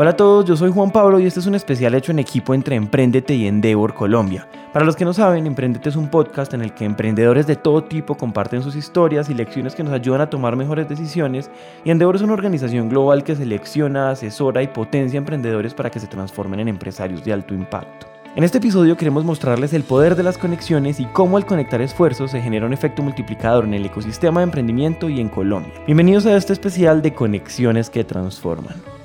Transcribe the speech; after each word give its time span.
Hola 0.00 0.12
a 0.12 0.16
todos, 0.16 0.46
yo 0.46 0.56
soy 0.56 0.72
Juan 0.72 0.90
Pablo 0.90 1.20
y 1.20 1.26
este 1.26 1.40
es 1.40 1.46
un 1.46 1.54
especial 1.54 1.94
hecho 1.94 2.10
en 2.10 2.20
equipo 2.20 2.54
entre 2.54 2.74
Emprendete 2.74 3.34
y 3.34 3.46
Endeavor 3.46 3.92
Colombia. 3.92 4.48
Para 4.72 4.86
los 4.86 4.96
que 4.96 5.04
no 5.04 5.12
saben, 5.12 5.46
Emprendete 5.46 5.90
es 5.90 5.96
un 5.96 6.08
podcast 6.08 6.54
en 6.54 6.62
el 6.62 6.72
que 6.72 6.86
emprendedores 6.86 7.46
de 7.46 7.54
todo 7.54 7.84
tipo 7.84 8.16
comparten 8.16 8.62
sus 8.62 8.76
historias 8.76 9.28
y 9.28 9.34
lecciones 9.34 9.74
que 9.74 9.84
nos 9.84 9.92
ayudan 9.92 10.22
a 10.22 10.30
tomar 10.30 10.56
mejores 10.56 10.88
decisiones 10.88 11.50
y 11.84 11.90
Endeavor 11.90 12.16
es 12.16 12.22
una 12.22 12.32
organización 12.32 12.88
global 12.88 13.24
que 13.24 13.36
selecciona, 13.36 14.08
asesora 14.08 14.62
y 14.62 14.68
potencia 14.68 15.18
emprendedores 15.18 15.74
para 15.74 15.90
que 15.90 16.00
se 16.00 16.06
transformen 16.06 16.60
en 16.60 16.68
empresarios 16.68 17.22
de 17.22 17.34
alto 17.34 17.52
impacto. 17.52 18.06
En 18.34 18.42
este 18.42 18.56
episodio 18.56 18.96
queremos 18.96 19.26
mostrarles 19.26 19.74
el 19.74 19.82
poder 19.82 20.16
de 20.16 20.22
las 20.22 20.38
conexiones 20.38 20.98
y 20.98 21.04
cómo 21.04 21.36
al 21.36 21.44
conectar 21.44 21.82
esfuerzos 21.82 22.30
se 22.30 22.40
genera 22.40 22.64
un 22.64 22.72
efecto 22.72 23.02
multiplicador 23.02 23.66
en 23.66 23.74
el 23.74 23.84
ecosistema 23.84 24.40
de 24.40 24.44
emprendimiento 24.44 25.10
y 25.10 25.20
en 25.20 25.28
Colombia. 25.28 25.74
Bienvenidos 25.84 26.24
a 26.24 26.38
este 26.38 26.54
especial 26.54 27.02
de 27.02 27.12
Conexiones 27.12 27.90
que 27.90 28.02
Transforman. 28.02 28.99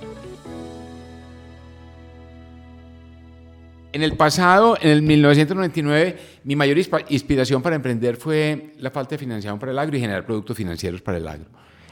En 3.95 4.04
el 4.04 4.17
pasado, 4.17 4.77
en 4.81 4.90
el 4.90 5.02
1999, 5.04 6.17
mi 6.44 6.58
mayor 6.58 6.77
inspiración 7.08 7.62
para 7.62 7.77
emprender 7.77 8.18
fue 8.18 8.73
la 8.80 8.91
falta 8.91 9.12
de 9.12 9.20
financiación 9.20 9.58
para 9.58 9.71
el 9.71 9.80
agro 9.80 9.95
y 9.95 10.02
generar 10.02 10.26
productos 10.26 10.58
financieros 10.58 11.02
para 11.02 11.18
el 11.18 11.26
agro. 11.26 11.45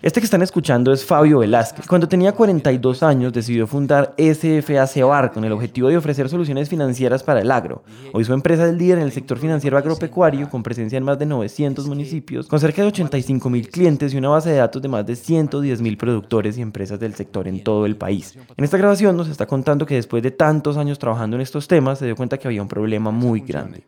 Este 0.04 0.20
que 0.20 0.26
están 0.26 0.42
escuchando 0.42 0.92
es 0.92 1.06
Fabio 1.06 1.40
Velázquez. 1.40 1.88
Cuando 1.88 2.10
tenía 2.10 2.34
42 2.34 3.04
años 3.04 3.32
decidió 3.32 3.66
fundar 3.68 4.14
SFA 4.18 5.32
con 5.32 5.46
el 5.46 5.54
objetivo 5.54 5.88
de 5.88 5.96
ofrecer 5.96 6.28
soluciones 6.28 6.68
financieras 6.68 7.24
para 7.24 7.40
el 7.40 7.50
agro. 7.50 7.86
Hoy 8.12 8.26
su 8.26 8.34
empresa 8.34 8.68
es 8.68 8.76
líder 8.76 8.98
en 8.98 9.06
el 9.06 9.14
sector 9.14 9.40
financiero 9.40 9.78
agropecuario 9.78 10.50
con 10.50 10.62
presencia 10.62 10.98
en 10.98 11.06
más 11.06 11.18
de 11.20 11.26
900 11.26 11.88
municipios, 11.88 12.48
con 12.48 12.60
cerca 12.60 12.82
de 12.82 12.90
85 12.90 13.50
mil 13.50 13.70
clientes 13.70 14.14
y 14.14 14.18
una 14.18 14.28
base 14.28 14.50
de 14.50 14.58
datos 14.58 14.82
de 14.82 14.90
más 14.90 15.06
de 15.06 15.16
110 15.16 15.80
mil 15.80 15.96
productores 15.96 16.58
y 16.58 16.62
empresas 16.62 17.00
del 17.00 17.16
sector 17.16 17.48
en 17.48 17.64
todo 17.64 17.86
el 17.86 17.96
país. 17.96 18.38
En 18.58 18.66
esta 18.66 18.76
grabación 18.76 19.16
nos 19.16 19.30
está 19.30 19.46
contando 19.46 19.86
que 19.86 19.96
después 19.96 20.22
de 20.22 20.32
tantos 20.32 20.76
años 20.76 21.00
trabajando 21.00 21.38
en 21.38 21.42
estos 21.44 21.66
temas 21.66 22.00
se 22.00 22.08
dio 22.08 22.18
cuenta 22.18 22.38
que 22.38 22.50
había 22.50 22.62
un 22.62 22.68
problema 22.68 23.12
muy 23.12 23.40
grande. 23.40 23.86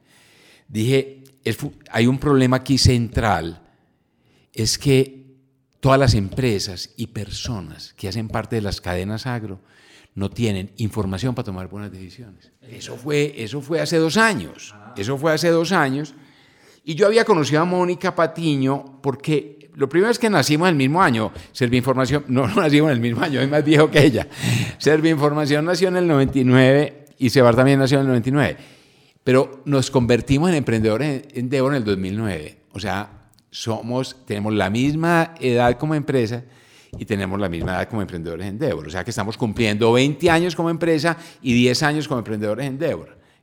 Dije, 0.69 1.23
hay 1.91 2.07
un 2.07 2.19
problema 2.19 2.55
aquí 2.55 2.77
central, 2.77 3.61
es 4.53 4.77
que 4.77 5.25
todas 5.86 6.00
las 6.00 6.16
empresas 6.16 6.89
y 6.97 7.05
personas 7.05 7.94
que 7.95 8.08
hacen 8.08 8.28
parte 8.28 8.55
de 8.55 8.64
las 8.64 8.81
cadenas 8.81 9.28
agro 9.28 9.59
no 10.16 10.31
tienen 10.31 10.72
información 10.78 11.36
para 11.36 11.45
tomar 11.45 11.67
buenas 11.67 11.91
decisiones. 11.91 12.52
Eso 12.64 12.95
fue, 12.95 13.36
eso 13.38 13.61
fue 13.61 13.80
hace 13.80 13.97
dos 13.97 14.17
años. 14.17 14.73
Eso 14.97 15.16
fue 15.16 15.31
hace 15.31 15.50
dos 15.50 15.72
años. 15.72 16.16
Y 16.83 16.95
yo 16.95 17.06
había 17.06 17.23
conocido 17.23 17.61
a 17.61 17.66
Mónica 17.66 18.16
Patiño 18.16 19.00
porque 19.03 19.69
lo 19.75 19.88
primero 19.88 20.09
es 20.09 20.17
que 20.17 20.28
nacimos 20.28 20.69
el 20.69 20.75
mismo 20.75 21.03
año. 21.03 21.31
Información, 21.59 22.25
no, 22.30 22.47
no 22.47 22.63
nacimos 22.63 22.89
en 22.89 22.95
el 22.95 23.02
mismo 23.02 23.22
año, 23.22 23.39
es 23.39 23.47
más 23.47 23.63
viejo 23.63 23.91
que 23.91 24.03
ella. 24.03 24.28
Información 25.03 25.66
nació 25.66 25.89
en 25.89 25.97
el 25.97 26.08
99 26.08 27.06
y 27.19 27.30
Sebar 27.30 27.56
también 27.56 27.78
nació 27.78 28.00
en 28.00 28.06
el 28.06 28.08
99. 28.08 28.58
Pero 29.23 29.61
nos 29.66 29.91
convertimos 29.91 30.50
en 30.50 30.56
emprendedores 30.56 31.25
en 31.36 31.47
Debo 31.47 31.67
en 31.67 31.75
el 31.75 31.83
2009. 31.83 32.58
O 32.72 32.80
sea, 32.80 33.25
somos, 33.56 34.17
tenemos 34.25 34.53
la 34.53 34.70
misma 34.70 35.34
edad 35.39 35.78
como 35.78 35.95
empresa 35.95 36.44
y 37.00 37.06
tenemos 37.06 37.39
la 37.39 37.48
misma 37.48 37.72
edad 37.72 37.88
como 37.88 38.02
emprendedores 38.02 38.45
en. 38.45 38.62
O 38.62 38.89
sea 38.89 39.06
que 39.06 39.12
estamos 39.12 39.38
cumpliendo 39.38 39.94
20 39.94 40.30
años 40.30 40.56
como 40.58 40.70
empresa 40.70 41.16
y 41.42 41.53
10 41.53 41.84
años 41.84 42.08
como 42.08 42.20
emprendedores 42.20 42.66
en. 42.67 42.78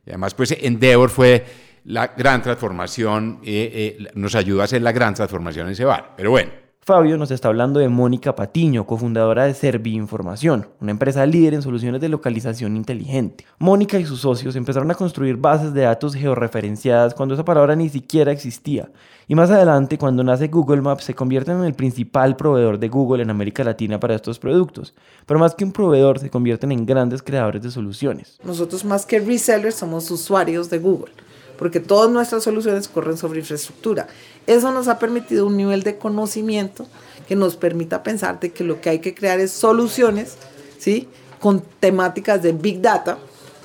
Y 0.05 0.11
además, 0.11 0.35
pues 0.35 0.55
Endeavor 0.61 1.09
fue 1.09 1.47
la 1.87 2.09
gran 2.09 2.43
transformación, 2.43 3.41
eh, 3.43 3.99
eh, 3.99 4.11
nos 4.15 4.35
ayudó 4.35 4.61
a 4.61 4.65
hacer 4.65 4.83
la 4.83 4.93
gran 4.93 5.15
transformación 5.15 5.69
en 5.69 5.77
Cebar. 5.77 6.13
Pero 6.15 6.31
bueno, 6.31 6.53
Fabio 6.85 7.17
nos 7.17 7.31
está 7.31 7.47
hablando 7.47 7.79
de 7.79 7.89
Mónica 7.89 8.35
Patiño, 8.35 8.89
cofundadora 8.89 9.45
de 9.45 9.55
Servi 9.55 9.95
Información, 9.95 10.67
una 10.81 10.91
empresa 10.91 11.25
líder 11.25 11.55
en 11.55 11.63
soluciones 11.63 12.01
de 12.01 12.09
localización 12.09 12.77
inteligente. 12.77 13.47
Mónica 13.61 14.01
y 14.01 14.05
sus 14.05 14.23
socios 14.23 14.57
empezaron 14.57 14.91
a 14.91 14.97
construir 14.97 15.37
bases 15.37 15.73
de 15.75 15.83
datos 15.83 16.17
georreferenciadas 16.17 17.15
cuando 17.15 17.35
esa 17.35 17.45
palabra 17.45 17.77
ni 17.77 17.89
siquiera 17.89 18.33
existía. 18.33 18.91
Y 19.29 19.37
más 19.37 19.49
adelante, 19.53 19.97
cuando 19.97 20.25
nace 20.25 20.49
Google 20.49 20.83
Maps, 20.83 21.05
se 21.05 21.15
convierten 21.15 21.59
en 21.59 21.67
el 21.67 21.75
principal 21.75 22.35
proveedor 22.35 22.81
de 22.81 22.89
Google 22.89 23.23
en 23.23 23.31
América 23.31 23.63
Latina 23.63 24.01
para 24.01 24.17
estos 24.17 24.41
productos. 24.41 24.93
Pero 25.25 25.39
más 25.39 25.55
que 25.55 25.65
un 25.65 25.71
proveedor, 25.71 26.19
se 26.19 26.31
convierten 26.31 26.73
en 26.73 26.85
grandes 26.85 27.23
creadores 27.23 27.63
de 27.63 27.71
soluciones. 27.71 28.41
Nosotros 28.43 28.85
más 28.85 29.07
que 29.07 29.21
resellers 29.21 29.77
somos 29.77 30.11
usuarios 30.11 30.69
de 30.69 30.79
Google 30.79 31.13
porque 31.63 31.79
todas 31.79 32.11
nuestras 32.11 32.43
soluciones 32.43 32.89
corren 32.89 33.17
sobre 33.17 33.39
infraestructura. 33.39 34.09
Eso 34.49 34.73
nos 34.73 34.89
ha 34.89 34.99
permitido 34.99 35.47
un 35.47 35.57
nivel 35.57 35.85
de 35.85 35.97
conocimiento 35.97 36.89
que 37.29 37.37
nos 37.37 37.55
permita 37.55 38.03
pensar 38.03 38.41
de 38.41 38.51
que 38.51 38.65
lo 38.65 38.81
que 38.81 38.91
hay 38.91 38.99
que 38.99 39.15
crear 39.15 39.39
es 39.39 39.53
soluciones, 39.53 40.35
¿sí? 40.77 41.09
Con 41.39 41.63
temáticas 41.79 42.43
de 42.43 42.51
Big 42.51 42.83
Data, 42.83 43.17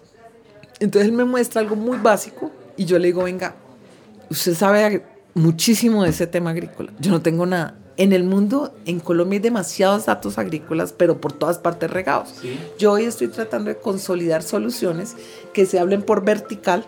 Entonces 0.80 1.08
él 1.08 1.16
me 1.16 1.24
muestra 1.24 1.60
algo 1.60 1.76
muy 1.76 1.98
básico 1.98 2.50
y 2.76 2.84
yo 2.84 2.98
le 2.98 3.06
digo, 3.06 3.24
venga, 3.24 3.54
usted 4.30 4.54
sabe 4.54 5.04
muchísimo 5.34 6.02
de 6.02 6.10
ese 6.10 6.26
tema 6.26 6.50
agrícola. 6.50 6.92
Yo 6.98 7.10
no 7.10 7.22
tengo 7.22 7.46
nada. 7.46 7.78
En 7.96 8.12
el 8.12 8.24
mundo, 8.24 8.74
en 8.86 9.00
Colombia 9.00 9.36
hay 9.36 9.42
demasiados 9.42 10.06
datos 10.06 10.38
agrícolas, 10.38 10.92
pero 10.92 11.20
por 11.20 11.32
todas 11.32 11.58
partes 11.58 11.90
regados. 11.90 12.34
Yo 12.78 12.92
hoy 12.92 13.04
estoy 13.04 13.28
tratando 13.28 13.68
de 13.68 13.76
consolidar 13.76 14.42
soluciones 14.42 15.14
que 15.52 15.66
se 15.66 15.78
hablen 15.78 16.02
por 16.02 16.24
vertical, 16.24 16.86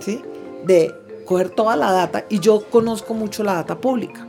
¿sí? 0.00 0.20
De 0.66 0.94
coger 1.24 1.48
toda 1.48 1.76
la 1.76 1.92
data 1.92 2.26
y 2.28 2.40
yo 2.40 2.68
conozco 2.68 3.14
mucho 3.14 3.44
la 3.44 3.54
data 3.54 3.80
pública, 3.80 4.26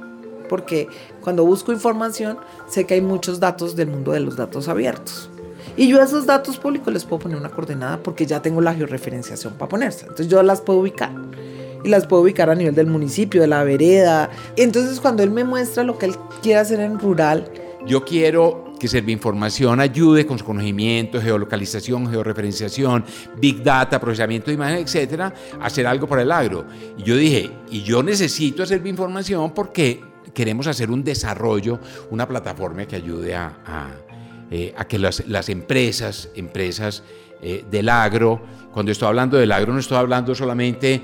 porque 0.47 0.87
cuando 1.21 1.45
busco 1.45 1.71
información 1.71 2.37
sé 2.67 2.85
que 2.85 2.95
hay 2.95 3.01
muchos 3.01 3.39
datos 3.39 3.75
del 3.75 3.87
mundo 3.87 4.11
de 4.11 4.19
los 4.19 4.35
datos 4.35 4.67
abiertos. 4.67 5.29
Y 5.75 5.87
yo 5.87 6.01
a 6.01 6.03
esos 6.03 6.25
datos 6.25 6.57
públicos 6.57 6.93
les 6.93 7.03
puedo 7.05 7.23
poner 7.23 7.37
una 7.37 7.49
coordenada 7.49 8.01
porque 8.01 8.25
ya 8.25 8.41
tengo 8.41 8.61
la 8.61 8.73
georreferenciación 8.73 9.53
para 9.53 9.69
ponerse. 9.69 10.01
Entonces 10.01 10.27
yo 10.27 10.41
las 10.43 10.61
puedo 10.61 10.79
ubicar 10.79 11.11
y 11.83 11.89
las 11.89 12.05
puedo 12.05 12.21
ubicar 12.21 12.49
a 12.49 12.55
nivel 12.55 12.75
del 12.75 12.87
municipio, 12.87 13.41
de 13.41 13.47
la 13.47 13.63
vereda. 13.63 14.29
Entonces 14.55 14.99
cuando 14.99 15.23
él 15.23 15.31
me 15.31 15.43
muestra 15.43 15.83
lo 15.83 15.97
que 15.97 16.07
él 16.07 16.15
quiere 16.41 16.59
hacer 16.59 16.79
en 16.79 16.99
rural, 16.99 17.49
yo 17.85 18.05
quiero 18.05 18.73
que 18.91 19.11
Información 19.11 19.79
ayude 19.79 20.25
con 20.25 20.37
su 20.37 20.43
conocimiento, 20.43 21.21
geolocalización, 21.21 22.09
georreferenciación, 22.09 23.05
big 23.39 23.63
data, 23.63 23.97
procesamiento 23.99 24.47
de 24.47 24.55
imagen, 24.55 24.79
etcétera, 24.79 25.33
a 25.57 25.65
hacer 25.65 25.87
algo 25.87 26.05
para 26.05 26.21
el 26.21 26.31
agro. 26.31 26.65
Y 26.97 27.03
yo 27.03 27.15
dije, 27.15 27.49
y 27.71 27.81
yo 27.83 28.03
necesito 28.03 28.61
hacer 28.61 28.85
Información 28.85 29.53
porque 29.53 30.01
queremos 30.33 30.67
hacer 30.67 30.91
un 30.91 31.03
desarrollo, 31.03 31.79
una 32.09 32.27
plataforma 32.27 32.85
que 32.85 32.95
ayude 32.95 33.35
a, 33.35 33.91
eh, 34.51 34.73
que 34.87 34.99
las, 34.99 35.27
las, 35.27 35.49
empresas, 35.49 36.29
empresas 36.35 37.03
eh, 37.41 37.65
del 37.69 37.89
agro, 37.89 38.41
cuando 38.73 38.91
estoy 38.91 39.07
hablando 39.07 39.37
del 39.37 39.51
agro 39.51 39.73
no 39.73 39.79
estoy 39.79 39.97
hablando 39.97 40.33
solamente 40.33 41.01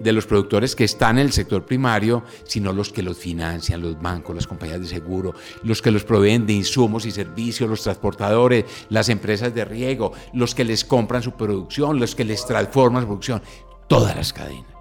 de 0.00 0.12
los 0.12 0.26
productores 0.26 0.74
que 0.74 0.84
están 0.84 1.18
en 1.18 1.26
el 1.26 1.32
sector 1.32 1.64
primario, 1.64 2.24
sino 2.44 2.72
los 2.72 2.90
que 2.90 3.02
los 3.02 3.18
financian, 3.18 3.82
los 3.82 4.00
bancos, 4.00 4.34
las 4.34 4.46
compañías 4.46 4.80
de 4.80 4.86
seguro, 4.86 5.34
los 5.62 5.82
que 5.82 5.90
los 5.90 6.04
proveen 6.04 6.46
de 6.46 6.54
insumos 6.54 7.04
y 7.04 7.10
servicios, 7.10 7.68
los 7.68 7.82
transportadores, 7.82 8.64
las 8.88 9.10
empresas 9.10 9.54
de 9.54 9.64
riego, 9.64 10.12
los 10.32 10.54
que 10.54 10.64
les 10.64 10.84
compran 10.84 11.22
su 11.22 11.32
producción, 11.32 12.00
los 12.00 12.14
que 12.14 12.24
les 12.24 12.44
transforman 12.46 13.02
su 13.02 13.08
producción, 13.08 13.42
todas 13.86 14.16
las 14.16 14.32
cadenas. 14.32 14.72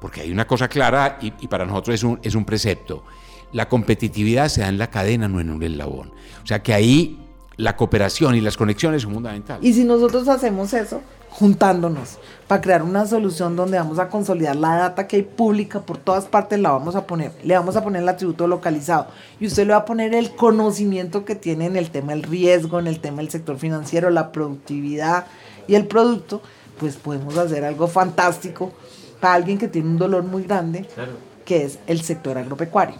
Porque 0.00 0.22
hay 0.22 0.32
una 0.32 0.46
cosa 0.46 0.68
clara 0.68 1.18
y, 1.20 1.32
y 1.40 1.48
para 1.48 1.66
nosotros 1.66 1.94
es 1.94 2.02
un, 2.02 2.18
es 2.22 2.34
un 2.34 2.44
precepto. 2.44 3.04
La 3.52 3.68
competitividad 3.68 4.48
se 4.48 4.62
da 4.62 4.68
en 4.68 4.78
la 4.78 4.90
cadena, 4.90 5.28
no 5.28 5.40
en 5.40 5.50
un 5.50 5.62
eslabón. 5.62 6.10
O 6.42 6.46
sea 6.46 6.62
que 6.62 6.74
ahí 6.74 7.18
la 7.56 7.76
cooperación 7.76 8.34
y 8.34 8.40
las 8.40 8.56
conexiones 8.56 9.02
son 9.02 9.14
fundamentales. 9.14 9.64
Y 9.64 9.74
si 9.74 9.84
nosotros 9.84 10.26
hacemos 10.28 10.72
eso, 10.72 11.00
juntándonos 11.30 12.18
para 12.46 12.60
crear 12.60 12.82
una 12.82 13.06
solución 13.06 13.56
donde 13.56 13.78
vamos 13.78 13.98
a 13.98 14.08
consolidar 14.08 14.56
la 14.56 14.76
data 14.76 15.06
que 15.06 15.16
hay 15.16 15.22
pública 15.22 15.80
por 15.80 15.96
todas 15.96 16.26
partes, 16.26 16.60
la 16.60 16.72
vamos 16.72 16.94
a 16.94 17.06
poner. 17.06 17.32
Le 17.42 17.54
vamos 17.54 17.76
a 17.76 17.82
poner 17.82 18.02
el 18.02 18.08
atributo 18.08 18.46
localizado 18.46 19.06
y 19.40 19.46
usted 19.46 19.66
le 19.66 19.72
va 19.72 19.80
a 19.80 19.84
poner 19.84 20.14
el 20.14 20.34
conocimiento 20.34 21.24
que 21.24 21.34
tiene 21.34 21.66
en 21.66 21.76
el 21.76 21.90
tema 21.90 22.12
del 22.12 22.22
riesgo, 22.22 22.78
en 22.78 22.86
el 22.86 23.00
tema 23.00 23.18
del 23.18 23.30
sector 23.30 23.58
financiero, 23.58 24.10
la 24.10 24.32
productividad 24.32 25.26
y 25.66 25.74
el 25.74 25.86
producto, 25.86 26.42
pues 26.78 26.96
podemos 26.96 27.38
hacer 27.38 27.64
algo 27.64 27.86
fantástico 27.86 28.72
para 29.20 29.34
alguien 29.34 29.56
que 29.56 29.68
tiene 29.68 29.88
un 29.88 29.98
dolor 29.98 30.24
muy 30.24 30.42
grande, 30.42 30.86
claro. 30.94 31.12
que 31.44 31.64
es 31.64 31.78
el 31.86 32.02
sector 32.02 32.36
agropecuario. 32.36 32.96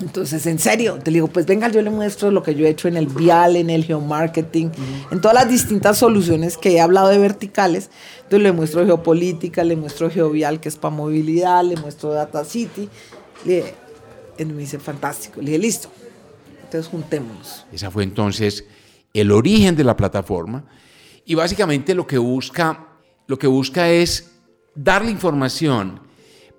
Entonces, 0.00 0.46
en 0.46 0.58
serio, 0.58 0.98
te 1.02 1.10
digo, 1.10 1.28
pues 1.28 1.44
venga, 1.44 1.68
yo 1.68 1.82
le 1.82 1.90
muestro 1.90 2.30
lo 2.30 2.42
que 2.42 2.54
yo 2.54 2.64
he 2.64 2.70
hecho 2.70 2.88
en 2.88 2.96
el 2.96 3.06
vial, 3.06 3.56
en 3.56 3.68
el 3.68 3.84
geomarketing, 3.84 4.68
uh 4.68 5.12
en 5.12 5.20
todas 5.20 5.34
las 5.34 5.48
distintas 5.48 5.98
soluciones 5.98 6.56
que 6.56 6.70
he 6.70 6.80
hablado 6.80 7.08
de 7.08 7.18
verticales. 7.18 7.90
Entonces 8.16 8.40
le 8.40 8.52
muestro 8.52 8.86
geopolítica, 8.86 9.62
le 9.64 9.76
muestro 9.76 10.10
geovial, 10.10 10.60
que 10.60 10.68
es 10.68 10.76
para 10.76 10.94
movilidad, 10.94 11.64
le 11.64 11.76
muestro 11.76 12.12
data 12.12 12.44
city. 12.44 12.88
Le, 13.44 13.74
él 14.38 14.48
me 14.48 14.62
dice, 14.62 14.78
fantástico. 14.78 15.40
Le 15.40 15.48
dije, 15.48 15.58
listo. 15.58 15.90
Entonces 16.64 16.90
juntémonos. 16.90 17.66
Esa 17.72 17.90
fue 17.90 18.04
entonces 18.04 18.64
el 19.12 19.32
origen 19.32 19.76
de 19.76 19.84
la 19.84 19.96
plataforma. 19.96 20.64
Y 21.24 21.34
básicamente 21.34 21.94
lo 21.94 22.06
que 22.06 22.18
busca, 22.18 22.86
lo 23.26 23.38
que 23.38 23.46
busca 23.46 23.90
es 23.90 24.30
darle 24.74 25.10
información 25.10 26.00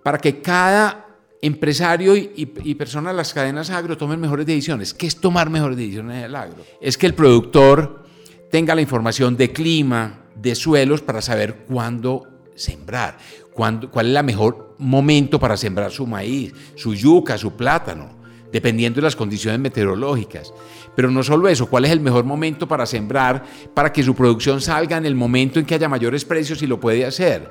para 0.03 0.17
que 0.17 0.41
cada 0.41 1.10
empresario 1.41 2.15
y, 2.15 2.31
y, 2.35 2.53
y 2.63 2.75
persona 2.75 3.09
de 3.09 3.17
las 3.17 3.33
cadenas 3.33 3.69
agro 3.69 3.97
tomen 3.97 4.19
mejores 4.19 4.45
decisiones. 4.45 4.93
¿Qué 4.93 5.07
es 5.07 5.17
tomar 5.17 5.49
mejores 5.49 5.77
decisiones 5.77 6.17
en 6.17 6.23
el 6.25 6.35
agro? 6.35 6.63
Es 6.79 6.97
que 6.97 7.07
el 7.07 7.13
productor 7.13 8.03
tenga 8.51 8.75
la 8.75 8.81
información 8.81 9.35
de 9.37 9.51
clima, 9.51 10.25
de 10.35 10.55
suelos 10.55 11.01
para 11.01 11.21
saber 11.21 11.65
cuándo 11.67 12.27
sembrar, 12.55 13.17
cuándo, 13.53 13.89
cuál 13.89 14.11
es 14.11 14.17
el 14.17 14.23
mejor 14.23 14.75
momento 14.77 15.39
para 15.39 15.57
sembrar 15.57 15.91
su 15.91 16.05
maíz, 16.05 16.53
su 16.75 16.93
yuca, 16.93 17.37
su 17.37 17.53
plátano, 17.55 18.09
dependiendo 18.51 18.97
de 18.97 19.03
las 19.03 19.15
condiciones 19.15 19.59
meteorológicas. 19.59 20.53
Pero 20.95 21.09
no 21.09 21.23
solo 21.23 21.47
eso, 21.47 21.67
cuál 21.67 21.85
es 21.85 21.91
el 21.91 22.01
mejor 22.01 22.25
momento 22.25 22.67
para 22.67 22.85
sembrar 22.85 23.43
para 23.73 23.93
que 23.93 24.03
su 24.03 24.13
producción 24.13 24.61
salga 24.61 24.97
en 24.97 25.05
el 25.05 25.15
momento 25.15 25.59
en 25.59 25.65
que 25.65 25.75
haya 25.75 25.89
mayores 25.89 26.25
precios 26.25 26.61
y 26.61 26.67
lo 26.67 26.79
puede 26.79 27.05
hacer. 27.05 27.49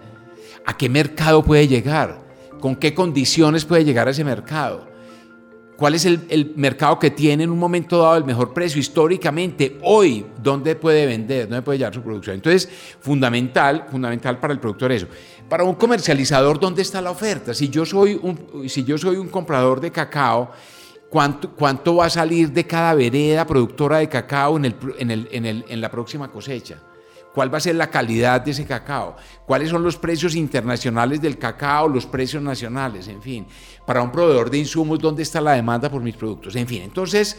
¿A 0.67 0.77
qué 0.77 0.89
mercado 0.89 1.43
puede 1.43 1.67
llegar? 1.67 2.20
¿Con 2.61 2.77
qué 2.77 2.95
condiciones 2.95 3.65
puede 3.65 3.85
llegar 3.85 4.07
a 4.07 4.11
ese 4.11 4.25
mercado? 4.25 4.91
¿Cuál 5.81 5.95
es 5.95 6.05
el, 6.05 6.53
mercado 6.57 6.99
que 6.99 7.11
tiene 7.11 7.45
en 7.45 7.51
un 7.51 7.59
momento 7.59 8.03
dado 8.03 8.19
el 8.19 8.25
mejor 8.25 8.53
precio 8.53 8.79
históricamente? 8.79 9.79
Hoy, 9.83 10.27
¿dónde 10.43 10.77
puede 10.77 11.07
vender? 11.07 11.49
¿Dónde 11.49 11.63
puede 11.63 11.79
llevar 11.79 11.95
su 11.95 12.03
producción? 12.03 12.37
Entonces, 12.37 12.69
fundamental, 13.01 13.87
fundamental 13.91 14.39
para 14.39 14.53
el 14.53 14.61
productor 14.61 14.93
eso. 14.93 15.07
Para 15.49 15.65
un 15.65 15.77
comercializador, 15.77 16.61
¿dónde 16.61 16.83
está 16.83 17.01
la 17.01 17.11
oferta? 17.11 17.55
Si 17.55 17.71
yo 17.71 17.87
soy 17.87 18.21
un, 18.23 18.69
si 18.69 18.85
yo 18.85 18.99
soy 18.99 19.17
un 19.17 19.29
comprador 19.29 19.81
de 19.81 19.91
cacao, 19.91 20.51
¿cuánto, 21.09 21.51
¿cuánto 21.53 21.97
va 21.97 22.05
a 22.05 22.11
salir 22.11 22.53
de 22.53 22.67
cada 22.67 22.93
vereda 22.93 23.47
productora 23.47 24.01
de 24.01 24.09
cacao 24.11 24.59
en, 24.59 24.67
el, 24.67 24.75
en, 24.99 25.11
el, 25.11 25.29
en, 25.33 25.65
en 25.67 25.81
la 25.81 25.91
próxima 25.91 26.31
cosecha? 26.31 26.77
Cuál 27.35 27.53
va 27.53 27.59
a 27.59 27.61
ser 27.61 27.77
la 27.77 27.91
calidad 27.91 28.41
de 28.41 28.51
ese 28.51 28.67
cacao, 28.67 29.17
cuáles 29.47 29.71
son 29.71 29.83
los 29.83 29.97
precios 29.97 30.35
internacionales 30.35 31.21
del 31.21 31.39
cacao, 31.39 31.89
los 31.89 32.07
precios 32.07 32.43
nacionales, 32.43 33.09
en 33.09 33.23
fin, 33.23 33.47
para 33.87 34.03
un 34.03 34.11
proveedor 34.11 34.51
de 34.51 34.59
insumos, 34.59 34.99
dónde 34.99 35.23
está 35.23 35.41
la 35.41 35.53
demanda 35.53 35.91
por 35.91 36.03
mis 36.03 36.17
productos, 36.17 36.57
en 36.57 36.67
fin. 36.67 36.83
Entonces, 36.83 37.39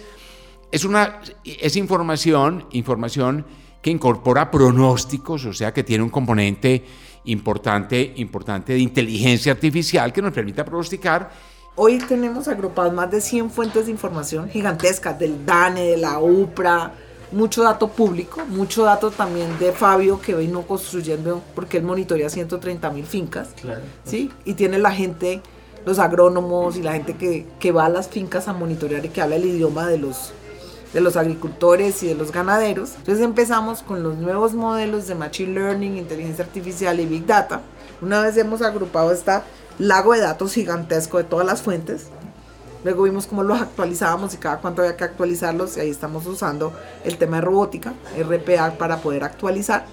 es, 0.72 0.86
una, 0.86 1.20
es 1.44 1.76
información, 1.76 2.66
información 2.72 3.46
que 3.82 3.90
incorpora 3.90 4.52
pronósticos, 4.52 5.46
o 5.46 5.54
sea, 5.54 5.74
que 5.74 5.84
tiene 5.84 6.04
un 6.04 6.10
componente 6.10 6.86
importante, 7.26 8.14
importante 8.18 8.74
de 8.74 8.80
inteligencia 8.80 9.52
artificial 9.52 10.14
que 10.14 10.22
nos 10.22 10.34
permita 10.34 10.64
pronosticar. 10.64 11.32
Hoy 11.76 12.00
tenemos 12.00 12.48
agrupadas 12.48 12.94
más 12.94 13.10
de 13.10 13.22
100 13.22 13.50
fuentes 13.50 13.86
de 13.86 13.92
información 13.92 14.50
gigantescas 14.50 15.18
del 15.18 15.46
DANE, 15.46 15.84
de 15.84 15.98
la 15.98 16.20
UPRA, 16.20 16.94
mucho 17.32 17.64
dato 17.64 17.88
público, 17.90 18.42
mucho 18.48 18.84
dato 18.84 19.12
también 19.12 19.58
de 19.60 19.72
Fabio 19.72 20.22
que 20.22 20.36
vino 20.36 20.64
construyendo, 20.64 21.42
porque 21.56 21.78
él 21.78 21.84
monitorea 21.84 22.30
130 22.30 22.90
mil 22.92 23.06
fincas, 23.06 23.50
claro. 23.60 23.82
¿sí? 24.04 24.32
Y 24.46 24.56
tiene 24.56 24.80
la 24.80 24.92
gente, 24.92 25.42
los 25.86 26.00
agrónomos 26.00 26.76
y 26.76 26.82
la 26.82 26.94
gente 26.94 27.16
que, 27.16 27.48
que, 27.60 27.72
va 27.72 27.86
a 27.86 27.90
las 27.90 28.10
fincas 28.10 28.48
a 28.48 28.54
monitorear 28.54 29.06
y 29.06 29.10
que 29.10 29.22
habla 29.22 29.38
el 29.38 29.46
idioma 29.46 29.88
de 29.88 29.98
los, 29.98 30.32
de 30.94 31.02
los 31.02 31.16
agricultores 31.16 32.04
y 32.04 32.08
de 32.08 32.16
los 32.16 32.32
ganaderos. 32.32 32.96
Entonces 32.98 33.24
empezamos 33.24 33.82
con 33.82 34.04
los 34.04 34.18
nuevos 34.18 34.54
modelos 34.54 35.08
de 35.08 35.16
Machine 35.16 35.54
Learning, 35.54 35.98
Inteligencia 35.98 36.44
Artificial 36.44 37.00
y 37.00 37.06
Big 37.06 37.26
Data. 37.26 37.62
Una 38.02 38.22
vez 38.22 38.36
hemos 38.38 38.62
agrupado 38.62 39.12
este 39.12 39.32
lago 39.80 40.14
de 40.14 40.22
datos 40.22 40.54
gigantesco 40.54 41.18
de 41.18 41.24
todas 41.24 41.46
las 41.46 41.62
fuentes, 41.62 42.08
Luego 42.84 43.04
vimos 43.04 43.28
cómo 43.28 43.44
los 43.44 43.62
actualizábamos 43.62 44.34
y 44.34 44.38
cada 44.38 44.58
cuánto 44.58 44.82
había 44.82 44.98
que 44.98 45.04
actualizarlos 45.04 45.78
y 45.78 45.82
ahí 45.82 45.90
estamos 45.90 46.26
usando 46.26 46.74
el 47.04 47.18
tema 47.18 47.38
de 47.38 47.42
robótica, 47.42 47.94
RPA, 48.18 48.78
para 48.78 48.98
poder 48.98 49.24
actualizar. 49.24 49.86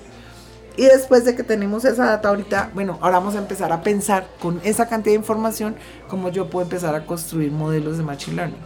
Y 0.76 0.84
después 0.84 1.24
de 1.24 1.34
que 1.34 1.42
tenemos 1.42 1.84
esa 1.84 2.06
data 2.06 2.28
ahorita, 2.28 2.70
bueno, 2.72 2.98
ahora 3.00 3.18
vamos 3.18 3.34
a 3.34 3.38
empezar 3.38 3.72
a 3.72 3.82
pensar 3.82 4.28
con 4.40 4.60
esa 4.62 4.88
cantidad 4.88 5.12
de 5.12 5.18
información 5.18 5.74
cómo 6.08 6.28
yo 6.30 6.48
puedo 6.48 6.64
empezar 6.64 6.94
a 6.94 7.04
construir 7.04 7.50
modelos 7.50 7.98
de 7.98 8.04
Machine 8.04 8.36
Learning. 8.36 8.60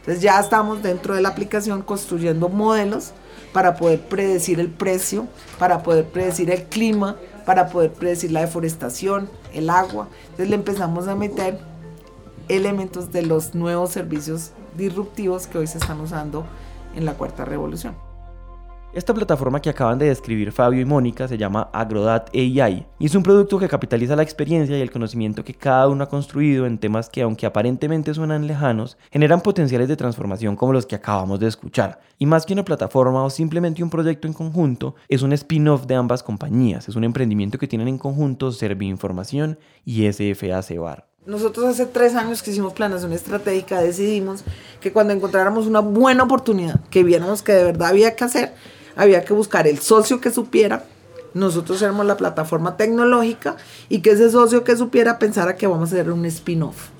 Entonces 0.00 0.22
ya 0.22 0.38
estamos 0.38 0.82
dentro 0.82 1.14
de 1.14 1.22
la 1.22 1.30
aplicación 1.30 1.82
construyendo 1.82 2.48
modelos 2.48 3.12
para 3.52 3.74
poder 3.74 4.00
predecir 4.02 4.60
el 4.60 4.68
precio, 4.68 5.26
para 5.58 5.82
poder 5.82 6.04
predecir 6.04 6.50
el 6.50 6.64
clima, 6.64 7.16
para 7.46 7.68
poder 7.68 7.90
predecir 7.92 8.30
la 8.30 8.42
deforestación, 8.42 9.28
el 9.52 9.70
agua. 9.70 10.08
Entonces 10.24 10.50
le 10.50 10.56
empezamos 10.56 11.08
a 11.08 11.16
meter 11.16 11.58
elementos 12.48 13.12
de 13.12 13.22
los 13.22 13.54
nuevos 13.54 13.90
servicios 13.90 14.52
disruptivos 14.76 15.46
que 15.46 15.58
hoy 15.58 15.66
se 15.66 15.78
están 15.78 16.00
usando 16.00 16.44
en 16.94 17.04
la 17.04 17.14
cuarta 17.14 17.44
revolución. 17.44 17.94
Esta 18.96 19.12
plataforma 19.12 19.60
que 19.60 19.68
acaban 19.68 19.98
de 19.98 20.06
describir 20.06 20.52
Fabio 20.52 20.80
y 20.80 20.86
Mónica 20.86 21.28
se 21.28 21.36
llama 21.36 21.68
Agrodat 21.74 22.30
AI 22.34 22.86
y 22.98 23.04
es 23.04 23.14
un 23.14 23.22
producto 23.22 23.58
que 23.58 23.68
capitaliza 23.68 24.16
la 24.16 24.22
experiencia 24.22 24.78
y 24.78 24.80
el 24.80 24.90
conocimiento 24.90 25.44
que 25.44 25.52
cada 25.52 25.86
uno 25.88 26.04
ha 26.04 26.08
construido 26.08 26.64
en 26.64 26.78
temas 26.78 27.10
que 27.10 27.20
aunque 27.20 27.44
aparentemente 27.44 28.14
suenan 28.14 28.46
lejanos, 28.46 28.96
generan 29.10 29.42
potenciales 29.42 29.88
de 29.88 29.98
transformación 29.98 30.56
como 30.56 30.72
los 30.72 30.86
que 30.86 30.94
acabamos 30.94 31.38
de 31.40 31.48
escuchar. 31.48 32.00
Y 32.18 32.24
más 32.24 32.46
que 32.46 32.54
una 32.54 32.64
plataforma 32.64 33.22
o 33.22 33.28
simplemente 33.28 33.82
un 33.82 33.90
proyecto 33.90 34.28
en 34.28 34.32
conjunto, 34.32 34.94
es 35.08 35.20
un 35.20 35.34
spin-off 35.34 35.84
de 35.84 35.96
ambas 35.96 36.22
compañías, 36.22 36.88
es 36.88 36.96
un 36.96 37.04
emprendimiento 37.04 37.58
que 37.58 37.68
tienen 37.68 37.88
en 37.88 37.98
conjunto 37.98 38.50
Serviinformación 38.50 39.58
y 39.84 40.10
SFA 40.10 40.62
Cebar. 40.62 41.15
Nosotros 41.26 41.66
hace 41.66 41.86
tres 41.86 42.14
años 42.14 42.40
que 42.40 42.52
hicimos 42.52 42.72
planeación 42.72 43.12
estratégica 43.12 43.80
decidimos 43.80 44.44
que 44.80 44.92
cuando 44.92 45.12
encontráramos 45.12 45.66
una 45.66 45.80
buena 45.80 46.22
oportunidad, 46.22 46.78
que 46.88 47.02
viéramos 47.02 47.42
que 47.42 47.52
de 47.52 47.64
verdad 47.64 47.88
había 47.88 48.14
que 48.14 48.22
hacer, 48.22 48.52
había 48.94 49.24
que 49.24 49.32
buscar 49.32 49.66
el 49.66 49.80
socio 49.80 50.20
que 50.20 50.30
supiera. 50.30 50.84
Nosotros 51.34 51.82
éramos 51.82 52.06
la 52.06 52.16
plataforma 52.16 52.76
tecnológica 52.76 53.56
y 53.88 54.02
que 54.02 54.12
ese 54.12 54.30
socio 54.30 54.62
que 54.62 54.76
supiera 54.76 55.18
pensara 55.18 55.56
que 55.56 55.66
vamos 55.66 55.90
a 55.90 55.96
hacer 55.96 56.12
un 56.12 56.24
spin-off. 56.26 56.90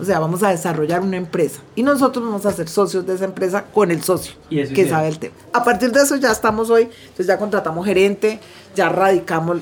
O 0.00 0.04
sea, 0.04 0.18
vamos 0.18 0.42
a 0.42 0.50
desarrollar 0.50 1.00
una 1.00 1.16
empresa. 1.16 1.60
Y 1.76 1.84
nosotros 1.84 2.24
vamos 2.24 2.44
a 2.44 2.52
ser 2.52 2.68
socios 2.68 3.06
de 3.06 3.14
esa 3.14 3.24
empresa 3.24 3.66
con 3.72 3.92
el 3.92 4.02
socio 4.02 4.34
que 4.50 4.64
bien. 4.64 4.88
sabe 4.88 5.08
el 5.08 5.20
tema. 5.20 5.34
A 5.52 5.62
partir 5.62 5.92
de 5.92 6.02
eso 6.02 6.16
ya 6.16 6.32
estamos 6.32 6.70
hoy, 6.70 6.90
entonces 7.02 7.28
ya 7.28 7.38
contratamos 7.38 7.86
gerente, 7.86 8.40
ya 8.74 8.88
radicamos, 8.88 9.58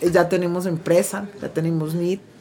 ya 0.00 0.28
tenemos 0.28 0.66
empresa, 0.66 1.26
ya 1.40 1.48
tenemos 1.48 1.94
NIT 1.94 2.35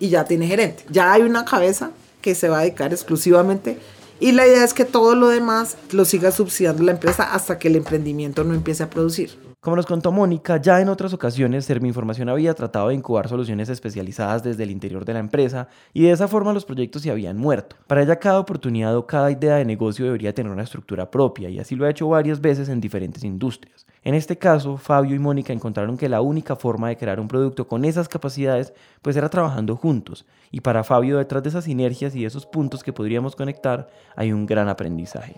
y 0.00 0.08
ya 0.08 0.24
tiene 0.24 0.46
gerente. 0.46 0.84
Ya 0.90 1.12
hay 1.12 1.22
una 1.22 1.44
cabeza 1.44 1.90
que 2.20 2.34
se 2.34 2.48
va 2.48 2.58
a 2.58 2.62
dedicar 2.62 2.92
exclusivamente 2.92 3.78
y 4.20 4.32
la 4.32 4.46
idea 4.46 4.64
es 4.64 4.74
que 4.74 4.84
todo 4.84 5.14
lo 5.14 5.28
demás 5.28 5.76
lo 5.90 6.04
siga 6.04 6.30
subsidiando 6.30 6.82
la 6.82 6.92
empresa 6.92 7.34
hasta 7.34 7.58
que 7.58 7.68
el 7.68 7.76
emprendimiento 7.76 8.44
no 8.44 8.54
empiece 8.54 8.82
a 8.82 8.90
producir. 8.90 9.36
Como 9.64 9.76
nos 9.76 9.86
contó 9.86 10.12
Mónica, 10.12 10.58
ya 10.58 10.78
en 10.82 10.90
otras 10.90 11.14
ocasiones 11.14 11.64
Serviinformación 11.64 12.28
había 12.28 12.52
tratado 12.52 12.88
de 12.88 12.96
incubar 12.96 13.30
soluciones 13.30 13.70
especializadas 13.70 14.42
desde 14.42 14.62
el 14.62 14.70
interior 14.70 15.06
de 15.06 15.14
la 15.14 15.20
empresa 15.20 15.68
y 15.94 16.02
de 16.02 16.10
esa 16.10 16.28
forma 16.28 16.52
los 16.52 16.66
proyectos 16.66 17.00
se 17.00 17.10
habían 17.10 17.38
muerto. 17.38 17.74
Para 17.86 18.02
ella 18.02 18.18
cada 18.18 18.40
oportunidad 18.40 18.94
o 18.94 19.06
cada 19.06 19.30
idea 19.30 19.56
de 19.56 19.64
negocio 19.64 20.04
debería 20.04 20.34
tener 20.34 20.52
una 20.52 20.64
estructura 20.64 21.10
propia 21.10 21.48
y 21.48 21.58
así 21.60 21.76
lo 21.76 21.86
ha 21.86 21.90
hecho 21.90 22.06
varias 22.06 22.42
veces 22.42 22.68
en 22.68 22.78
diferentes 22.78 23.24
industrias. 23.24 23.86
En 24.02 24.12
este 24.12 24.36
caso, 24.36 24.76
Fabio 24.76 25.16
y 25.16 25.18
Mónica 25.18 25.54
encontraron 25.54 25.96
que 25.96 26.10
la 26.10 26.20
única 26.20 26.56
forma 26.56 26.90
de 26.90 26.98
crear 26.98 27.18
un 27.18 27.28
producto 27.28 27.66
con 27.66 27.86
esas 27.86 28.06
capacidades 28.06 28.74
pues 29.00 29.16
era 29.16 29.30
trabajando 29.30 29.76
juntos 29.76 30.26
y 30.50 30.60
para 30.60 30.84
Fabio 30.84 31.16
detrás 31.16 31.42
de 31.42 31.48
esas 31.48 31.64
sinergias 31.64 32.14
y 32.14 32.26
esos 32.26 32.44
puntos 32.44 32.84
que 32.84 32.92
podríamos 32.92 33.34
conectar 33.34 33.88
hay 34.14 34.30
un 34.30 34.44
gran 34.44 34.68
aprendizaje. 34.68 35.36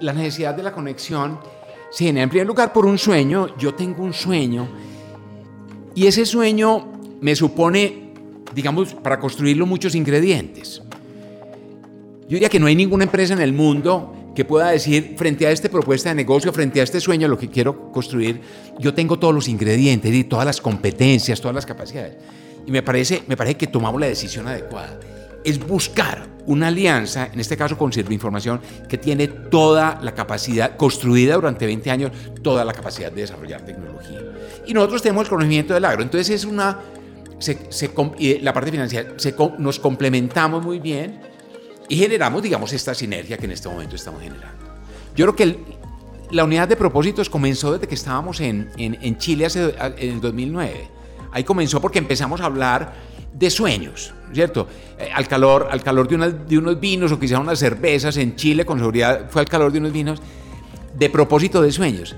la 0.00 0.12
necesidad 0.12 0.56
de 0.56 0.64
la 0.64 0.72
conexión 0.72 1.38
Sí, 1.90 2.08
en 2.08 2.28
primer 2.28 2.46
lugar 2.46 2.72
por 2.72 2.86
un 2.86 2.98
sueño. 2.98 3.56
Yo 3.58 3.74
tengo 3.74 4.02
un 4.02 4.12
sueño 4.12 4.68
y 5.94 6.06
ese 6.06 6.24
sueño 6.24 6.92
me 7.20 7.34
supone, 7.34 8.12
digamos, 8.54 8.94
para 8.94 9.18
construirlo 9.18 9.66
muchos 9.66 9.94
ingredientes. 9.94 10.82
Yo 12.22 12.36
diría 12.36 12.48
que 12.48 12.60
no 12.60 12.66
hay 12.66 12.76
ninguna 12.76 13.04
empresa 13.04 13.34
en 13.34 13.40
el 13.40 13.52
mundo 13.52 14.14
que 14.36 14.44
pueda 14.44 14.70
decir 14.70 15.14
frente 15.18 15.46
a 15.46 15.50
esta 15.50 15.68
propuesta 15.68 16.10
de 16.10 16.14
negocio, 16.14 16.52
frente 16.52 16.80
a 16.80 16.84
este 16.84 17.00
sueño, 17.00 17.26
lo 17.26 17.36
que 17.36 17.48
quiero 17.48 17.90
construir, 17.90 18.40
yo 18.78 18.94
tengo 18.94 19.18
todos 19.18 19.34
los 19.34 19.48
ingredientes 19.48 20.14
y 20.14 20.22
todas 20.22 20.46
las 20.46 20.60
competencias, 20.60 21.40
todas 21.40 21.56
las 21.56 21.66
capacidades. 21.66 22.16
Y 22.66 22.70
me 22.70 22.82
parece, 22.82 23.24
me 23.26 23.36
parece 23.36 23.56
que 23.56 23.66
tomamos 23.66 24.00
la 24.00 24.06
decisión 24.06 24.46
adecuada. 24.46 25.00
Es 25.44 25.58
buscar 25.58 26.28
una 26.46 26.68
alianza, 26.68 27.28
en 27.32 27.40
este 27.40 27.56
caso 27.56 27.78
con 27.78 27.92
Información, 28.10 28.60
que 28.88 28.98
tiene 28.98 29.28
toda 29.28 30.00
la 30.02 30.14
capacidad, 30.14 30.76
construida 30.76 31.34
durante 31.34 31.66
20 31.66 31.90
años, 31.90 32.12
toda 32.42 32.64
la 32.64 32.72
capacidad 32.72 33.12
de 33.12 33.22
desarrollar 33.22 33.62
tecnología. 33.62 34.20
Y 34.66 34.74
nosotros 34.74 35.02
tenemos 35.02 35.24
el 35.24 35.30
conocimiento 35.30 35.74
del 35.74 35.84
agro. 35.84 36.02
Entonces 36.02 36.30
es 36.30 36.44
una, 36.44 36.78
la 38.40 38.52
parte 38.52 38.70
financiera, 38.70 39.14
nos 39.58 39.78
complementamos 39.78 40.64
muy 40.64 40.78
bien 40.78 41.20
y 41.88 41.96
generamos, 41.96 42.42
digamos, 42.42 42.72
esta 42.72 42.94
sinergia 42.94 43.36
que 43.36 43.46
en 43.46 43.52
este 43.52 43.68
momento 43.68 43.96
estamos 43.96 44.22
generando. 44.22 44.64
Yo 45.16 45.26
creo 45.26 45.36
que 45.36 45.56
la 46.30 46.44
unidad 46.44 46.68
de 46.68 46.76
propósitos 46.76 47.28
comenzó 47.28 47.72
desde 47.72 47.88
que 47.88 47.94
estábamos 47.94 48.40
en, 48.40 48.70
en, 48.76 48.96
en 49.00 49.18
Chile 49.18 49.46
hace, 49.46 49.74
en 49.98 50.14
el 50.14 50.20
2009. 50.20 50.88
Ahí 51.32 51.44
comenzó 51.44 51.80
porque 51.80 51.98
empezamos 51.98 52.40
a 52.40 52.46
hablar 52.46 52.92
de 53.32 53.50
sueños, 53.50 54.12
¿cierto? 54.32 54.68
Eh, 54.98 55.08
al 55.14 55.28
calor, 55.28 55.68
al 55.70 55.82
calor 55.82 56.08
de, 56.08 56.32
de 56.32 56.58
unos 56.58 56.80
vinos 56.80 57.12
o 57.12 57.18
quizá 57.18 57.38
unas 57.38 57.58
cervezas 57.58 58.16
en 58.16 58.36
Chile, 58.36 58.64
con 58.64 58.78
seguridad 58.78 59.30
fue 59.30 59.40
al 59.42 59.48
calor 59.48 59.72
de 59.72 59.78
unos 59.78 59.92
vinos, 59.92 60.20
de 60.96 61.10
propósito 61.10 61.62
de 61.62 61.72
sueños. 61.72 62.16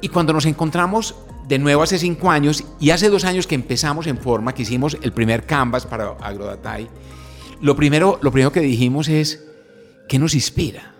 Y 0.00 0.08
cuando 0.08 0.32
nos 0.32 0.46
encontramos 0.46 1.14
de 1.46 1.58
nuevo 1.58 1.82
hace 1.82 1.98
cinco 1.98 2.30
años 2.30 2.64
y 2.78 2.90
hace 2.90 3.08
dos 3.08 3.24
años 3.24 3.46
que 3.46 3.54
empezamos 3.54 4.06
en 4.06 4.18
forma, 4.18 4.54
que 4.54 4.62
hicimos 4.62 4.96
el 5.02 5.12
primer 5.12 5.46
canvas 5.46 5.86
para 5.86 6.10
AgroDatai, 6.20 6.88
lo 7.60 7.76
primero, 7.76 8.18
lo 8.22 8.32
primero 8.32 8.52
que 8.52 8.60
dijimos 8.60 9.08
es, 9.08 9.44
¿qué 10.08 10.18
nos 10.18 10.34
inspira? 10.34 10.94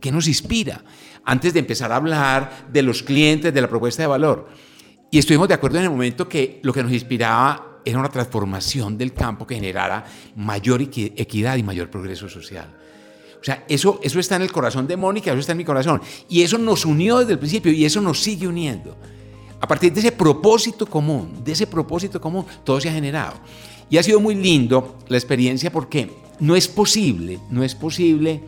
¿Qué 0.00 0.12
nos 0.12 0.28
inspira? 0.28 0.84
Antes 1.24 1.54
de 1.54 1.60
empezar 1.60 1.90
a 1.90 1.96
hablar 1.96 2.66
de 2.70 2.82
los 2.82 3.02
clientes, 3.02 3.52
de 3.52 3.60
la 3.60 3.68
propuesta 3.68 4.02
de 4.02 4.06
valor. 4.06 4.48
Y 5.10 5.18
estuvimos 5.18 5.48
de 5.48 5.54
acuerdo 5.54 5.78
en 5.78 5.84
el 5.84 5.90
momento 5.90 6.28
que 6.28 6.60
lo 6.62 6.72
que 6.72 6.82
nos 6.82 6.92
inspiraba 6.92 7.65
era 7.86 8.00
una 8.00 8.08
transformación 8.08 8.98
del 8.98 9.14
campo 9.14 9.46
que 9.46 9.54
generara 9.54 10.04
mayor 10.34 10.82
equidad 10.82 11.56
y 11.56 11.62
mayor 11.62 11.88
progreso 11.88 12.28
social. 12.28 12.68
O 13.40 13.44
sea, 13.44 13.64
eso, 13.68 14.00
eso 14.02 14.18
está 14.18 14.34
en 14.34 14.42
el 14.42 14.50
corazón 14.50 14.88
de 14.88 14.96
Mónica, 14.96 15.30
eso 15.30 15.38
está 15.38 15.52
en 15.52 15.58
mi 15.58 15.64
corazón. 15.64 16.02
Y 16.28 16.42
eso 16.42 16.58
nos 16.58 16.84
unió 16.84 17.20
desde 17.20 17.34
el 17.34 17.38
principio 17.38 17.70
y 17.70 17.84
eso 17.84 18.00
nos 18.00 18.20
sigue 18.20 18.48
uniendo. 18.48 18.96
A 19.60 19.68
partir 19.68 19.92
de 19.92 20.00
ese 20.00 20.10
propósito 20.10 20.84
común, 20.84 21.44
de 21.44 21.52
ese 21.52 21.68
propósito 21.68 22.20
común, 22.20 22.44
todo 22.64 22.80
se 22.80 22.88
ha 22.88 22.92
generado. 22.92 23.34
Y 23.88 23.98
ha 23.98 24.02
sido 24.02 24.18
muy 24.18 24.34
lindo 24.34 24.98
la 25.06 25.16
experiencia 25.16 25.70
porque 25.70 26.10
no 26.40 26.56
es 26.56 26.66
posible, 26.66 27.38
no 27.50 27.62
es 27.62 27.76
posible, 27.76 28.42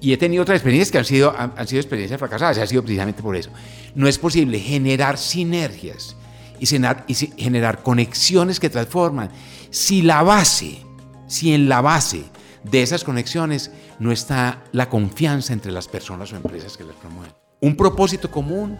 y 0.00 0.14
he 0.14 0.16
tenido 0.16 0.42
otras 0.42 0.56
experiencias 0.56 0.90
que 0.90 0.96
han 0.96 1.04
sido, 1.04 1.34
han, 1.36 1.52
han 1.54 1.68
sido 1.68 1.80
experiencias 1.80 2.18
fracasadas, 2.18 2.56
ha 2.56 2.66
sido 2.66 2.82
precisamente 2.82 3.22
por 3.22 3.36
eso. 3.36 3.50
No 3.94 4.08
es 4.08 4.16
posible 4.18 4.58
generar 4.58 5.18
sinergias 5.18 6.16
y 6.60 6.66
generar, 6.66 7.82
conexiones 7.82 8.60
que 8.60 8.70
transforman. 8.70 9.30
Si 9.70 10.02
la 10.02 10.22
base, 10.22 10.78
si 11.26 11.52
en 11.52 11.68
la 11.68 11.80
base 11.80 12.24
de 12.64 12.82
esas 12.82 13.02
conexiones 13.02 13.72
no 13.98 14.12
está 14.12 14.62
la 14.72 14.88
confianza 14.88 15.52
entre 15.52 15.72
las 15.72 15.88
personas 15.88 16.32
o 16.32 16.36
empresas 16.36 16.76
que 16.76 16.84
las 16.84 16.96
promueven. 16.96 17.32
Un 17.60 17.76
propósito 17.76 18.30
común, 18.30 18.76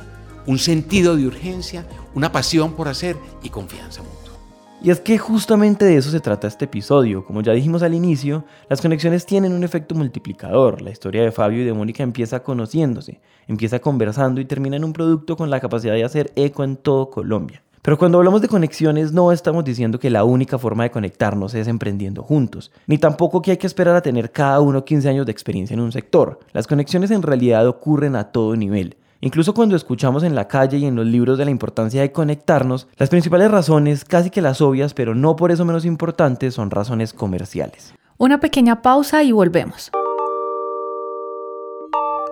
un 0.46 0.58
sentido 0.58 1.16
de 1.16 1.26
urgencia, 1.26 1.87
una 2.14 2.32
pasión 2.32 2.75
por 2.75 2.88
hacer 2.88 3.16
y 3.42 3.50
confianza 3.50 4.02
mutua. 4.02 4.20
Y 4.82 4.90
es 4.90 5.00
que 5.00 5.18
justamente 5.18 5.84
de 5.84 5.96
eso 5.96 6.10
se 6.10 6.20
trata 6.20 6.49
este 6.49 6.64
episodio. 6.64 7.26
Como 7.26 7.42
ya 7.42 7.52
dijimos 7.52 7.82
al 7.82 7.92
inicio, 7.92 8.44
las 8.70 8.80
conexiones 8.80 9.26
tienen 9.26 9.52
un 9.52 9.62
efecto 9.62 9.94
multiplicador. 9.94 10.80
La 10.80 10.90
historia 10.90 11.22
de 11.22 11.32
Fabio 11.32 11.60
y 11.60 11.66
de 11.66 11.75
Mónica 11.75 12.02
empieza 12.02 12.42
conociéndose, 12.42 13.20
empieza 13.46 13.78
conversando 13.80 14.40
y 14.40 14.46
termina 14.46 14.76
en 14.76 14.84
un 14.84 14.94
producto 14.94 15.37
con 15.37 15.50
la 15.50 15.60
capacidad 15.60 15.92
de 15.92 16.04
hacer 16.04 16.32
eco 16.34 16.64
en 16.64 16.76
todo 16.76 17.10
Colombia. 17.10 17.62
Pero 17.82 17.96
cuando 17.96 18.18
hablamos 18.18 18.42
de 18.42 18.49
conexiones 18.49 19.12
no 19.12 19.32
estamos 19.32 19.64
diciendo 19.64 19.99
que 19.99 20.10
la 20.10 20.25
única 20.25 20.58
forma 20.58 20.82
de 20.82 20.90
conectarnos 20.90 21.54
es 21.54 21.66
emprendiendo 21.66 22.22
juntos, 22.22 22.70
ni 22.87 22.99
tampoco 22.99 23.40
que 23.40 23.52
hay 23.52 23.56
que 23.56 23.66
esperar 23.66 23.96
a 23.96 24.02
tener 24.02 24.30
cada 24.30 24.60
uno 24.60 24.84
15 24.84 25.08
años 25.08 25.25
de 25.25 25.32
experiencia 25.32 25.72
en 25.72 25.80
un 25.80 25.90
sector. 25.90 26.40
Las 26.52 26.66
conexiones 26.66 27.10
en 27.10 27.22
realidad 27.22 27.66
ocurren 27.66 28.16
a 28.16 28.25
todo 28.25 28.54
nivel. 28.54 28.96
Incluso 29.22 29.54
cuando 29.54 29.76
escuchamos 29.76 30.25
en 30.25 30.34
la 30.34 30.46
calle 30.46 30.76
y 30.76 30.84
en 30.84 30.96
los 30.96 31.06
libros 31.06 31.38
de 31.38 31.46
la 31.46 31.50
importancia 31.50 32.02
de 32.02 32.12
conectarnos, 32.12 32.87
las 32.96 33.08
principales 33.08 33.50
razones, 33.50 34.04
casi 34.04 34.28
que 34.28 34.42
las 34.42 34.60
obvias, 34.60 34.92
pero 34.92 35.14
no 35.14 35.37
por 35.37 35.50
eso 35.50 35.64
menos 35.64 35.87
importantes, 35.87 36.54
son 36.54 36.70
razones 36.70 37.14
comerciales. 37.14 37.94
Una 38.18 38.40
pequeña 38.40 38.82
pausa 38.82 39.22
y 39.22 39.32
volvemos. 39.32 39.90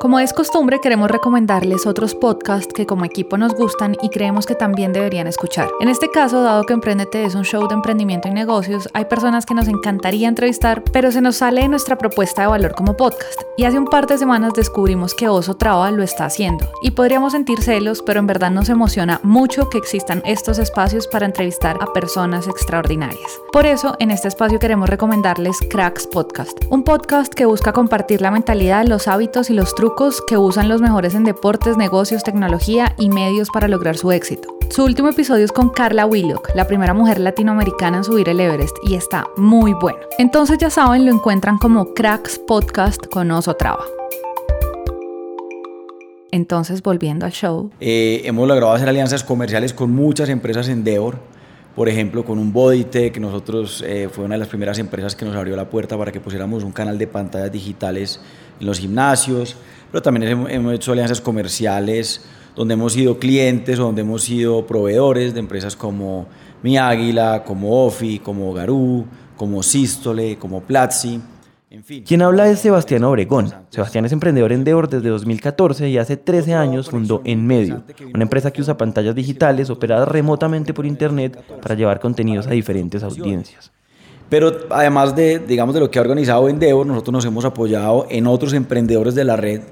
Como 0.00 0.20
es 0.20 0.32
costumbre, 0.32 0.78
queremos 0.80 1.10
recomendarles 1.10 1.84
otros 1.84 2.14
podcasts 2.14 2.72
que 2.72 2.86
como 2.86 3.04
equipo 3.04 3.36
nos 3.36 3.56
gustan 3.56 3.96
y 4.00 4.10
creemos 4.10 4.46
que 4.46 4.54
también 4.54 4.92
deberían 4.92 5.26
escuchar. 5.26 5.68
En 5.80 5.88
este 5.88 6.08
caso, 6.08 6.40
dado 6.40 6.62
que 6.62 6.72
Emprendete 6.72 7.24
es 7.24 7.34
un 7.34 7.42
show 7.42 7.66
de 7.66 7.74
emprendimiento 7.74 8.28
y 8.28 8.30
negocios, 8.30 8.88
hay 8.92 9.06
personas 9.06 9.44
que 9.44 9.54
nos 9.54 9.66
encantaría 9.66 10.28
entrevistar, 10.28 10.84
pero 10.92 11.10
se 11.10 11.20
nos 11.20 11.38
sale 11.38 11.62
de 11.62 11.68
nuestra 11.68 11.98
propuesta 11.98 12.42
de 12.42 12.48
valor 12.48 12.76
como 12.76 12.96
podcast. 12.96 13.42
Y 13.56 13.64
hace 13.64 13.76
un 13.76 13.86
par 13.86 14.06
de 14.06 14.18
semanas 14.18 14.52
descubrimos 14.54 15.14
que 15.14 15.28
Oso 15.28 15.56
Traba 15.56 15.90
lo 15.90 16.04
está 16.04 16.26
haciendo. 16.26 16.70
Y 16.80 16.92
podríamos 16.92 17.32
sentir 17.32 17.60
celos, 17.60 18.00
pero 18.06 18.20
en 18.20 18.28
verdad 18.28 18.52
nos 18.52 18.68
emociona 18.68 19.18
mucho 19.24 19.68
que 19.68 19.78
existan 19.78 20.22
estos 20.24 20.60
espacios 20.60 21.08
para 21.08 21.26
entrevistar 21.26 21.76
a 21.80 21.92
personas 21.92 22.46
extraordinarias. 22.46 23.40
Por 23.52 23.66
eso, 23.66 23.96
en 23.98 24.12
este 24.12 24.28
espacio 24.28 24.60
queremos 24.60 24.88
recomendarles 24.88 25.58
Cracks 25.68 26.06
Podcast, 26.06 26.56
un 26.70 26.84
podcast 26.84 27.34
que 27.34 27.46
busca 27.46 27.72
compartir 27.72 28.22
la 28.22 28.30
mentalidad, 28.30 28.86
los 28.86 29.08
hábitos 29.08 29.50
y 29.50 29.54
los 29.54 29.74
trucos 29.74 29.87
que 30.26 30.36
usan 30.36 30.68
los 30.68 30.80
mejores 30.80 31.14
en 31.14 31.24
deportes, 31.24 31.76
negocios, 31.76 32.22
tecnología 32.22 32.94
y 32.98 33.08
medios 33.08 33.48
para 33.52 33.68
lograr 33.68 33.96
su 33.96 34.12
éxito. 34.12 34.48
Su 34.70 34.84
último 34.84 35.08
episodio 35.08 35.44
es 35.44 35.52
con 35.52 35.70
Carla 35.70 36.06
Willock, 36.06 36.50
la 36.54 36.66
primera 36.66 36.94
mujer 36.94 37.18
latinoamericana 37.20 37.98
en 37.98 38.04
subir 38.04 38.28
el 38.28 38.40
Everest, 38.40 38.76
y 38.84 38.94
está 38.94 39.26
muy 39.36 39.72
bueno. 39.74 39.98
Entonces 40.18 40.58
ya 40.58 40.70
saben, 40.70 41.06
lo 41.06 41.12
encuentran 41.12 41.58
como 41.58 41.94
Cracks 41.94 42.38
Podcast 42.38 43.06
con 43.06 43.30
Oso 43.30 43.54
Traba. 43.54 43.84
Entonces, 46.30 46.82
volviendo 46.82 47.24
al 47.24 47.32
show. 47.32 47.70
Eh, 47.80 48.22
hemos 48.24 48.46
logrado 48.46 48.72
hacer 48.72 48.88
alianzas 48.88 49.24
comerciales 49.24 49.72
con 49.72 49.90
muchas 49.90 50.28
empresas 50.28 50.68
en 50.68 50.78
Endeavor. 50.78 51.18
Por 51.78 51.88
ejemplo, 51.88 52.24
con 52.24 52.40
un 52.40 52.52
Bodytech, 52.52 53.18
nosotros 53.18 53.84
eh, 53.86 54.08
fue 54.10 54.24
una 54.24 54.34
de 54.34 54.40
las 54.40 54.48
primeras 54.48 54.80
empresas 54.80 55.14
que 55.14 55.24
nos 55.24 55.36
abrió 55.36 55.54
la 55.54 55.70
puerta 55.70 55.96
para 55.96 56.10
que 56.10 56.18
pusiéramos 56.18 56.64
un 56.64 56.72
canal 56.72 56.98
de 56.98 57.06
pantallas 57.06 57.52
digitales 57.52 58.20
en 58.58 58.66
los 58.66 58.80
gimnasios 58.80 59.56
pero 59.90 60.02
también 60.02 60.48
hemos 60.50 60.74
hecho 60.74 60.90
alianzas 60.92 61.20
comerciales 61.20 62.22
donde 62.54 62.74
hemos 62.74 62.94
sido 62.94 63.18
clientes 63.18 63.78
o 63.78 63.84
donde 63.84 64.02
hemos 64.02 64.22
sido 64.22 64.66
proveedores 64.66 65.32
de 65.32 65.40
empresas 65.40 65.76
como 65.76 66.26
Mi 66.62 66.76
Águila, 66.76 67.44
como 67.46 67.86
Ofi, 67.86 68.18
como 68.18 68.52
Garú, 68.52 69.06
como 69.36 69.62
Sístole, 69.62 70.36
como 70.36 70.62
Platzi. 70.62 71.20
Quien 72.06 72.22
habla 72.22 72.48
es 72.48 72.60
Sebastián 72.60 73.04
Obregón. 73.04 73.52
Sebastián 73.68 74.04
es 74.06 74.12
emprendedor 74.12 74.52
en 74.52 74.64
Deor 74.64 74.88
desde 74.88 75.08
2014 75.10 75.88
y 75.88 75.98
hace 75.98 76.16
13 76.16 76.54
años 76.54 76.88
fundó 76.88 77.20
En 77.24 77.46
Medio, 77.46 77.84
una 78.14 78.22
empresa 78.22 78.50
que 78.50 78.62
usa 78.62 78.78
pantallas 78.78 79.14
digitales 79.14 79.68
operadas 79.68 80.08
remotamente 80.08 80.72
por 80.72 80.86
Internet 80.86 81.38
para 81.60 81.74
llevar 81.74 82.00
contenidos 82.00 82.46
a 82.46 82.50
diferentes 82.50 83.02
audiencias. 83.02 83.70
Pero 84.30 84.52
además 84.70 85.14
de, 85.14 85.38
digamos, 85.38 85.74
de 85.74 85.80
lo 85.80 85.90
que 85.90 85.98
ha 85.98 86.02
organizado 86.02 86.48
Endeavor, 86.48 86.86
nosotros 86.86 87.12
nos 87.12 87.24
hemos 87.24 87.44
apoyado 87.44 88.06
en 88.10 88.26
otros 88.26 88.52
emprendedores 88.54 89.14
de 89.14 89.24
la 89.24 89.36
red 89.36 89.62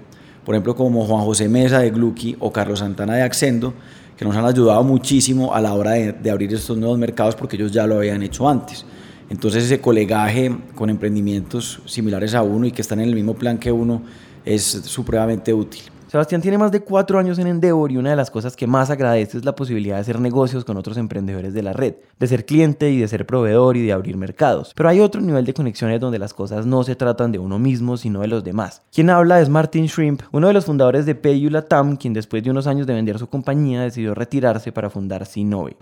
por 0.47 0.55
ejemplo 0.55 0.76
como 0.76 1.05
Juan 1.05 1.25
José 1.25 1.49
Mesa 1.49 1.81
de 1.81 1.91
Glucky 1.91 2.37
o 2.38 2.53
Carlos 2.53 2.79
Santana 2.79 3.17
de 3.17 3.23
Accendo, 3.23 3.75
que 4.17 4.25
nos 4.25 4.37
han 4.37 4.45
ayudado 4.45 4.85
muchísimo 4.85 5.53
a 5.53 5.61
la 5.61 5.75
hora 5.75 5.91
de, 5.91 6.31
abrir 6.31 6.55
estos 6.55 6.79
nuevos 6.79 6.97
mercados 6.99 7.35
porque 7.35 7.57
ellos 7.57 7.73
ya 7.73 7.85
lo 7.85 7.97
habían 7.97 8.23
hecho 8.23 8.49
antes. 8.49 8.87
Entonces 9.28 9.64
ese 9.64 9.80
colegaje 9.80 10.56
con 10.75 10.90
emprendimientos 10.90 11.80
similares 11.87 12.35
a 12.35 12.42
uno 12.42 12.66
y 12.66 12.73
que 12.73 12.83
están 12.83 13.00
en 13.00 13.09
el 13.09 13.14
mismo 13.14 13.35
plan 13.35 13.59
que 13.59 13.73
uno 13.73 14.02
es 14.45 14.62
supremamente 14.64 15.52
útil. 15.52 15.83
Sebastián 16.09 16.40
tiene 16.40 16.56
más 16.56 16.71
de 16.71 16.80
cuatro 16.80 17.18
años 17.18 17.37
en 17.40 17.49
Endeavor 17.49 17.90
y 17.90 17.97
una 17.97 18.11
de 18.11 18.16
las 18.16 18.30
cosas 18.30 18.54
que 18.54 18.68
más 18.68 18.90
agradece 18.90 19.38
es 19.38 19.45
la 19.45 19.56
posibilidad 19.56 19.97
de 19.97 20.02
hacer 20.02 20.21
negocios 20.21 20.64
con 20.64 20.76
otros 20.76 20.97
emprendedores 20.99 21.52
de 21.52 21.62
la 21.64 21.73
red, 21.73 21.95
de 22.21 22.26
ser 22.28 22.47
cliente 22.47 22.92
y 22.92 23.00
de 23.00 23.09
ser 23.09 23.26
proveedor 23.26 23.76
y 23.76 23.85
de 23.85 23.92
abrir 23.92 24.16
mercados. 24.16 24.73
Pero 24.76 24.88
hay 24.88 25.00
otro 25.00 25.21
nivel 25.21 25.45
de 25.45 25.52
conexiones 25.52 25.99
donde 26.00 26.21
las 26.21 26.33
cosas 26.33 26.64
no 26.64 26.85
se 26.85 26.95
tratan 26.95 27.33
de 27.33 27.40
uno 27.40 27.59
mismo, 27.59 27.97
sino 27.97 28.21
de 28.21 28.28
los 28.28 28.45
demás. 28.45 28.83
Quien 28.92 29.11
habla 29.11 29.40
es 29.40 29.49
Martin 29.49 29.87
Shrimp, 29.87 30.23
uno 30.30 30.47
de 30.47 30.54
los 30.54 30.64
fundadores 30.64 31.06
de 31.06 31.16
PayU 31.16 31.50
Latam, 31.50 31.97
quien 31.97 32.14
después 32.14 32.45
de 32.45 32.50
unos 32.50 32.68
años 32.68 32.87
de 32.87 32.95
vender 32.95 33.18
su 33.18 33.26
compañía 33.26 33.83
decidió 33.83 34.14
retirarse 34.14 34.71
para 34.71 34.90
fundar 34.90 35.26
Sinove. 35.26 35.76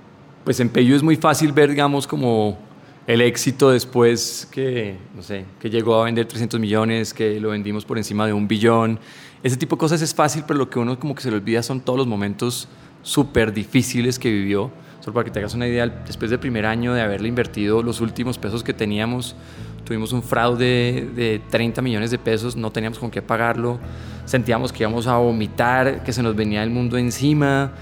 Pues 0.44 0.58
en 0.58 0.70
PayU 0.70 0.96
es 0.96 1.02
muy 1.02 1.16
fácil 1.16 1.52
ver, 1.52 1.68
digamos, 1.68 2.06
como 2.06 2.56
el 3.06 3.20
éxito 3.20 3.70
después 3.70 4.48
que, 4.50 4.96
no 5.14 5.22
sé, 5.22 5.44
que 5.60 5.68
llegó 5.68 6.00
a 6.00 6.04
vender 6.04 6.26
300 6.26 6.58
millones, 6.58 7.12
que 7.12 7.38
lo 7.38 7.50
vendimos 7.50 7.84
por 7.84 7.98
encima 7.98 8.26
de 8.26 8.32
un 8.32 8.48
billón. 8.48 8.98
Ese 9.42 9.56
tipo 9.56 9.76
de 9.76 9.80
cosas 9.80 10.00
es 10.00 10.14
fácil, 10.14 10.44
pero 10.46 10.58
lo 10.58 10.70
que 10.70 10.78
uno 10.78 10.98
como 10.98 11.14
que 11.14 11.22
se 11.22 11.30
le 11.30 11.36
olvida 11.36 11.62
son 11.62 11.80
todos 11.80 11.98
los 11.98 12.06
momentos 12.06 12.66
súper 13.02 13.52
difíciles 13.52 14.18
que 14.18 14.30
vivió. 14.30 14.70
Solo 15.00 15.12
para 15.12 15.24
que 15.24 15.30
te 15.30 15.38
hagas 15.38 15.52
una 15.52 15.68
idea, 15.68 15.86
después 15.86 16.30
del 16.30 16.40
primer 16.40 16.64
año 16.64 16.94
de 16.94 17.02
haberle 17.02 17.28
invertido 17.28 17.82
los 17.82 18.00
últimos 18.00 18.38
pesos 18.38 18.64
que 18.64 18.72
teníamos, 18.72 19.36
tuvimos 19.84 20.14
un 20.14 20.22
fraude 20.22 21.10
de 21.14 21.42
30 21.50 21.82
millones 21.82 22.10
de 22.10 22.16
pesos, 22.16 22.56
no 22.56 22.70
teníamos 22.70 22.98
con 22.98 23.10
qué 23.10 23.20
pagarlo, 23.20 23.78
sentíamos 24.24 24.72
que 24.72 24.82
íbamos 24.82 25.06
a 25.06 25.18
vomitar, 25.18 26.02
que 26.02 26.12
se 26.14 26.22
nos 26.22 26.34
venía 26.34 26.62
el 26.62 26.70
mundo 26.70 26.96
encima 26.96 27.72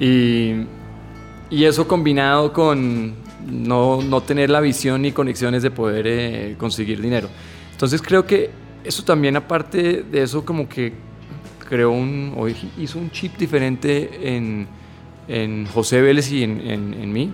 y, 0.00 0.64
y 1.48 1.62
eso 1.64 1.86
combinado 1.86 2.52
con 2.52 3.14
no, 3.46 4.02
no 4.02 4.20
tener 4.22 4.50
la 4.50 4.60
visión 4.60 5.02
ni 5.02 5.12
conexiones 5.12 5.62
de 5.62 5.70
poder 5.70 6.06
eh, 6.06 6.56
conseguir 6.58 7.00
dinero. 7.00 7.28
Entonces 7.72 8.00
creo 8.02 8.26
que 8.26 8.50
eso 8.84 9.02
también 9.02 9.36
aparte 9.36 10.02
de 10.02 10.22
eso 10.22 10.44
como 10.44 10.68
que 10.68 10.92
creó 11.68 11.90
un, 11.90 12.34
hizo 12.78 12.98
un 12.98 13.10
chip 13.10 13.36
diferente 13.36 14.36
en, 14.36 14.66
en 15.28 15.66
José 15.66 16.00
Vélez 16.00 16.30
y 16.30 16.42
en, 16.42 16.60
en, 16.60 17.12
mí, 17.12 17.32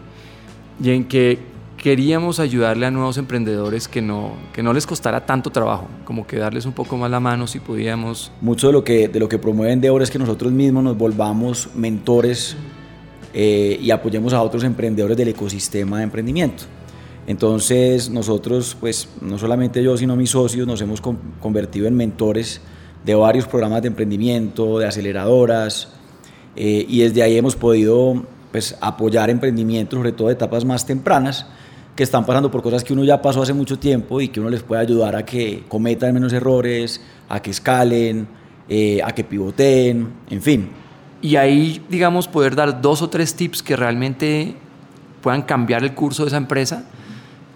y 0.83 0.91
en 0.91 1.05
que 1.05 1.39
queríamos 1.77 2.39
ayudarle 2.39 2.87
a 2.87 2.91
nuevos 2.91 3.19
emprendedores 3.19 3.89
que 3.89 4.01
no, 4.03 4.35
que 4.53 4.63
no 4.63 4.73
les 4.73 4.87
costara 4.87 5.27
tanto 5.27 5.51
trabajo, 5.51 5.89
como 6.05 6.27
que 6.27 6.37
darles 6.37 6.67
un 6.67 6.73
poco 6.73 6.97
más 6.97 7.11
la 7.11 7.21
mano 7.21 7.47
si 7.47 7.59
podíamos. 7.59 8.31
Mucho 8.41 8.69
de 8.69 8.73
lo 8.73 8.85
que, 8.85 9.09
de 9.09 9.19
lo 9.19 9.29
que 9.29 9.39
promueven 9.39 9.81
Deor 9.81 10.03
es 10.03 10.11
que 10.11 10.19
nosotros 10.19 10.53
mismos 10.53 10.85
nos 10.85 10.97
volvamos 10.97 11.71
mentores 11.75 12.57
eh, 13.33 13.79
y 13.81 13.91
apoyemos 13.91 14.33
a 14.33 14.43
otros 14.43 14.65
emprendedores 14.65 15.17
del 15.17 15.29
ecosistema 15.29 15.99
de 15.99 16.05
emprendimiento. 16.05 16.65
Entonces 17.27 18.11
nosotros, 18.11 18.77
pues 18.79 19.09
no 19.21 19.39
solamente 19.39 19.83
yo, 19.83 19.97
sino 19.97 20.17
mis 20.17 20.31
socios, 20.31 20.67
nos 20.67 20.81
hemos 20.81 21.01
convertido 21.01 21.87
en 21.87 21.95
mentores 21.95 22.61
de 23.05 23.15
varios 23.15 23.47
programas 23.47 23.83
de 23.83 23.89
emprendimiento, 23.89 24.79
de 24.79 24.87
aceleradoras, 24.87 25.89
eh, 26.57 26.85
y 26.89 27.01
desde 27.01 27.23
ahí 27.23 27.37
hemos 27.37 27.57
podido 27.57 28.25
pues, 28.51 28.77
apoyar 28.81 29.31
emprendimientos, 29.31 29.99
sobre 29.99 30.13
todo 30.13 30.29
de 30.29 30.35
etapas 30.35 30.65
más 30.65 30.87
tempranas, 30.87 31.47
que 31.95 32.03
están 32.03 32.25
pasando 32.25 32.51
por 32.51 32.63
cosas 32.63 32.83
que 32.83 32.93
uno 32.93 33.05
ya 33.05 33.21
pasó 33.21 33.43
hace 33.43 33.53
mucho 33.53 33.79
tiempo 33.79 34.21
y 34.21 34.29
que 34.29 34.41
uno 34.41 34.51
les 34.51 34.63
puede 34.63 34.83
ayudar 34.83 35.17
a 35.17 35.25
que 35.25 35.65
cometan 35.69 36.15
menos 36.15 36.33
errores, 36.33 37.01
a 37.29 37.41
que 37.41 37.51
escalen, 37.51 38.27
eh, 38.69 39.01
a 39.05 39.13
que 39.13 39.25
pivoteen, 39.25 40.09
en 40.31 40.43
fin. 40.43 40.69
Y 41.23 41.37
ahí, 41.37 41.85
digamos, 41.89 42.29
poder 42.29 42.57
dar 42.57 42.81
dos 42.81 43.03
o 43.03 43.11
tres 43.11 43.35
tips 43.35 43.63
que 43.63 43.77
realmente 43.77 44.55
puedan 45.21 45.43
cambiar 45.43 45.83
el 45.83 45.95
curso 45.95 46.23
de 46.23 46.29
esa 46.29 46.37
empresa. 46.39 46.85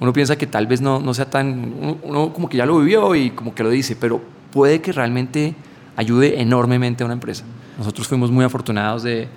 Uno 0.01 0.13
piensa 0.13 0.37
que 0.37 0.47
tal 0.47 0.67
vez 0.67 0.81
no, 0.81 1.01
no 1.01 1.15
sea 1.15 1.31
tan... 1.31 1.99
Uno, 2.03 2.33
como 2.33 2.49
que 2.49 2.59
ya 2.59 2.67
lo 2.67 2.79
vivió 2.79 3.15
y 3.15 3.31
como 3.31 3.55
que 3.55 3.63
lo 3.63 3.71
dice, 3.71 3.97
pero 3.97 4.21
puede 4.53 4.81
que 4.83 4.93
realmente 4.93 5.55
ayude 5.97 6.41
enormemente 6.41 7.03
a 7.03 7.07
una 7.07 7.15
empresa. 7.15 7.45
Nosotros 7.79 8.07
fuimos 8.07 8.31
muy 8.31 8.45
afortunados 8.45 9.03
de, 9.03 9.29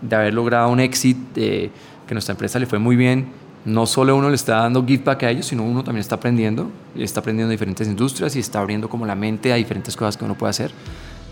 de 0.00 0.16
haber 0.16 0.34
logrado 0.34 0.68
un 0.68 0.80
éxito, 0.80 1.20
de 1.34 1.70
que 2.06 2.14
nuestra 2.14 2.32
empresa 2.32 2.58
le 2.58 2.66
fue 2.66 2.78
muy 2.78 2.94
bien. 2.94 3.26
No 3.64 3.86
solo 3.86 4.16
uno 4.16 4.28
le 4.28 4.34
está 4.34 4.56
dando 4.56 4.84
give 4.84 5.04
back 5.04 5.22
a 5.22 5.30
ellos, 5.30 5.46
sino 5.46 5.62
uno 5.62 5.84
también 5.84 6.00
está 6.00 6.16
aprendiendo, 6.16 6.70
está 6.96 7.20
aprendiendo 7.20 7.50
en 7.50 7.54
diferentes 7.54 7.86
industrias 7.86 8.34
y 8.34 8.40
está 8.40 8.60
abriendo 8.60 8.88
como 8.88 9.06
la 9.06 9.14
mente 9.14 9.52
a 9.52 9.56
diferentes 9.56 9.96
cosas 9.96 10.16
que 10.16 10.24
uno 10.24 10.34
puede 10.34 10.50
hacer. 10.50 10.72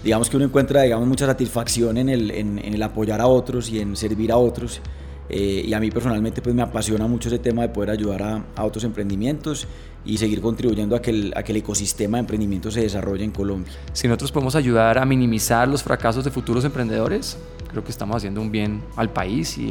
Digamos 0.02 0.30
que 0.30 0.36
uno 0.36 0.46
encuentra 0.46 0.82
digamos, 0.82 1.06
mucha 1.06 1.26
satisfacción 1.26 1.98
en 1.98 2.08
el, 2.08 2.30
en, 2.30 2.58
en 2.58 2.74
el 2.74 2.82
apoyar 2.82 3.20
a 3.20 3.26
otros 3.26 3.68
y 3.70 3.80
en 3.80 3.96
servir 3.96 4.32
a 4.32 4.36
otros. 4.36 4.80
Eh, 5.28 5.64
y 5.66 5.72
a 5.74 5.80
mí 5.80 5.90
personalmente 5.90 6.42
pues 6.42 6.54
me 6.56 6.62
apasiona 6.62 7.06
mucho 7.06 7.28
ese 7.28 7.38
tema 7.38 7.62
de 7.62 7.68
poder 7.68 7.90
ayudar 7.90 8.22
a, 8.22 8.44
a 8.56 8.64
otros 8.64 8.82
emprendimientos 8.82 9.66
y 10.04 10.18
seguir 10.18 10.40
contribuyendo 10.40 10.96
a 10.96 11.02
que, 11.02 11.10
el, 11.10 11.32
a 11.36 11.42
que 11.44 11.52
el 11.52 11.58
ecosistema 11.58 12.16
de 12.16 12.22
emprendimiento 12.22 12.70
se 12.70 12.80
desarrolle 12.80 13.22
en 13.22 13.30
Colombia. 13.30 13.72
Si 13.92 14.08
nosotros 14.08 14.32
podemos 14.32 14.56
ayudar 14.56 14.98
a 14.98 15.04
minimizar 15.04 15.68
los 15.68 15.84
fracasos 15.84 16.24
de 16.24 16.30
futuros 16.30 16.64
emprendedores, 16.64 17.36
creo 17.70 17.84
que 17.84 17.90
estamos 17.90 18.16
haciendo 18.16 18.40
un 18.40 18.50
bien 18.50 18.82
al 18.96 19.10
país 19.10 19.56
y, 19.56 19.70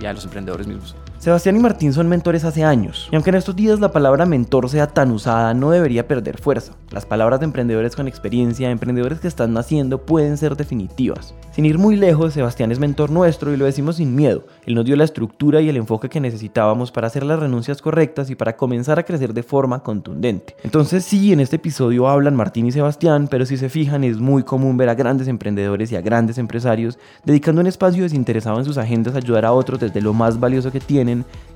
y 0.00 0.06
a 0.06 0.12
los 0.12 0.24
emprendedores 0.24 0.66
mismos. 0.66 0.96
Sebastián 1.18 1.56
y 1.56 1.60
Martín 1.60 1.92
son 1.92 2.08
mentores 2.08 2.44
hace 2.44 2.62
años, 2.62 3.08
y 3.10 3.16
aunque 3.16 3.30
en 3.30 3.36
estos 3.36 3.56
días 3.56 3.80
la 3.80 3.90
palabra 3.90 4.26
mentor 4.26 4.68
sea 4.68 4.86
tan 4.86 5.10
usada, 5.10 5.54
no 5.54 5.70
debería 5.70 6.06
perder 6.06 6.38
fuerza. 6.38 6.74
Las 6.90 7.06
palabras 7.06 7.40
de 7.40 7.46
emprendedores 7.46 7.96
con 7.96 8.06
experiencia, 8.06 8.70
emprendedores 8.70 9.20
que 9.20 9.28
están 9.28 9.52
naciendo, 9.52 10.04
pueden 10.04 10.36
ser 10.36 10.56
definitivas. 10.56 11.34
Sin 11.52 11.64
ir 11.64 11.78
muy 11.78 11.96
lejos, 11.96 12.34
Sebastián 12.34 12.70
es 12.70 12.78
mentor 12.78 13.10
nuestro 13.10 13.52
y 13.52 13.56
lo 13.56 13.64
decimos 13.64 13.96
sin 13.96 14.14
miedo. 14.14 14.44
Él 14.66 14.74
nos 14.74 14.84
dio 14.84 14.94
la 14.94 15.04
estructura 15.04 15.60
y 15.60 15.68
el 15.68 15.78
enfoque 15.78 16.08
que 16.08 16.20
necesitábamos 16.20 16.92
para 16.92 17.06
hacer 17.06 17.24
las 17.24 17.40
renuncias 17.40 17.80
correctas 17.80 18.30
y 18.30 18.34
para 18.34 18.56
comenzar 18.56 18.98
a 18.98 19.04
crecer 19.04 19.32
de 19.32 19.42
forma 19.42 19.82
contundente. 19.82 20.54
Entonces 20.62 21.04
sí, 21.04 21.32
en 21.32 21.40
este 21.40 21.56
episodio 21.56 22.08
hablan 22.08 22.36
Martín 22.36 22.66
y 22.66 22.72
Sebastián, 22.72 23.26
pero 23.28 23.46
si 23.46 23.56
se 23.56 23.70
fijan 23.70 24.04
es 24.04 24.18
muy 24.18 24.42
común 24.42 24.76
ver 24.76 24.90
a 24.90 24.94
grandes 24.94 25.28
emprendedores 25.28 25.90
y 25.90 25.96
a 25.96 26.02
grandes 26.02 26.38
empresarios 26.38 26.98
dedicando 27.24 27.62
un 27.62 27.66
espacio 27.66 28.02
desinteresado 28.02 28.58
en 28.58 28.64
sus 28.64 28.78
agendas 28.78 29.14
a 29.14 29.18
ayudar 29.18 29.46
a 29.46 29.52
otros 29.52 29.80
desde 29.80 30.02
lo 30.02 30.12
más 30.12 30.38
valioso 30.38 30.70
que 30.70 30.80
tienen, 30.80 31.05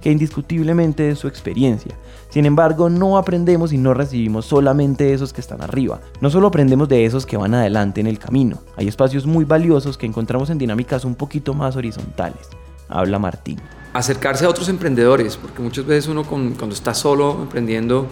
que 0.00 0.10
indiscutiblemente 0.10 1.10
es 1.10 1.18
su 1.18 1.28
experiencia. 1.28 1.94
Sin 2.30 2.46
embargo, 2.46 2.88
no 2.88 3.18
aprendemos 3.18 3.72
y 3.72 3.78
no 3.78 3.92
recibimos 3.92 4.46
solamente 4.46 5.04
de 5.04 5.14
esos 5.14 5.32
que 5.32 5.40
están 5.40 5.62
arriba. 5.62 6.00
No 6.20 6.30
solo 6.30 6.48
aprendemos 6.48 6.88
de 6.88 7.04
esos 7.04 7.26
que 7.26 7.36
van 7.36 7.54
adelante 7.54 8.00
en 8.00 8.06
el 8.06 8.18
camino. 8.18 8.58
Hay 8.76 8.88
espacios 8.88 9.26
muy 9.26 9.44
valiosos 9.44 9.98
que 9.98 10.06
encontramos 10.06 10.48
en 10.50 10.58
dinámicas 10.58 11.04
un 11.04 11.14
poquito 11.14 11.54
más 11.54 11.76
horizontales. 11.76 12.48
Habla 12.88 13.18
Martín. 13.18 13.60
Acercarse 13.92 14.44
a 14.44 14.48
otros 14.48 14.68
emprendedores, 14.68 15.36
porque 15.36 15.60
muchas 15.60 15.84
veces 15.84 16.08
uno 16.08 16.24
cuando 16.24 16.72
está 16.72 16.94
solo 16.94 17.38
emprendiendo 17.42 18.06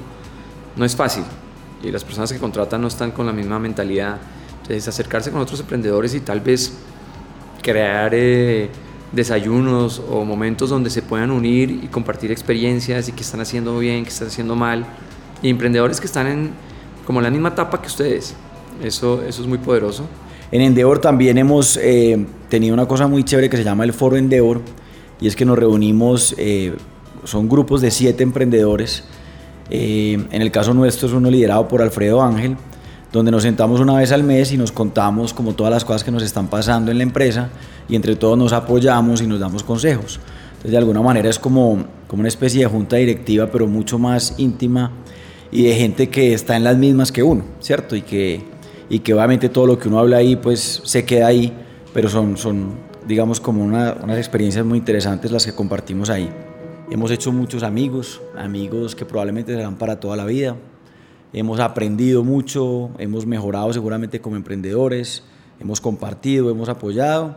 no 0.77 0.85
es 0.85 0.97
fácil 0.97 1.25
y 1.83 1.91
las 1.91 2.05
personas 2.05 2.33
que 2.33 2.39
contratan 2.39 2.81
no 2.81 2.89
están 2.89 3.13
con 3.13 3.27
la 3.27 3.33
misma 3.33 3.59
mentalidad. 3.59 4.19
Entonces, 4.63 4.89
acercarse 4.89 5.31
con 5.31 5.41
otros 5.41 5.61
emprendedores 5.61 6.15
y 6.15 6.21
tal 6.21 6.41
vez 6.41 6.73
crear 7.63 8.11
eh, 8.15 8.71
desayunos 9.13 10.03
o 10.11 10.25
momentos 10.25 10.71
donde 10.71 10.91
se 10.91 11.03
puedan 11.03 11.31
unir 11.31 11.71
y 11.71 11.89
compartir 11.89 12.31
experiencias 12.31 13.09
y 13.09 13.13
qué 13.13 13.23
están 13.23 13.41
haciendo 13.41 13.79
bien, 13.79 14.05
qué 14.05 14.11
están 14.11 14.29
haciendo 14.29 14.55
mal. 14.55 14.87
Y 15.43 15.51
emprendedores 15.51 16.01
que 16.01 16.07
están 16.07 16.27
en 16.27 16.51
como 17.07 17.21
la 17.21 17.31
misma 17.31 17.51
etapa 17.51 17.81
que 17.81 17.87
ustedes. 17.87 18.35
Eso, 18.83 19.23
eso 19.23 19.43
es 19.43 19.49
muy 19.49 19.59
poderoso. 19.59 20.05
En 20.51 20.63
Endeavor 20.63 20.99
también 20.99 21.37
hemos 21.39 21.77
eh, 21.77 22.27
tenido 22.49 22.75
una 22.75 22.87
cosa 22.87 23.07
muy 23.07 23.23
chévere 23.25 23.51
que 23.51 23.57
se 23.57 23.65
llama 23.65 23.85
el 23.85 23.93
Foro 23.93 24.17
Endeavor 24.17 24.63
y 25.21 25.27
es 25.27 25.37
que 25.37 25.45
nos 25.45 25.59
reunimos, 25.59 26.35
eh, 26.39 26.75
son 27.25 27.49
grupos 27.49 27.81
de 27.81 27.91
siete 27.91 28.23
emprendedores. 28.23 29.05
Eh, 29.71 30.19
en 30.31 30.43
el 30.43 30.51
caso 30.51 30.73
nuestro 30.73 31.09
es 31.09 31.15
uno 31.15 31.31
liderado 31.31 31.69
por 31.69 31.83
Alfredo 31.83 32.23
Ángel, 32.23 32.57
donde 33.13 33.31
nos 33.31 33.43
sentamos 33.43 33.81
una 33.81 33.95
vez 33.95 34.13
al 34.13 34.23
mes 34.23 34.53
y 34.53 34.57
nos 34.57 34.73
contamos 34.73 35.33
como 35.33 35.55
todas 35.55 35.73
las 35.73 35.85
cosas 35.85 36.05
que 36.05 36.11
nos 36.11 36.23
están 36.23 36.49
pasando 36.49 36.91
en 36.91 36.99
la 36.99 37.03
empresa 37.03 37.49
y 37.89 37.97
entre 37.97 38.17
todos 38.17 38.37
nos 38.37 38.53
apoyamos 38.53 39.23
y 39.23 39.27
nos 39.27 39.41
damos 39.41 39.63
consejos. 39.63 40.21
Entonces 40.49 40.73
de 40.73 40.79
alguna 40.79 41.01
manera 41.01 41.31
es 41.31 41.39
como, 41.39 41.85
como 42.07 42.21
una 42.21 42.29
especie 42.29 42.61
de 42.61 42.67
junta 42.67 42.97
directiva, 42.97 43.47
pero 43.47 43.67
mucho 43.67 43.99
más 43.99 44.35
íntima 44.39 44.93
y 45.51 45.65
de 45.65 45.75
gente 45.75 46.09
que 46.11 46.35
está 46.35 46.57
en 46.57 46.65
las 46.65 46.77
mismas 46.77 47.13
que 47.13 47.23
uno, 47.23 47.45
¿cierto? 47.61 47.97
Y 47.97 48.03
que, 48.03 48.43
y 48.91 48.99
que 48.99 49.15
obviamente 49.15 49.49
todo 49.49 49.67
lo 49.67 49.79
que 49.79 49.89
uno 49.89 49.99
habla 49.99 50.19
ahí 50.19 50.37
pues 50.37 50.83
se 50.85 51.05
queda 51.05 51.29
ahí, 51.29 51.53
pero 51.95 52.09
son, 52.09 52.37
son 52.37 52.73
digamos 53.07 53.41
como 53.41 53.65
una, 53.65 53.97
unas 54.03 54.19
experiencias 54.19 54.67
muy 54.67 54.79
interesantes 54.79 55.33
las 55.33 55.47
que 55.47 55.55
compartimos 55.55 56.11
ahí. 56.11 56.29
Hemos 56.91 57.11
hecho 57.11 57.33
muchos 57.33 57.63
amigos, 57.63 58.21
amigos 58.37 58.95
que 58.95 59.05
probablemente 59.05 59.55
serán 59.55 59.77
para 59.77 60.01
toda 60.01 60.17
la 60.17 60.25
vida. 60.25 60.57
Hemos 61.33 61.61
aprendido 61.61 62.25
mucho, 62.25 62.91
hemos 62.99 63.27
mejorado 63.27 63.71
seguramente 63.73 64.21
como 64.21 64.37
emprendedores, 64.37 65.23
hemos 65.61 65.81
compartido, 65.81 66.51
hemos 66.51 66.71
apoyado 66.71 67.37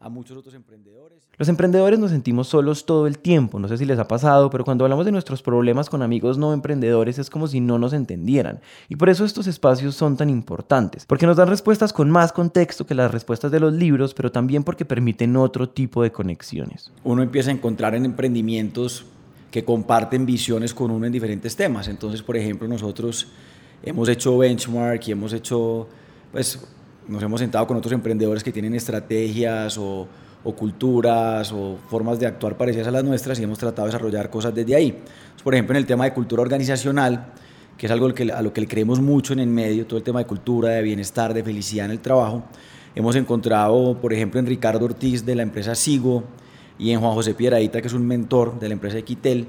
a 0.00 0.08
muchos 0.08 0.36
otros 0.36 0.54
emprendedores. 0.54 1.22
Los 1.38 1.48
emprendedores 1.48 1.98
nos 1.98 2.10
sentimos 2.10 2.48
solos 2.48 2.84
todo 2.84 3.06
el 3.06 3.18
tiempo, 3.18 3.60
no 3.60 3.68
sé 3.68 3.78
si 3.78 3.84
les 3.84 3.98
ha 3.98 4.08
pasado, 4.08 4.50
pero 4.50 4.64
cuando 4.64 4.84
hablamos 4.84 5.06
de 5.06 5.12
nuestros 5.12 5.40
problemas 5.40 5.88
con 5.88 6.02
amigos 6.02 6.36
no 6.36 6.52
emprendedores 6.52 7.18
es 7.18 7.30
como 7.30 7.46
si 7.46 7.60
no 7.60 7.78
nos 7.78 7.92
entendieran. 7.92 8.60
Y 8.88 8.96
por 8.96 9.08
eso 9.08 9.24
estos 9.24 9.46
espacios 9.46 9.94
son 9.94 10.16
tan 10.16 10.28
importantes, 10.28 11.06
porque 11.06 11.26
nos 11.26 11.36
dan 11.36 11.48
respuestas 11.48 11.92
con 11.92 12.10
más 12.10 12.32
contexto 12.32 12.86
que 12.86 12.94
las 12.94 13.10
respuestas 13.10 13.52
de 13.52 13.60
los 13.60 13.72
libros, 13.72 14.14
pero 14.14 14.32
también 14.32 14.64
porque 14.64 14.84
permiten 14.84 15.36
otro 15.36 15.68
tipo 15.68 16.02
de 16.02 16.10
conexiones. 16.10 16.92
Uno 17.04 17.22
empieza 17.22 17.50
a 17.50 17.54
encontrar 17.54 17.94
en 17.94 18.04
emprendimientos 18.04 19.06
que 19.52 19.64
comparten 19.64 20.24
visiones 20.24 20.72
con 20.72 20.90
uno 20.90 21.04
en 21.04 21.12
diferentes 21.12 21.54
temas. 21.54 21.86
Entonces, 21.86 22.22
por 22.22 22.38
ejemplo, 22.38 22.66
nosotros 22.66 23.28
hemos 23.82 24.08
hecho 24.08 24.38
benchmark 24.38 25.06
y 25.06 25.12
hemos 25.12 25.34
hecho, 25.34 25.86
pues, 26.32 26.58
nos 27.06 27.22
hemos 27.22 27.38
sentado 27.38 27.66
con 27.66 27.76
otros 27.76 27.92
emprendedores 27.92 28.42
que 28.42 28.50
tienen 28.50 28.74
estrategias 28.74 29.76
o, 29.76 30.08
culturas 30.56 31.52
o 31.52 31.76
formas 31.88 32.18
de 32.18 32.26
actuar 32.26 32.56
parecidas 32.56 32.88
a 32.88 32.90
las 32.90 33.04
nuestras 33.04 33.38
y 33.38 33.44
hemos 33.44 33.58
tratado 33.58 33.86
de 33.86 33.92
desarrollar 33.92 34.30
cosas 34.30 34.54
desde 34.54 34.74
ahí. 34.74 34.98
Por 35.44 35.54
ejemplo, 35.54 35.74
en 35.74 35.82
el 35.82 35.86
tema 35.86 36.04
de 36.04 36.14
cultura 36.14 36.40
organizacional, 36.40 37.26
que 37.76 37.86
es 37.86 37.92
algo 37.92 38.06
a 38.06 38.42
lo 38.42 38.52
que 38.54 38.60
le 38.62 38.66
creemos 38.66 39.00
mucho 39.00 39.34
en 39.34 39.40
el 39.40 39.48
medio, 39.48 39.86
todo 39.86 39.98
el 39.98 40.02
tema 40.02 40.20
de 40.20 40.26
cultura, 40.26 40.70
de 40.70 40.82
bienestar, 40.82 41.34
de 41.34 41.44
felicidad 41.44 41.84
en 41.84 41.92
el 41.92 42.00
trabajo, 42.00 42.42
hemos 42.94 43.14
encontrado, 43.16 44.00
por 44.00 44.14
ejemplo, 44.14 44.40
en 44.40 44.46
Ricardo 44.46 44.86
Ortiz 44.86 45.26
de 45.26 45.34
la 45.34 45.42
empresa 45.42 45.74
Sigo 45.74 46.24
y 46.82 46.90
en 46.90 47.00
Juan 47.00 47.14
José 47.14 47.34
Piedradita, 47.34 47.80
que 47.80 47.86
es 47.86 47.94
un 47.94 48.04
mentor 48.04 48.58
de 48.58 48.66
la 48.66 48.74
empresa 48.74 48.98
Equitel, 48.98 49.46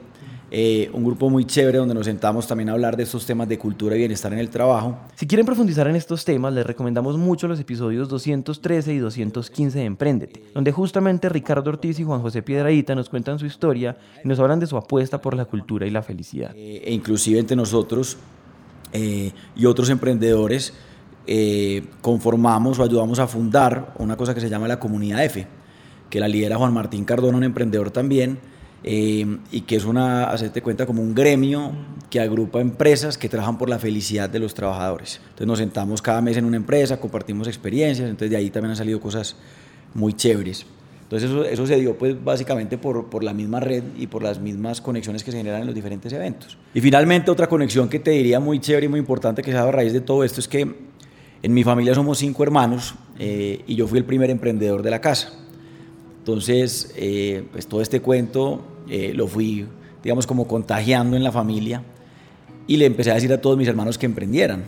eh, 0.51 0.91
un 0.93 1.03
grupo 1.03 1.31
muy 1.31 1.45
chévere 1.45 1.79
donde 1.79 1.95
nos 1.95 2.05
sentamos 2.05 2.45
también 2.45 2.69
a 2.69 2.73
hablar 2.73 2.95
de 2.95 3.01
estos 3.01 3.25
temas 3.25 3.49
de 3.49 3.57
cultura 3.57 3.95
y 3.95 3.97
bienestar 3.97 4.31
en 4.33 4.37
el 4.37 4.49
trabajo. 4.49 4.99
Si 5.15 5.25
quieren 5.25 5.47
profundizar 5.47 5.87
en 5.87 5.95
estos 5.95 6.23
temas, 6.25 6.53
les 6.53 6.63
recomendamos 6.63 7.17
mucho 7.17 7.47
los 7.47 7.59
episodios 7.59 8.07
213 8.07 8.93
y 8.93 8.99
215 8.99 9.79
de 9.79 9.85
Emprendete, 9.85 10.43
donde 10.53 10.71
justamente 10.71 11.27
Ricardo 11.27 11.71
Ortiz 11.71 11.99
y 11.99 12.03
Juan 12.03 12.21
José 12.21 12.43
Piedradita 12.43 12.93
nos 12.93 13.09
cuentan 13.09 13.39
su 13.39 13.47
historia 13.47 13.97
y 14.23 14.27
nos 14.27 14.39
hablan 14.39 14.59
de 14.59 14.67
su 14.67 14.77
apuesta 14.77 15.19
por 15.19 15.35
la 15.35 15.45
cultura 15.45 15.87
y 15.87 15.89
la 15.89 16.03
felicidad. 16.03 16.51
Eh, 16.55 16.83
e 16.85 16.93
inclusive 16.93 17.39
entre 17.39 17.57
nosotros 17.57 18.17
eh, 18.91 19.31
y 19.55 19.65
otros 19.65 19.89
emprendedores 19.89 20.71
conformamos 22.01 22.77
o 22.77 22.83
ayudamos 22.83 23.17
a 23.17 23.27
fundar 23.27 23.95
una 23.97 24.17
cosa 24.17 24.35
que 24.35 24.41
se 24.41 24.49
llama 24.49 24.67
la 24.67 24.77
Comunidad 24.77 25.23
F, 25.23 25.47
que 26.13 26.19
la 26.19 26.27
lidera 26.27 26.57
Juan 26.57 26.71
Martín 26.71 27.05
Cardona, 27.05 27.39
un 27.39 27.43
emprendedor 27.43 27.89
también, 27.89 28.37
eh, 28.83 29.25
y 29.51 29.61
que 29.61 29.75
es 29.75 29.83
una, 29.83 30.25
hacerte 30.25 30.61
cuenta, 30.61 30.85
como 30.85 31.01
un 31.01 31.15
gremio 31.15 31.71
que 32.11 32.19
agrupa 32.19 32.61
empresas 32.61 33.17
que 33.17 33.27
trabajan 33.27 33.57
por 33.57 33.67
la 33.67 33.79
felicidad 33.79 34.29
de 34.29 34.37
los 34.37 34.53
trabajadores. 34.53 35.19
Entonces 35.23 35.47
nos 35.47 35.57
sentamos 35.57 36.03
cada 36.03 36.21
mes 36.21 36.37
en 36.37 36.45
una 36.45 36.57
empresa, 36.57 36.99
compartimos 36.99 37.47
experiencias, 37.47 38.07
entonces 38.07 38.29
de 38.29 38.37
ahí 38.37 38.51
también 38.51 38.69
han 38.69 38.77
salido 38.77 38.99
cosas 38.99 39.37
muy 39.95 40.13
chéveres. 40.13 40.67
Entonces 41.01 41.31
eso, 41.31 41.45
eso 41.45 41.65
se 41.65 41.77
dio 41.77 41.97
pues 41.97 42.23
básicamente 42.23 42.77
por, 42.77 43.09
por, 43.09 43.23
la 43.23 43.33
misma 43.33 43.59
red 43.59 43.83
y 43.97 44.05
por 44.05 44.21
las 44.21 44.39
mismas 44.39 44.81
conexiones 44.81 45.23
que 45.23 45.31
se 45.31 45.37
generan 45.37 45.61
en 45.61 45.65
los 45.65 45.73
diferentes 45.73 46.13
eventos. 46.13 46.59
Y 46.75 46.81
finalmente 46.81 47.31
otra 47.31 47.47
conexión 47.47 47.89
que 47.89 47.97
te 47.97 48.11
diría 48.11 48.39
muy 48.39 48.59
chévere 48.59 48.85
y 48.85 48.89
muy 48.89 48.99
importante 48.99 49.41
que 49.41 49.49
se 49.49 49.57
da 49.57 49.67
a 49.67 49.71
raíz 49.71 49.93
de 49.93 50.01
todo 50.01 50.23
esto 50.23 50.39
es 50.39 50.47
que 50.47 50.75
en 51.41 51.53
mi 51.55 51.63
familia 51.63 51.95
somos 51.95 52.19
cinco 52.19 52.43
hermanos 52.43 52.93
eh, 53.17 53.63
y 53.65 53.73
yo 53.73 53.87
fui 53.87 53.97
el 53.97 54.05
primer 54.05 54.29
emprendedor 54.29 54.83
de 54.83 54.91
la 54.91 55.01
casa. 55.01 55.39
Entonces, 56.23 56.93
eh, 56.95 57.43
pues 57.51 57.67
todo 57.67 57.81
este 57.81 57.99
cuento 57.99 58.63
eh, 58.87 59.11
lo 59.13 59.27
fui, 59.27 59.65
digamos, 60.01 60.25
como 60.25 60.47
contagiando 60.47 61.17
en 61.17 61.23
la 61.25 61.33
familia 61.33 61.83
y 62.65 62.77
le 62.77 62.85
empecé 62.85 63.11
a 63.11 63.15
decir 63.15 63.33
a 63.33 63.41
todos 63.41 63.57
mis 63.57 63.67
hermanos 63.67 63.97
que 63.97 64.05
emprendieran. 64.05 64.63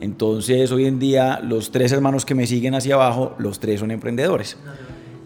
Entonces, 0.00 0.70
hoy 0.70 0.84
en 0.84 1.00
día, 1.00 1.40
los 1.42 1.72
tres 1.72 1.90
hermanos 1.90 2.24
que 2.24 2.36
me 2.36 2.46
siguen 2.46 2.76
hacia 2.76 2.94
abajo, 2.94 3.34
los 3.38 3.58
tres 3.58 3.80
son 3.80 3.90
emprendedores. 3.90 4.58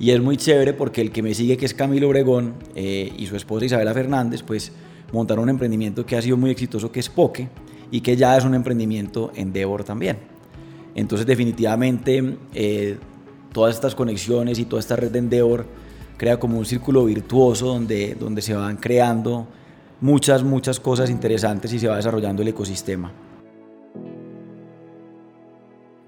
Y 0.01 0.13
es 0.13 0.23
muy 0.23 0.39
chévere 0.39 0.73
porque 0.73 1.03
el 1.03 1.11
que 1.11 1.23
me 1.23 1.35
sigue, 1.35 1.59
que 1.59 1.67
es 1.67 1.75
Camilo 1.75 2.09
Obregón, 2.09 2.55
eh, 2.75 3.13
y 3.19 3.27
su 3.27 3.37
esposa 3.37 3.67
Isabela 3.67 3.93
Fernández, 3.93 4.43
pues 4.43 4.73
montaron 5.13 5.43
un 5.43 5.51
emprendimiento 5.51 6.07
que 6.07 6.17
ha 6.17 6.23
sido 6.23 6.39
muy 6.39 6.51
exitoso, 6.51 6.91
que 6.91 7.01
es 7.01 7.11
Poke, 7.11 7.51
y 7.91 8.01
que 8.01 8.17
ya 8.17 8.35
es 8.39 8.47
un 8.47 8.55
emprendimiento 8.55 9.31
Endeavor 9.35 9.85
también. 9.85 10.17
Entonces, 10.95 11.27
definitivamente, 11.27 12.39
eh, 12.55 12.97
todas 13.55 13.77
estas 13.77 13.95
conexiones 13.95 14.59
y 14.59 14.65
toda 14.67 14.81
esta 14.81 14.97
red 14.97 15.13
de 15.13 15.21
Endeavor 15.21 15.65
crea 16.19 16.39
como 16.39 16.59
un 16.59 16.67
círculo 16.67 17.05
virtuoso 17.05 17.67
donde, 17.67 18.17
donde 18.17 18.43
se 18.43 18.53
van 18.53 18.77
creando 18.77 19.47
muchas, 20.01 20.43
muchas 20.43 20.81
cosas 20.81 21.09
interesantes 21.09 21.73
y 21.73 21.79
se 21.79 21.89
va 21.89 21.97
desarrollando 21.97 22.43
el 22.43 22.49
ecosistema. 22.49 23.13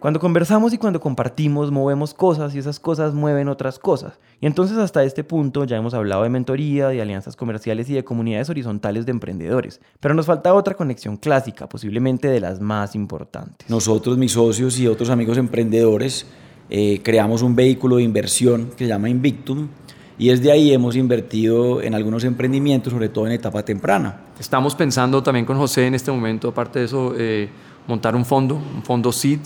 Cuando 0.00 0.20
conversamos 0.20 0.72
y 0.72 0.78
cuando 0.78 1.00
compartimos, 1.00 1.70
movemos 1.70 2.14
cosas 2.14 2.54
y 2.54 2.58
esas 2.58 2.78
cosas 2.78 3.14
mueven 3.14 3.48
otras 3.48 3.78
cosas. 3.78 4.18
Y 4.40 4.46
entonces 4.46 4.76
hasta 4.76 5.02
este 5.04 5.24
punto 5.24 5.64
ya 5.64 5.76
hemos 5.76 5.94
hablado 5.94 6.24
de 6.24 6.28
mentoría, 6.28 6.88
de 6.88 7.00
alianzas 7.00 7.34
comerciales 7.34 7.88
y 7.90 7.94
de 7.94 8.04
comunidades 8.04 8.50
horizontales 8.50 9.06
de 9.06 9.12
emprendedores. 9.12 9.80
Pero 10.00 10.14
nos 10.14 10.26
falta 10.26 10.52
otra 10.52 10.74
conexión 10.74 11.16
clásica, 11.16 11.68
posiblemente 11.68 12.28
de 12.28 12.40
las 12.40 12.60
más 12.60 12.94
importantes. 12.94 13.70
Nosotros, 13.70 14.18
mis 14.18 14.32
socios 14.32 14.78
y 14.78 14.86
otros 14.86 15.10
amigos 15.10 15.38
emprendedores, 15.38 16.26
eh, 16.70 17.00
creamos 17.02 17.42
un 17.42 17.54
vehículo 17.54 17.96
de 17.96 18.02
inversión 18.02 18.70
que 18.76 18.84
se 18.84 18.88
llama 18.88 19.08
Invictum, 19.08 19.68
y 20.18 20.28
desde 20.28 20.50
ahí 20.50 20.72
hemos 20.72 20.96
invertido 20.96 21.82
en 21.82 21.94
algunos 21.94 22.24
emprendimientos, 22.24 22.92
sobre 22.92 23.08
todo 23.08 23.26
en 23.26 23.32
etapa 23.32 23.62
temprana. 23.62 24.20
Estamos 24.40 24.74
pensando 24.74 25.22
también 25.22 25.44
con 25.44 25.58
José 25.58 25.86
en 25.86 25.94
este 25.94 26.10
momento, 26.10 26.48
aparte 26.48 26.78
de 26.78 26.84
eso, 26.86 27.14
eh, 27.16 27.48
montar 27.86 28.16
un 28.16 28.24
fondo, 28.24 28.54
un 28.54 28.82
fondo 28.82 29.12
SEED. 29.12 29.40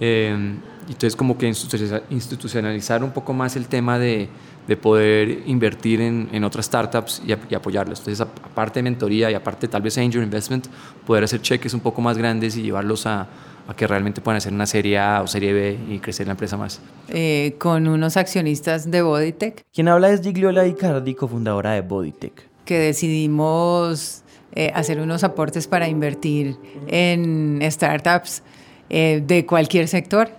Eh, 0.00 0.54
entonces 0.86 1.14
como 1.14 1.36
que 1.36 1.46
institucionalizar 1.46 3.04
un 3.04 3.10
poco 3.10 3.34
más 3.34 3.56
el 3.56 3.66
tema 3.66 3.98
de, 3.98 4.30
de 4.66 4.76
poder 4.78 5.42
invertir 5.44 6.00
en, 6.00 6.30
en 6.32 6.42
otras 6.44 6.64
startups 6.64 7.22
y, 7.26 7.32
y, 7.32 7.54
apoyarlas. 7.54 7.98
Entonces 7.98 8.20
aparte 8.22 8.78
de 8.78 8.84
mentoría 8.84 9.30
y 9.30 9.34
aparte 9.34 9.68
tal 9.68 9.82
vez 9.82 9.98
angel 9.98 10.22
investment, 10.22 10.66
poder 11.06 11.24
hacer 11.24 11.42
cheques 11.42 11.74
un 11.74 11.80
poco 11.80 12.00
más 12.00 12.16
grandes 12.16 12.56
y 12.56 12.62
llevarlos 12.62 13.04
a, 13.04 13.28
a 13.68 13.76
que 13.76 13.86
realmente 13.86 14.22
puedan 14.22 14.38
hacer 14.38 14.52
una 14.52 14.64
serie 14.64 14.98
A 14.98 15.20
o 15.22 15.26
serie 15.26 15.52
B 15.52 15.78
y 15.90 15.98
crecer 15.98 16.26
la 16.26 16.32
empresa 16.32 16.56
más. 16.56 16.80
Eh, 17.10 17.54
con 17.58 17.86
unos 17.86 18.16
accionistas 18.16 18.90
de 18.90 19.02
Bodytech. 19.02 19.62
Quien 19.74 19.88
habla 19.88 20.08
es 20.08 20.22
Gigliola 20.22 20.66
Icardi, 20.66 21.14
cofundadora 21.14 21.72
de 21.72 21.82
Bodytech. 21.82 22.32
Que 22.64 22.78
decidimos 22.78 24.22
eh, 24.54 24.72
hacer 24.74 25.00
unos 25.00 25.22
aportes 25.22 25.66
para 25.66 25.86
invertir 25.86 26.56
en 26.86 27.60
startups 27.70 28.42
eh, 28.88 29.22
de 29.24 29.44
cualquier 29.44 29.86
sector, 29.86 30.30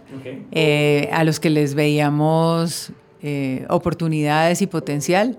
a 1.11 1.23
los 1.23 1.39
que 1.39 1.51
les 1.51 1.75
veíamos 1.75 2.91
oportunidades 3.67 4.63
y 4.63 4.67
potencial. 4.67 5.37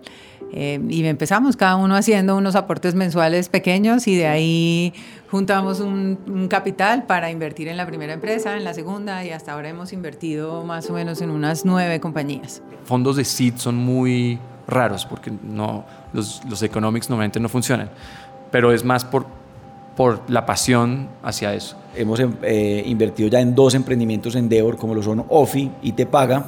Eh, 0.52 0.80
y 0.88 1.04
empezamos 1.04 1.56
cada 1.56 1.76
uno 1.76 1.94
haciendo 1.94 2.36
unos 2.36 2.56
aportes 2.56 2.94
mensuales 2.94 3.48
pequeños 3.48 4.08
y 4.08 4.16
de 4.16 4.26
ahí 4.26 4.94
juntamos 5.30 5.80
un, 5.80 6.48
capital 6.48 7.04
para 7.04 7.30
invertir 7.30 7.68
en 7.68 7.76
la 7.76 7.86
primera 7.86 8.12
empresa, 8.12 8.56
en 8.56 8.64
la 8.64 8.74
segunda 8.74 9.24
y 9.24 9.30
hasta 9.30 9.52
ahora 9.52 9.68
hemos 9.68 9.92
invertido 9.92 10.64
más 10.64 10.90
o 10.90 10.94
menos 10.94 11.20
en 11.20 11.30
unas 11.30 11.64
nueve 11.64 12.00
compañías. 12.00 12.62
Fondos 12.84 13.16
de 13.16 13.24
seed 13.24 13.54
son 13.56 13.76
muy 13.76 14.38
raros 14.66 15.06
porque 15.06 15.30
no, 15.42 15.84
los, 16.12 16.42
los 16.48 16.62
economics 16.62 17.08
normalmente 17.08 17.38
no 17.38 17.48
funcionan, 17.48 17.90
pero 18.50 18.72
es 18.72 18.84
más 18.84 19.04
por, 19.04 19.26
por 19.96 20.22
la 20.28 20.46
pasión 20.46 21.08
hacia 21.22 21.54
eso. 21.54 21.76
Hemos 21.94 22.20
eh, 22.42 22.82
invertido 22.86 23.28
ya 23.28 23.40
en 23.40 23.54
dos 23.54 23.74
emprendimientos 23.74 24.34
en 24.34 24.44
Endeavor 24.44 24.76
como 24.76 24.94
lo 24.94 25.02
son 25.02 25.24
Ofi 25.28 25.70
y 25.82 25.92
Te 25.92 26.06
Paga 26.06 26.46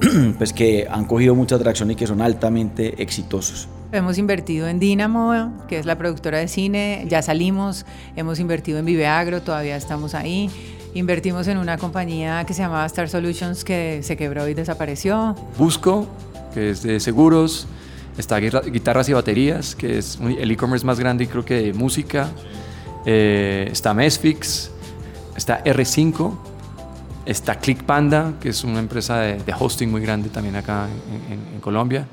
pues 0.38 0.52
que 0.52 0.86
han 0.90 1.04
cogido 1.04 1.34
mucha 1.34 1.56
atracción 1.56 1.90
y 1.90 1.96
que 1.96 2.06
son 2.06 2.22
altamente 2.22 3.02
exitosos. 3.02 3.68
Hemos 3.92 4.18
invertido 4.18 4.68
en 4.68 4.78
Dynamo, 4.78 5.52
que 5.66 5.78
es 5.78 5.86
la 5.86 5.98
productora 5.98 6.38
de 6.38 6.46
cine, 6.46 7.04
ya 7.08 7.22
salimos, 7.22 7.84
hemos 8.14 8.38
invertido 8.38 8.78
en 8.78 8.84
Viveagro, 8.84 9.42
todavía 9.42 9.76
estamos 9.76 10.14
ahí. 10.14 10.48
Invertimos 10.94 11.48
en 11.48 11.58
una 11.58 11.76
compañía 11.76 12.44
que 12.44 12.54
se 12.54 12.62
llamaba 12.62 12.86
Star 12.86 13.08
Solutions 13.08 13.64
que 13.64 14.00
se 14.02 14.16
quebró 14.16 14.48
y 14.48 14.54
desapareció. 14.54 15.34
Busco, 15.58 16.06
que 16.54 16.70
es 16.70 16.82
de 16.82 17.00
seguros, 17.00 17.66
está 18.16 18.38
guitarras 18.38 19.08
y 19.08 19.12
baterías, 19.12 19.74
que 19.74 19.98
es 19.98 20.18
el 20.20 20.50
e-commerce 20.50 20.86
más 20.86 20.98
grande 21.00 21.26
creo 21.26 21.44
que 21.44 21.54
de 21.54 21.72
música. 21.72 22.30
Eh, 23.06 23.68
está 23.72 23.94
Mesfix, 23.94 24.70
está 25.36 25.64
R5, 25.64 26.36
Está 27.26 27.56
ClickPanda, 27.56 28.34
que 28.40 28.48
es 28.48 28.64
una 28.64 28.78
empresa 28.78 29.18
de, 29.18 29.54
hosting 29.58 29.90
muy 29.90 30.00
grande 30.00 30.30
también 30.30 30.56
acá 30.56 30.88
en, 31.30 31.60
Colombia. 31.60 32.06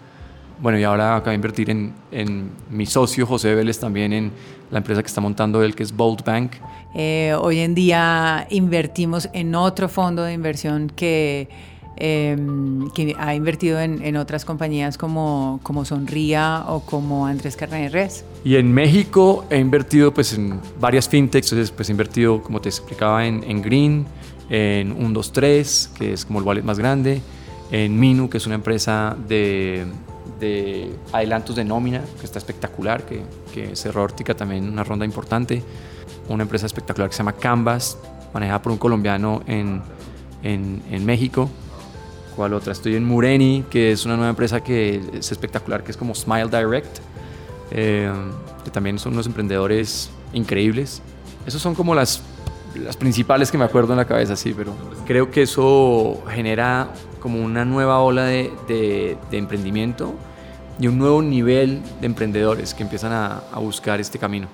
Bueno, 0.60 0.78
y 0.78 0.84
ahora 0.84 1.16
acabo 1.16 1.30
de 1.30 1.36
invertir 1.36 1.70
en, 1.70 1.94
en, 2.12 2.50
mi 2.70 2.86
socio 2.86 3.26
José 3.26 3.54
Vélez 3.56 3.80
también 3.80 4.12
en 4.12 4.32
la 4.72 4.80
empresa 4.80 5.02
que 5.02 5.08
está 5.08 5.22
montando 5.22 5.64
él, 5.64 5.76
que 5.76 5.84
es 5.84 5.96
Bold 5.96 6.24
Bank. 6.26 6.54
Eh, 6.94 7.36
hoy 7.40 7.60
en 7.60 7.76
día 7.76 8.48
invertimos 8.50 9.30
en 9.34 9.56
otro 9.56 9.88
fondo 9.88 10.24
de 10.24 10.34
inversión 10.34 10.92
que, 10.96 11.48
em, 11.96 12.90
que 12.92 13.16
ha 13.18 13.36
invertido 13.36 13.80
en, 13.80 14.04
en, 14.04 14.18
otras 14.18 14.46
compañías 14.46 14.98
como, 14.98 15.60
como 15.64 15.86
Sonría 15.86 16.66
o 16.68 16.82
como 16.82 17.28
Andrés 17.28 17.56
Carneres. 17.56 18.26
Y 18.44 18.56
en 18.56 18.74
México 18.74 19.46
he 19.50 19.60
invertido 19.60 20.14
pues, 20.14 20.34
en 20.34 20.60
varias 20.80 21.08
fintechs, 21.08 21.52
entonces 21.52 21.72
pues, 21.72 21.90
he 21.90 21.92
invertido, 21.92 22.42
como 22.42 22.60
te 22.60 22.70
explicaba, 22.70 23.26
en, 23.26 23.44
en 23.44 23.62
Green, 23.62 24.06
en 24.50 24.96
123, 24.96 25.92
que 25.98 26.14
es 26.14 26.26
como 26.26 26.40
el 26.40 26.46
wallet 26.46 26.64
más 26.64 26.80
grande, 26.80 27.22
en 27.72 28.00
Minu, 28.00 28.30
que 28.30 28.38
es 28.38 28.46
una 28.46 28.56
empresa 28.56 29.16
de, 29.28 29.86
de 30.40 30.96
adelantos 31.12 31.56
de 31.56 31.66
nómina, 31.66 32.02
que 32.20 32.26
está 32.26 32.40
espectacular, 32.40 33.06
que, 33.06 33.24
que 33.54 33.76
cerró 33.76 34.04
Órtica 34.04 34.36
también 34.36 34.70
una 34.70 34.84
ronda 34.84 35.06
importante, 35.06 35.64
una 36.30 36.44
empresa 36.44 36.66
espectacular 36.66 37.10
que 37.10 37.16
se 37.16 37.20
llama 37.20 37.34
Canvas, 37.34 37.98
manejada 38.34 38.62
por 38.62 38.72
un 38.72 38.78
colombiano 38.78 39.42
en, 39.48 39.82
en, 40.44 40.82
en 40.92 41.06
México. 41.06 41.50
¿Cuál 42.36 42.54
otra? 42.54 42.72
Estoy 42.72 42.96
en 42.96 43.04
Mureni, 43.04 43.66
que 43.70 43.92
es 43.92 44.06
una 44.06 44.16
nueva 44.16 44.30
empresa 44.30 44.64
que 44.64 45.02
es 45.14 45.32
espectacular, 45.32 45.84
que 45.84 45.92
es 45.92 45.98
como 45.98 46.14
Smile 46.14 46.50
Direct, 46.50 47.00
eh, 47.72 48.12
que 48.64 48.70
también 48.70 49.00
son 49.00 49.14
unos 49.14 49.26
emprendedores 49.26 50.12
increíbles. 50.34 51.02
Esos 51.48 51.62
son 51.62 51.74
como 51.74 51.96
las 51.96 52.22
las 52.78 52.98
principales 52.98 53.52
que 53.52 53.58
me 53.58 53.66
acuerdo 53.66 53.94
en 53.94 53.98
la 53.98 54.06
cabeza, 54.06 54.36
sí, 54.36 54.54
pero 54.56 54.74
creo 55.06 55.32
que 55.32 55.44
eso 55.44 56.24
genera 56.30 56.90
como 57.20 57.44
una 57.44 57.66
nueva 57.66 58.00
ola 58.00 58.26
de, 58.26 59.18
emprendimiento 59.32 60.14
y 60.80 60.88
un 60.88 60.98
nuevo 60.98 61.22
nivel 61.22 61.82
de 62.00 62.06
emprendedores 62.06 62.74
que 62.74 62.84
empiezan 62.84 63.12
a 63.14 63.60
buscar 63.60 64.00
este 64.00 64.20
camino. 64.20 64.48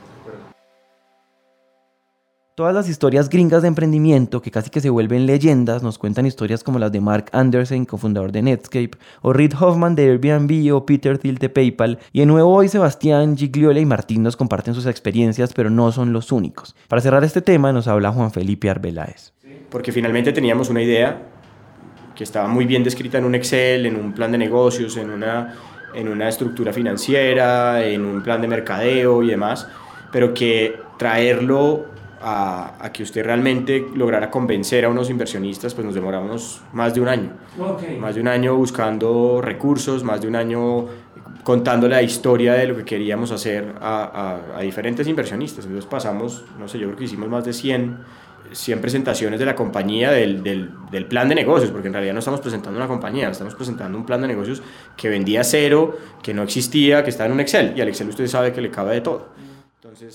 Todas 2.56 2.76
las 2.76 2.88
historias 2.88 3.30
gringas 3.30 3.64
de 3.64 3.68
emprendimiento 3.68 4.44
que 4.44 4.52
casi 4.52 4.70
que 4.70 4.80
se 4.80 4.92
vuelven 4.92 5.26
leyendas 5.26 5.82
nos 5.82 5.98
cuentan 5.98 6.28
historias 6.28 6.64
como 6.64 6.78
las 6.78 6.92
de 6.92 7.02
Mark 7.02 7.26
Anderson, 7.32 7.84
cofundador 7.86 8.32
de 8.32 8.44
Netscape, 8.44 8.92
o 9.24 9.34
Reid 9.34 9.54
Hoffman 9.60 9.96
de 9.96 10.04
Airbnb 10.04 10.72
o 10.72 10.86
Peter 10.86 11.18
Thiel 11.18 11.40
de 11.40 11.50
PayPal. 11.50 11.98
Y 12.12 12.20
de 12.20 12.28
nuevo 12.28 12.54
hoy 12.54 12.68
Sebastián, 12.68 13.36
Gigliola 13.36 13.80
y 13.80 13.88
Martín 13.88 14.22
nos 14.22 14.38
comparten 14.38 14.76
sus 14.76 14.86
experiencias, 14.86 15.52
pero 15.52 15.72
no 15.72 15.92
son 15.92 16.14
los 16.14 16.32
únicos. 16.32 16.76
Para 16.88 17.02
cerrar 17.02 17.24
este 17.24 17.42
tema 17.42 17.74
nos 17.74 17.88
habla 17.88 18.12
Juan 18.12 18.32
Felipe 18.32 18.70
Arbeláez. 18.70 19.34
Porque 19.72 19.92
finalmente 19.92 20.32
teníamos 20.32 20.70
una 20.70 20.84
idea 20.84 21.24
que 22.16 22.24
estaba 22.24 22.48
muy 22.48 22.66
bien 22.66 22.84
descrita 22.84 23.18
en 23.18 23.26
un 23.26 23.34
Excel, 23.34 23.88
en 23.88 23.96
un 23.96 24.14
plan 24.14 24.32
de 24.32 24.38
negocios, 24.38 24.96
en 24.98 25.10
una, 25.10 25.56
en 25.96 26.08
una 26.08 26.30
estructura 26.30 26.72
financiera, 26.72 27.84
en 27.84 28.06
un 28.06 28.22
plan 28.22 28.44
de 28.44 28.48
mercadeo 28.48 29.24
y 29.24 29.30
demás, 29.30 29.68
pero 30.12 30.36
que 30.36 30.76
traerlo 31.00 31.92
a, 32.24 32.90
que 32.94 33.04
usted 33.04 33.24
realmente 33.24 33.86
lograra 33.96 34.32
convencer 34.32 34.86
a 34.86 34.90
unos 34.90 35.10
inversionistas, 35.10 35.74
pues 35.74 35.86
nos 35.86 35.94
demoramos 35.94 36.62
más 36.72 36.94
de 36.94 37.02
un 37.02 37.10
año. 37.10 37.32
Más 38.00 38.16
de 38.16 38.22
un 38.22 38.28
año 38.28 38.56
buscando 38.56 39.42
recursos, 39.42 40.04
más 40.04 40.22
de 40.22 40.28
un 40.28 40.36
año 40.36 40.88
contando 41.44 41.90
la 41.90 42.02
historia 42.02 42.54
de 42.54 42.68
lo 42.68 42.78
que 42.78 42.86
queríamos 42.86 43.32
hacer 43.32 43.76
a, 43.82 44.40
a, 44.56 44.62
diferentes 44.62 45.06
inversionistas. 45.08 45.66
Entonces 45.66 45.90
pasamos, 45.90 46.46
no 46.58 46.68
sé, 46.70 46.80
yo 46.80 46.88
creo 46.88 46.98
que 46.98 47.04
hicimos 47.04 47.28
más 47.28 47.44
de 47.44 47.52
100, 47.52 47.98
100 48.54 48.80
presentaciones 48.80 49.38
de 49.38 49.46
la 49.46 49.56
compañía, 49.56 50.12
del, 50.12 50.42
del, 50.42 50.70
del, 50.92 51.06
plan 51.06 51.28
de 51.28 51.36
negocios, 51.36 51.72
porque 51.72 51.88
en 51.88 51.94
realidad 51.94 52.14
no 52.14 52.20
estamos 52.20 52.40
presentando 52.40 52.78
una 52.78 52.88
compañía, 52.88 53.30
estamos 53.30 53.56
presentando 53.56 53.98
un 53.98 54.06
plan 54.06 54.22
de 54.22 54.28
negocios 54.30 54.62
que 54.96 55.10
vendía 55.10 55.44
cero, 55.44 55.98
que 56.22 56.34
no 56.34 56.44
existía, 56.44 57.04
que 57.04 57.10
está 57.10 57.26
en 57.26 57.34
un 57.34 57.42
Excel, 57.42 57.74
y 57.76 57.82
al 57.82 57.90
Excel 57.90 58.08
usted 58.08 58.28
sabe 58.28 58.54
que 58.54 58.62
le 58.62 58.72
cabe 58.72 58.94
de 58.96 59.02
todo. 59.02 59.28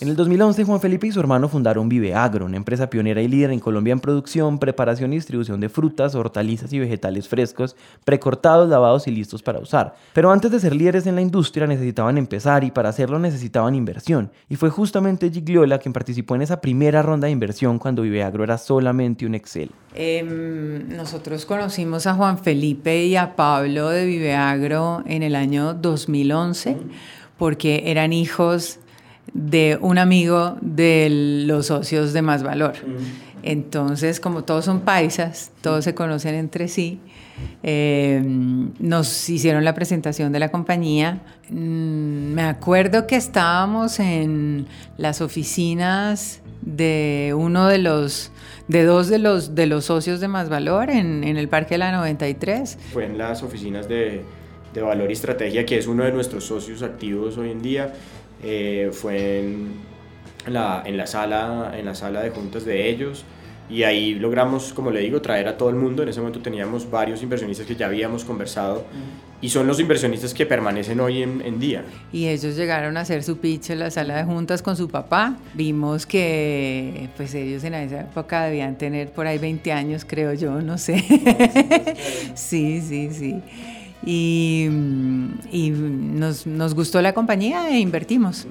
En 0.00 0.08
el 0.08 0.16
2011, 0.16 0.64
Juan 0.64 0.80
Felipe 0.80 1.06
y 1.06 1.12
su 1.12 1.20
hermano 1.20 1.48
fundaron 1.48 1.88
Vive 1.88 2.14
Agro, 2.14 2.46
una 2.46 2.56
empresa 2.56 2.88
pionera 2.90 3.20
y 3.20 3.28
líder 3.28 3.50
en 3.50 3.60
Colombia 3.60 3.92
en 3.92 4.00
producción, 4.00 4.58
preparación 4.58 5.12
y 5.12 5.16
distribución 5.16 5.60
de 5.60 5.68
frutas, 5.68 6.14
hortalizas 6.14 6.72
y 6.72 6.78
vegetales 6.78 7.28
frescos, 7.28 7.76
precortados, 8.04 8.68
lavados 8.68 9.06
y 9.06 9.10
listos 9.10 9.42
para 9.42 9.58
usar. 9.58 9.94
Pero 10.12 10.30
antes 10.30 10.50
de 10.50 10.60
ser 10.60 10.74
líderes 10.74 11.06
en 11.06 11.14
la 11.14 11.20
industria 11.20 11.66
necesitaban 11.66 12.18
empezar 12.18 12.64
y 12.64 12.70
para 12.70 12.88
hacerlo 12.88 13.18
necesitaban 13.18 13.74
inversión. 13.74 14.30
Y 14.48 14.56
fue 14.56 14.70
justamente 14.70 15.30
Gigliola 15.30 15.78
quien 15.78 15.92
participó 15.92 16.34
en 16.34 16.42
esa 16.42 16.60
primera 16.60 17.02
ronda 17.02 17.26
de 17.26 17.32
inversión 17.32 17.78
cuando 17.78 18.02
Vive 18.02 18.22
Agro 18.22 18.44
era 18.44 18.58
solamente 18.58 19.26
un 19.26 19.34
Excel. 19.34 19.70
Em, 19.94 20.88
nosotros 20.96 21.44
conocimos 21.46 22.06
a 22.06 22.14
Juan 22.14 22.38
Felipe 22.38 23.04
y 23.04 23.16
a 23.16 23.36
Pablo 23.36 23.88
de 23.88 24.06
Vive 24.06 24.34
Agro 24.34 25.02
en 25.06 25.22
el 25.22 25.34
año 25.34 25.74
2011 25.74 26.76
porque 27.38 27.84
eran 27.86 28.12
hijos 28.12 28.80
de 29.34 29.78
un 29.80 29.98
amigo 29.98 30.56
de 30.60 31.44
los 31.46 31.66
socios 31.66 32.12
de 32.12 32.22
más 32.22 32.42
valor. 32.42 32.74
Entonces, 33.42 34.20
como 34.20 34.44
todos 34.44 34.64
son 34.64 34.80
paisas, 34.80 35.52
todos 35.60 35.84
se 35.84 35.94
conocen 35.94 36.34
entre 36.34 36.68
sí, 36.68 37.00
eh, 37.62 38.20
nos 38.24 39.28
hicieron 39.28 39.64
la 39.64 39.74
presentación 39.74 40.32
de 40.32 40.38
la 40.38 40.50
compañía. 40.50 41.20
Mm, 41.48 42.34
me 42.34 42.42
acuerdo 42.42 43.06
que 43.06 43.16
estábamos 43.16 44.00
en 44.00 44.66
las 44.96 45.20
oficinas 45.20 46.40
de 46.62 47.34
uno 47.36 47.68
de 47.68 47.78
los, 47.78 48.32
de 48.66 48.84
dos 48.84 49.08
de 49.08 49.18
los, 49.18 49.54
de 49.54 49.66
los 49.66 49.84
socios 49.84 50.20
de 50.20 50.28
Más 50.28 50.48
Valor 50.48 50.90
en, 50.90 51.22
en 51.24 51.36
el 51.36 51.48
Parque 51.48 51.74
de 51.74 51.78
la 51.78 51.92
93. 51.92 52.78
Fue 52.92 53.06
en 53.06 53.18
las 53.18 53.42
oficinas 53.42 53.88
de, 53.88 54.22
de 54.74 54.82
Valor 54.82 55.10
y 55.10 55.12
Estrategia, 55.12 55.64
que 55.64 55.78
es 55.78 55.86
uno 55.86 56.04
de 56.04 56.12
nuestros 56.12 56.44
socios 56.44 56.82
activos 56.82 57.38
hoy 57.38 57.50
en 57.50 57.62
día 57.62 57.94
eh, 58.42 58.90
fue 58.92 59.40
en 59.40 59.72
la, 60.46 60.82
en, 60.84 60.96
la 60.96 61.06
sala, 61.06 61.74
en 61.76 61.84
la 61.86 61.94
sala 61.94 62.22
de 62.22 62.30
juntas 62.30 62.64
de 62.64 62.88
ellos 62.88 63.24
y 63.70 63.82
ahí 63.82 64.14
logramos, 64.14 64.72
como 64.72 64.90
le 64.90 65.00
digo, 65.00 65.20
traer 65.20 65.46
a 65.46 65.58
todo 65.58 65.68
el 65.68 65.76
mundo. 65.76 66.02
En 66.02 66.08
ese 66.08 66.20
momento 66.20 66.40
teníamos 66.40 66.90
varios 66.90 67.22
inversionistas 67.22 67.66
que 67.66 67.76
ya 67.76 67.86
habíamos 67.86 68.24
conversado 68.24 68.86
y 69.42 69.50
son 69.50 69.66
los 69.66 69.78
inversionistas 69.78 70.32
que 70.32 70.46
permanecen 70.46 70.98
hoy 71.00 71.22
en, 71.22 71.42
en, 71.42 71.60
día. 71.60 71.84
Y 72.10 72.28
ellos 72.28 72.56
llegaron 72.56 72.96
a 72.96 73.00
hacer 73.00 73.22
su 73.22 73.36
pitch 73.38 73.70
en 73.70 73.80
la 73.80 73.90
sala 73.90 74.16
de 74.16 74.24
juntas 74.24 74.62
con 74.62 74.74
su 74.74 74.88
papá. 74.88 75.36
Vimos 75.52 76.06
que 76.06 77.10
pues 77.16 77.34
ellos 77.34 77.62
en 77.64 77.74
esa 77.74 78.00
época 78.00 78.44
debían 78.44 78.78
tener 78.78 79.10
por 79.10 79.26
ahí 79.26 79.36
20 79.36 79.70
años, 79.70 80.06
creo 80.06 80.32
yo, 80.32 80.62
no 80.62 80.78
sé. 80.78 81.04
sí, 82.34 82.80
sí, 82.80 83.10
sí 83.12 83.42
y, 84.04 84.68
y 85.50 85.70
nos, 85.70 86.46
nos, 86.46 86.74
gustó 86.74 87.02
la 87.02 87.12
compañía 87.12 87.68
e 87.70 87.78
invertimos. 87.78 88.46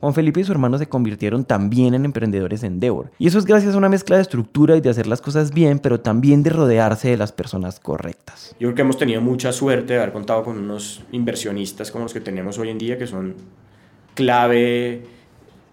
Juan 0.00 0.14
Felipe 0.14 0.40
y 0.40 0.44
su 0.44 0.52
hermano 0.52 0.78
se 0.78 0.88
convirtieron 0.88 1.44
también 1.44 1.92
en 1.94 2.04
emprendedores 2.04 2.62
en 2.62 2.74
Endeavor. 2.74 3.10
Y 3.18 3.26
eso 3.26 3.38
es 3.38 3.44
gracias 3.44 3.74
a 3.74 3.78
una 3.78 3.88
mezcla 3.88 4.16
de 4.16 4.22
estructura 4.22 4.76
y 4.76 4.80
de 4.80 4.90
hacer 4.90 5.08
las 5.08 5.20
cosas 5.20 5.52
bien, 5.52 5.80
pero 5.80 6.00
también 6.00 6.42
de 6.44 6.50
rodearse 6.50 7.10
de 7.10 7.16
las 7.16 7.32
personas 7.32 7.80
correctas. 7.80 8.54
Yo 8.60 8.68
creo 8.68 8.74
que 8.76 8.82
hemos 8.82 8.96
tenido 8.96 9.20
mucha 9.20 9.52
suerte 9.52 9.94
de 9.94 9.98
haber 9.98 10.12
contado 10.12 10.44
con 10.44 10.56
unos 10.56 11.02
inversionistas 11.10 11.90
como 11.90 12.04
los 12.04 12.14
que 12.14 12.20
tenemos 12.20 12.58
hoy 12.58 12.70
en 12.70 12.78
día, 12.78 12.96
que 12.96 13.08
son 13.08 13.34
clave 14.14 15.02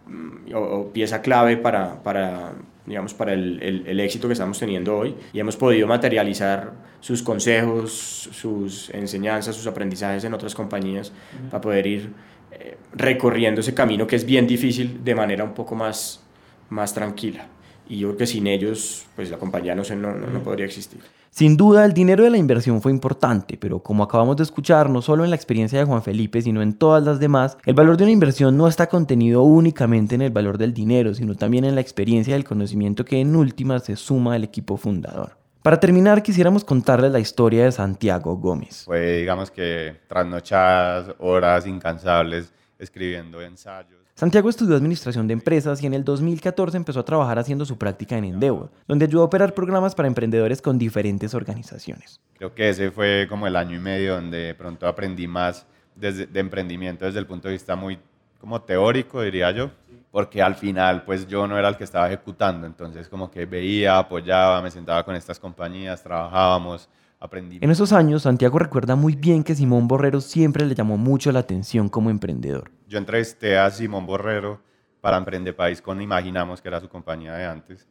mm, 0.07 0.55
o, 0.55 0.59
o 0.59 0.91
pieza 0.91 1.21
clave 1.21 1.57
para, 1.57 2.01
para 2.01 2.53
digamos, 2.85 3.13
para 3.13 3.33
el, 3.33 3.83
el, 3.85 3.99
éxito 3.99 4.27
que 4.27 4.33
estamos 4.33 4.59
teniendo 4.59 4.95
hoy 4.95 5.15
y 5.33 5.39
hemos 5.39 5.55
podido 5.55 5.87
materializar 5.87 6.73
sus 6.99 7.23
consejos, 7.23 7.91
sus 8.31 8.89
enseñanzas, 8.91 9.55
sus 9.55 9.67
aprendizajes 9.67 10.23
en 10.23 10.33
otras 10.33 10.53
compañías 10.53 11.11
para 11.49 11.61
poder 11.61 11.87
ir 11.87 12.09
eh, 12.51 12.77
recorriendo 12.93 13.61
ese 13.61 13.73
camino 13.73 14.05
que 14.05 14.15
es 14.15 14.25
bien 14.25 14.45
difícil 14.45 15.03
de 15.03 15.15
manera 15.15 15.43
un 15.43 15.53
poco 15.53 15.75
más, 15.75 16.23
más 16.69 16.93
tranquila. 16.93 17.47
Y 17.87 17.99
yo 17.99 18.09
creo 18.09 18.17
que 18.17 18.27
sin 18.27 18.47
ellos, 18.47 19.05
pues 19.15 19.29
la 19.29 19.37
compañía 19.37 19.75
no, 19.75 19.83
se, 19.83 19.95
no, 19.95 20.13
no 20.15 20.43
podría 20.43 20.65
existir. 20.65 21.01
Sin 21.37 21.57
duda, 21.57 21.83
el 21.83 21.91
dinero 21.91 22.23
de 22.23 22.29
la 22.29 22.37
inversión 22.37 22.81
fue 22.81 22.93
importante, 22.93 23.57
pero 23.57 23.79
como 23.79 24.03
acabamos 24.03 24.37
de 24.37 24.43
escuchar, 24.43 24.89
no 24.89 25.01
solo 25.01 25.25
en 25.25 25.31
la 25.31 25.35
experiencia 25.35 25.77
de 25.77 25.83
Juan 25.83 26.01
Felipe, 26.01 26.41
sino 26.41 26.61
en 26.61 26.71
todas 26.71 27.03
las 27.03 27.19
demás, 27.19 27.57
el 27.65 27.73
valor 27.73 27.97
de 27.97 28.05
una 28.05 28.13
inversión 28.13 28.55
no 28.55 28.69
está 28.69 28.87
contenido 28.87 29.41
únicamente 29.43 30.15
en 30.15 30.21
el 30.21 30.31
valor 30.31 30.57
del 30.57 30.73
dinero, 30.73 31.13
sino 31.13 31.35
también 31.35 31.65
en 31.65 31.75
la 31.75 31.81
experiencia 31.81 32.31
y 32.31 32.37
el 32.39 32.45
conocimiento 32.45 33.03
que 33.03 33.19
en 33.19 33.35
última 33.35 33.79
se 33.79 33.97
suma 33.97 34.35
al 34.35 34.45
equipo 34.45 34.77
fundador. 34.77 35.35
Para 35.61 35.77
terminar, 35.77 36.23
quisiéramos 36.23 36.63
contarles 36.63 37.11
la 37.11 37.19
historia 37.19 37.65
de 37.65 37.73
Santiago 37.73 38.37
Gómez. 38.37 38.83
Fue, 38.85 39.17
digamos 39.17 39.51
que, 39.51 39.93
trasnochadas, 40.07 41.15
horas 41.19 41.67
incansables, 41.67 42.53
escribiendo 42.79 43.41
ensayos 43.41 44.04
Santiago 44.17 44.49
estudió 44.49 44.77
Administración 44.77 45.27
de 45.27 45.33
Empresas 45.33 45.83
y 45.83 45.87
en 45.87 45.93
el 45.93 46.05
2014 46.05 46.77
empezó 46.77 47.01
a 47.01 47.03
trabajar 47.03 47.37
haciendo 47.37 47.65
su 47.65 47.77
práctica 47.77 48.17
en 48.17 48.23
Endeavor, 48.23 48.71
donde 48.87 49.03
ayudó 49.03 49.23
a 49.23 49.25
operar 49.25 49.53
programas 49.53 49.93
para 49.93 50.07
emprendedores 50.07 50.61
con 50.61 50.77
diferentes 50.77 51.33
organizaciones. 51.33 52.21
Creo 52.37 52.55
que 52.55 52.69
ese 52.69 52.91
fue 52.91 53.27
como 53.27 53.45
el 53.45 53.57
año 53.57 53.75
y 53.75 53.79
medio 53.79 54.15
donde 54.15 54.37
de 54.37 54.55
pronto 54.55 54.87
aprendí 54.87 55.27
más 55.27 55.65
desde, 55.97 56.27
de 56.27 56.39
emprendimiento 56.39 57.03
desde 57.03 57.19
el 57.19 57.25
punto 57.25 57.49
de 57.49 57.55
vista 57.55 57.75
muy 57.75 57.99
como 58.39 58.61
teórico, 58.61 59.21
diría 59.21 59.51
yo, 59.51 59.69
porque 60.11 60.41
al 60.41 60.55
final 60.55 61.03
pues 61.03 61.27
yo 61.27 61.45
no 61.45 61.59
era 61.59 61.67
el 61.67 61.75
que 61.75 61.83
estaba 61.83 62.07
ejecutando, 62.07 62.65
entonces 62.67 63.09
como 63.09 63.29
que 63.29 63.45
veía, 63.45 63.97
apoyaba, 63.97 64.61
me 64.61 64.71
sentaba 64.71 65.03
con 65.03 65.17
estas 65.17 65.39
compañías, 65.39 66.01
trabajábamos, 66.01 66.87
en 67.33 67.71
esos 67.71 67.91
años, 67.93 68.23
Santiago 68.23 68.59
recuerda 68.59 68.95
muy 68.95 69.15
bien 69.15 69.43
que 69.43 69.55
Simón 69.55 69.87
Borrero 69.87 70.21
siempre 70.21 70.65
le 70.65 70.75
llamó 70.75 70.97
mucho 70.97 71.31
la 71.31 71.39
atención 71.39 71.89
como 71.89 72.09
emprendedor. 72.09 72.71
Yo 72.87 72.97
entrevisté 72.97 73.57
a 73.57 73.69
Simón 73.71 74.05
Borrero 74.05 74.59
para 75.01 75.17
Emprende 75.17 75.53
País 75.53 75.81
con 75.81 76.01
Imaginamos, 76.01 76.61
que 76.61 76.67
era 76.67 76.79
su 76.79 76.89
compañía 76.89 77.33
de 77.33 77.45
antes. 77.45 77.87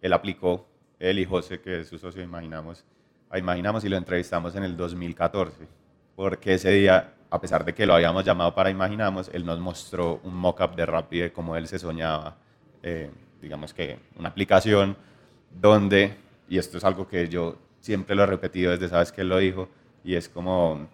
Él 0.00 0.12
aplicó, 0.12 0.66
él 0.98 1.18
y 1.18 1.24
José, 1.24 1.60
que 1.60 1.80
es 1.80 1.88
su 1.88 1.98
socio 1.98 2.20
de 2.20 2.26
Imaginamos, 2.26 2.84
a 3.30 3.38
Imaginamos 3.38 3.84
y 3.84 3.88
lo 3.88 3.96
entrevistamos 3.96 4.54
en 4.54 4.64
el 4.64 4.76
2014. 4.76 5.66
Porque 6.14 6.54
ese 6.54 6.70
día, 6.70 7.14
a 7.30 7.40
pesar 7.40 7.64
de 7.64 7.74
que 7.74 7.86
lo 7.86 7.94
habíamos 7.94 8.24
llamado 8.24 8.54
para 8.54 8.70
Imaginamos, 8.70 9.30
él 9.32 9.44
nos 9.44 9.58
mostró 9.58 10.20
un 10.22 10.34
mock-up 10.34 10.76
de 10.76 10.86
Rappi 10.86 11.18
de 11.20 11.32
cómo 11.32 11.56
él 11.56 11.66
se 11.66 11.78
soñaba, 11.78 12.36
eh, 12.82 13.10
digamos 13.40 13.74
que 13.74 13.98
una 14.18 14.28
aplicación 14.28 14.96
donde, 15.50 16.16
y 16.48 16.58
esto 16.58 16.78
es 16.78 16.84
algo 16.84 17.06
que 17.06 17.28
yo 17.28 17.56
siempre 17.86 18.16
lo 18.16 18.24
he 18.24 18.26
repetido 18.26 18.72
desde 18.72 18.88
sabes 18.88 19.12
que 19.12 19.22
lo 19.22 19.38
dijo, 19.38 19.68
y 20.04 20.16
es 20.16 20.28
como 20.28 20.88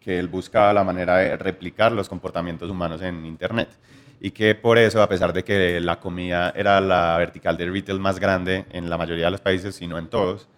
que 0.00 0.18
él 0.18 0.28
buscaba 0.28 0.72
la 0.72 0.84
manera 0.84 1.16
de 1.18 1.36
replicar 1.36 1.90
los 1.90 2.08
comportamientos 2.08 2.70
humanos 2.70 3.02
en 3.02 3.26
Internet. 3.26 3.68
Y 4.20 4.30
que 4.30 4.54
por 4.54 4.78
eso, 4.78 5.02
a 5.02 5.08
pesar 5.08 5.32
de 5.32 5.42
que 5.42 5.80
la 5.80 5.98
comida 5.98 6.52
era 6.56 6.80
la 6.80 7.16
vertical 7.18 7.56
de 7.56 7.68
retail 7.70 7.98
más 7.98 8.18
grande 8.20 8.64
en 8.70 8.88
la 8.88 8.96
mayoría 8.96 9.26
de 9.26 9.32
los 9.32 9.40
países, 9.40 9.74
sino 9.74 9.98
en 9.98 10.06
todos, 10.06 10.48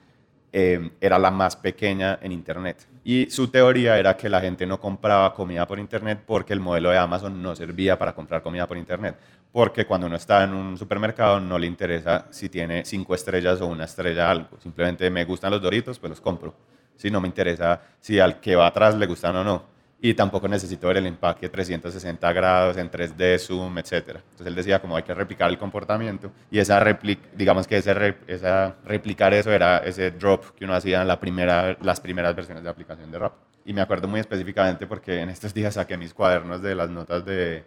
eh, 0.52 0.90
era 1.00 1.18
la 1.18 1.30
más 1.30 1.56
pequeña 1.56 2.18
en 2.20 2.32
Internet. 2.32 2.86
Y 3.02 3.30
su 3.30 3.48
teoría 3.48 3.98
era 3.98 4.16
que 4.16 4.28
la 4.28 4.40
gente 4.40 4.66
no 4.66 4.78
compraba 4.78 5.32
comida 5.32 5.66
por 5.66 5.78
Internet 5.78 6.20
porque 6.26 6.52
el 6.52 6.60
modelo 6.60 6.90
de 6.90 6.98
Amazon 6.98 7.40
no 7.42 7.56
servía 7.56 7.98
para 7.98 8.14
comprar 8.14 8.42
comida 8.42 8.66
por 8.66 8.76
Internet. 8.76 9.16
Porque 9.56 9.86
cuando 9.86 10.06
uno 10.06 10.16
está 10.16 10.44
en 10.44 10.52
un 10.52 10.76
supermercado 10.76 11.40
no 11.40 11.58
le 11.58 11.66
interesa 11.66 12.26
si 12.28 12.50
tiene 12.50 12.84
cinco 12.84 13.14
estrellas 13.14 13.58
o 13.62 13.66
una 13.66 13.84
estrella 13.84 14.30
algo. 14.30 14.60
Simplemente 14.60 15.08
me 15.08 15.24
gustan 15.24 15.50
los 15.50 15.62
doritos, 15.62 15.98
pues 15.98 16.10
los 16.10 16.20
compro. 16.20 16.54
Si 16.94 17.10
no 17.10 17.22
me 17.22 17.28
interesa 17.28 17.80
si 17.98 18.20
al 18.20 18.38
que 18.38 18.54
va 18.54 18.66
atrás 18.66 18.94
le 18.96 19.06
gustan 19.06 19.34
o 19.36 19.42
no 19.42 19.62
y 19.98 20.12
tampoco 20.12 20.46
necesito 20.46 20.88
ver 20.88 20.98
el 20.98 21.06
empaque 21.06 21.48
360 21.48 22.32
grados 22.34 22.76
en 22.76 22.90
3D, 22.90 23.38
zoom, 23.38 23.78
etc. 23.78 23.92
Entonces 23.92 24.46
él 24.46 24.54
decía 24.54 24.78
como 24.78 24.94
hay 24.94 25.04
que 25.04 25.14
replicar 25.14 25.48
el 25.48 25.56
comportamiento 25.56 26.30
y 26.50 26.58
esa 26.58 26.78
réplica, 26.78 27.26
digamos 27.34 27.66
que 27.66 27.78
ese, 27.78 28.14
esa, 28.26 28.76
replicar 28.84 29.32
eso 29.32 29.50
era 29.50 29.78
ese 29.78 30.10
drop 30.10 30.50
que 30.54 30.66
uno 30.66 30.74
hacía 30.74 31.00
en 31.00 31.08
la 31.08 31.18
primera, 31.18 31.78
las 31.80 31.98
primeras 31.98 32.36
versiones 32.36 32.62
de 32.62 32.68
aplicación 32.68 33.10
de 33.10 33.20
Rap. 33.20 33.32
Y 33.64 33.72
me 33.72 33.80
acuerdo 33.80 34.06
muy 34.06 34.20
específicamente 34.20 34.86
porque 34.86 35.18
en 35.20 35.30
estos 35.30 35.54
días 35.54 35.72
saqué 35.72 35.96
mis 35.96 36.12
cuadernos 36.12 36.60
de 36.60 36.74
las 36.74 36.90
notas 36.90 37.24
de, 37.24 37.64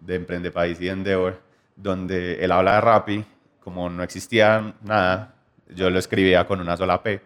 de 0.00 0.14
Emprende 0.16 0.50
País 0.50 0.80
y 0.80 0.88
Endeavor, 0.88 1.40
donde 1.76 2.44
él 2.44 2.52
habla 2.52 2.74
de 2.74 2.80
Rappi, 2.80 3.24
como 3.60 3.88
no 3.88 4.02
existía 4.02 4.74
nada, 4.82 5.34
yo 5.74 5.90
lo 5.90 5.98
escribía 5.98 6.46
con 6.46 6.60
una 6.60 6.76
sola 6.76 7.02
P, 7.02 7.20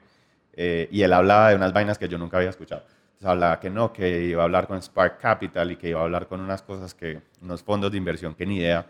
eh, 0.54 0.88
y 0.90 1.02
él 1.02 1.12
hablaba 1.12 1.50
de 1.50 1.56
unas 1.56 1.72
vainas 1.72 1.98
que 1.98 2.08
yo 2.08 2.18
nunca 2.18 2.36
había 2.36 2.50
escuchado 2.50 2.84
hablaba 3.24 3.58
que 3.60 3.70
no, 3.70 3.92
que 3.92 4.24
iba 4.24 4.42
a 4.42 4.44
hablar 4.44 4.66
con 4.66 4.80
Spark 4.80 5.18
Capital 5.18 5.70
y 5.70 5.76
que 5.76 5.88
iba 5.88 6.00
a 6.00 6.04
hablar 6.04 6.26
con 6.26 6.40
unas 6.40 6.62
cosas 6.62 6.94
que, 6.94 7.20
unos 7.40 7.62
fondos 7.62 7.90
de 7.90 7.98
inversión 7.98 8.34
que 8.34 8.46
ni 8.46 8.58
idea, 8.58 8.86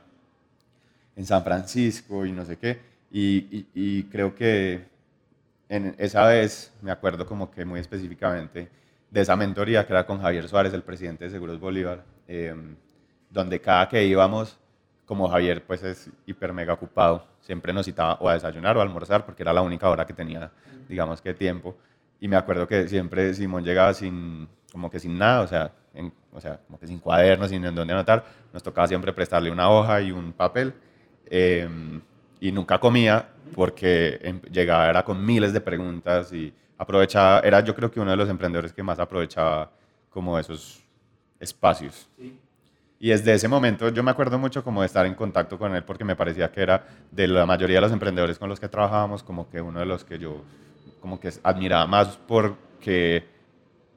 en 1.16 1.24
San 1.24 1.44
Francisco 1.44 2.26
y 2.26 2.32
no 2.32 2.44
sé 2.44 2.56
qué. 2.58 2.80
Y, 3.10 4.02
creo 4.04 4.34
que 4.34 4.84
en 5.68 5.94
esa 5.98 6.26
vez 6.26 6.72
me 6.82 6.90
acuerdo 6.90 7.26
como 7.26 7.50
que 7.50 7.64
muy 7.64 7.78
específicamente 7.78 8.68
de 9.10 9.20
esa 9.20 9.36
mentoría 9.36 9.86
que 9.86 9.92
era 9.92 10.04
con 10.04 10.20
Javier 10.20 10.48
Suárez, 10.48 10.74
el 10.74 10.82
presidente 10.82 11.24
de 11.24 11.30
Seguros 11.30 11.60
Bolívar, 11.60 12.04
em, 12.26 12.74
donde 13.34 13.60
cada 13.60 13.88
que 13.88 14.04
íbamos, 14.04 14.56
como 15.04 15.28
Javier 15.28 15.64
pues 15.66 15.82
es 15.82 16.08
hiper 16.24 16.52
mega 16.52 16.72
ocupado, 16.72 17.26
siempre 17.40 17.72
nos 17.72 17.84
citaba 17.84 18.14
o 18.20 18.28
a 18.28 18.34
desayunar 18.34 18.76
o 18.76 18.80
a 18.80 18.82
almorzar 18.84 19.26
porque 19.26 19.42
era 19.42 19.52
la 19.52 19.60
única 19.60 19.90
hora 19.90 20.06
que 20.06 20.14
tenía, 20.14 20.50
digamos 20.88 21.20
que 21.20 21.34
tiempo. 21.34 21.76
Y 22.20 22.28
me 22.28 22.36
acuerdo 22.36 22.66
que 22.66 22.88
siempre 22.88 23.34
Simón 23.34 23.64
llegaba 23.64 23.92
sin, 23.92 24.48
como 24.72 24.88
que 24.88 25.00
sin 25.00 25.18
nada, 25.18 25.42
o 25.42 25.46
sea, 25.48 25.72
o 26.32 26.40
sea, 26.40 26.60
como 26.66 26.78
que 26.78 26.86
sin 26.86 27.00
cuadernos, 27.00 27.50
sin 27.50 27.64
en 27.64 27.74
dónde 27.74 27.92
anotar. 27.92 28.24
Nos 28.52 28.62
tocaba 28.62 28.86
siempre 28.86 29.12
prestarle 29.12 29.50
una 29.50 29.68
hoja 29.68 30.00
y 30.00 30.12
un 30.12 30.32
papel. 30.32 30.72
Em, 31.26 32.00
y 32.40 32.52
nunca 32.52 32.78
comía 32.78 33.28
porque 33.54 34.18
em, 34.22 34.40
llegaba 34.42 34.88
era 34.88 35.04
con 35.04 35.24
miles 35.24 35.52
de 35.52 35.60
preguntas 35.60 36.32
y 36.32 36.52
aprovechaba, 36.78 37.40
era 37.40 37.60
yo 37.60 37.74
creo 37.74 37.90
que 37.90 38.00
uno 38.00 38.10
de 38.10 38.16
los 38.16 38.28
emprendedores 38.28 38.72
que 38.72 38.82
más 38.82 38.98
aprovechaba 38.98 39.70
como 40.08 40.38
esos 40.38 40.84
espacios. 41.40 42.08
Y 43.04 43.10
desde 43.10 43.34
ese 43.34 43.48
momento 43.48 43.90
yo 43.90 44.02
me 44.02 44.12
acuerdo 44.12 44.38
mucho 44.38 44.64
como 44.64 44.80
de 44.80 44.86
estar 44.86 45.04
en 45.04 45.14
contacto 45.14 45.58
con 45.58 45.76
él 45.76 45.84
porque 45.84 46.04
me 46.04 46.16
parecía 46.16 46.50
que 46.50 46.62
era 46.62 46.86
de 47.10 47.28
la 47.28 47.44
mayoría 47.44 47.76
de 47.76 47.82
los 47.82 47.92
emprendedores 47.92 48.38
con 48.38 48.48
los 48.48 48.58
que 48.58 48.66
trabajábamos 48.66 49.22
como 49.22 49.50
que 49.50 49.60
uno 49.60 49.78
de 49.78 49.84
los 49.84 50.04
que 50.04 50.18
yo 50.18 50.42
como 51.02 51.20
que 51.20 51.30
admiraba 51.42 51.86
más 51.86 52.18
porque 52.26 53.28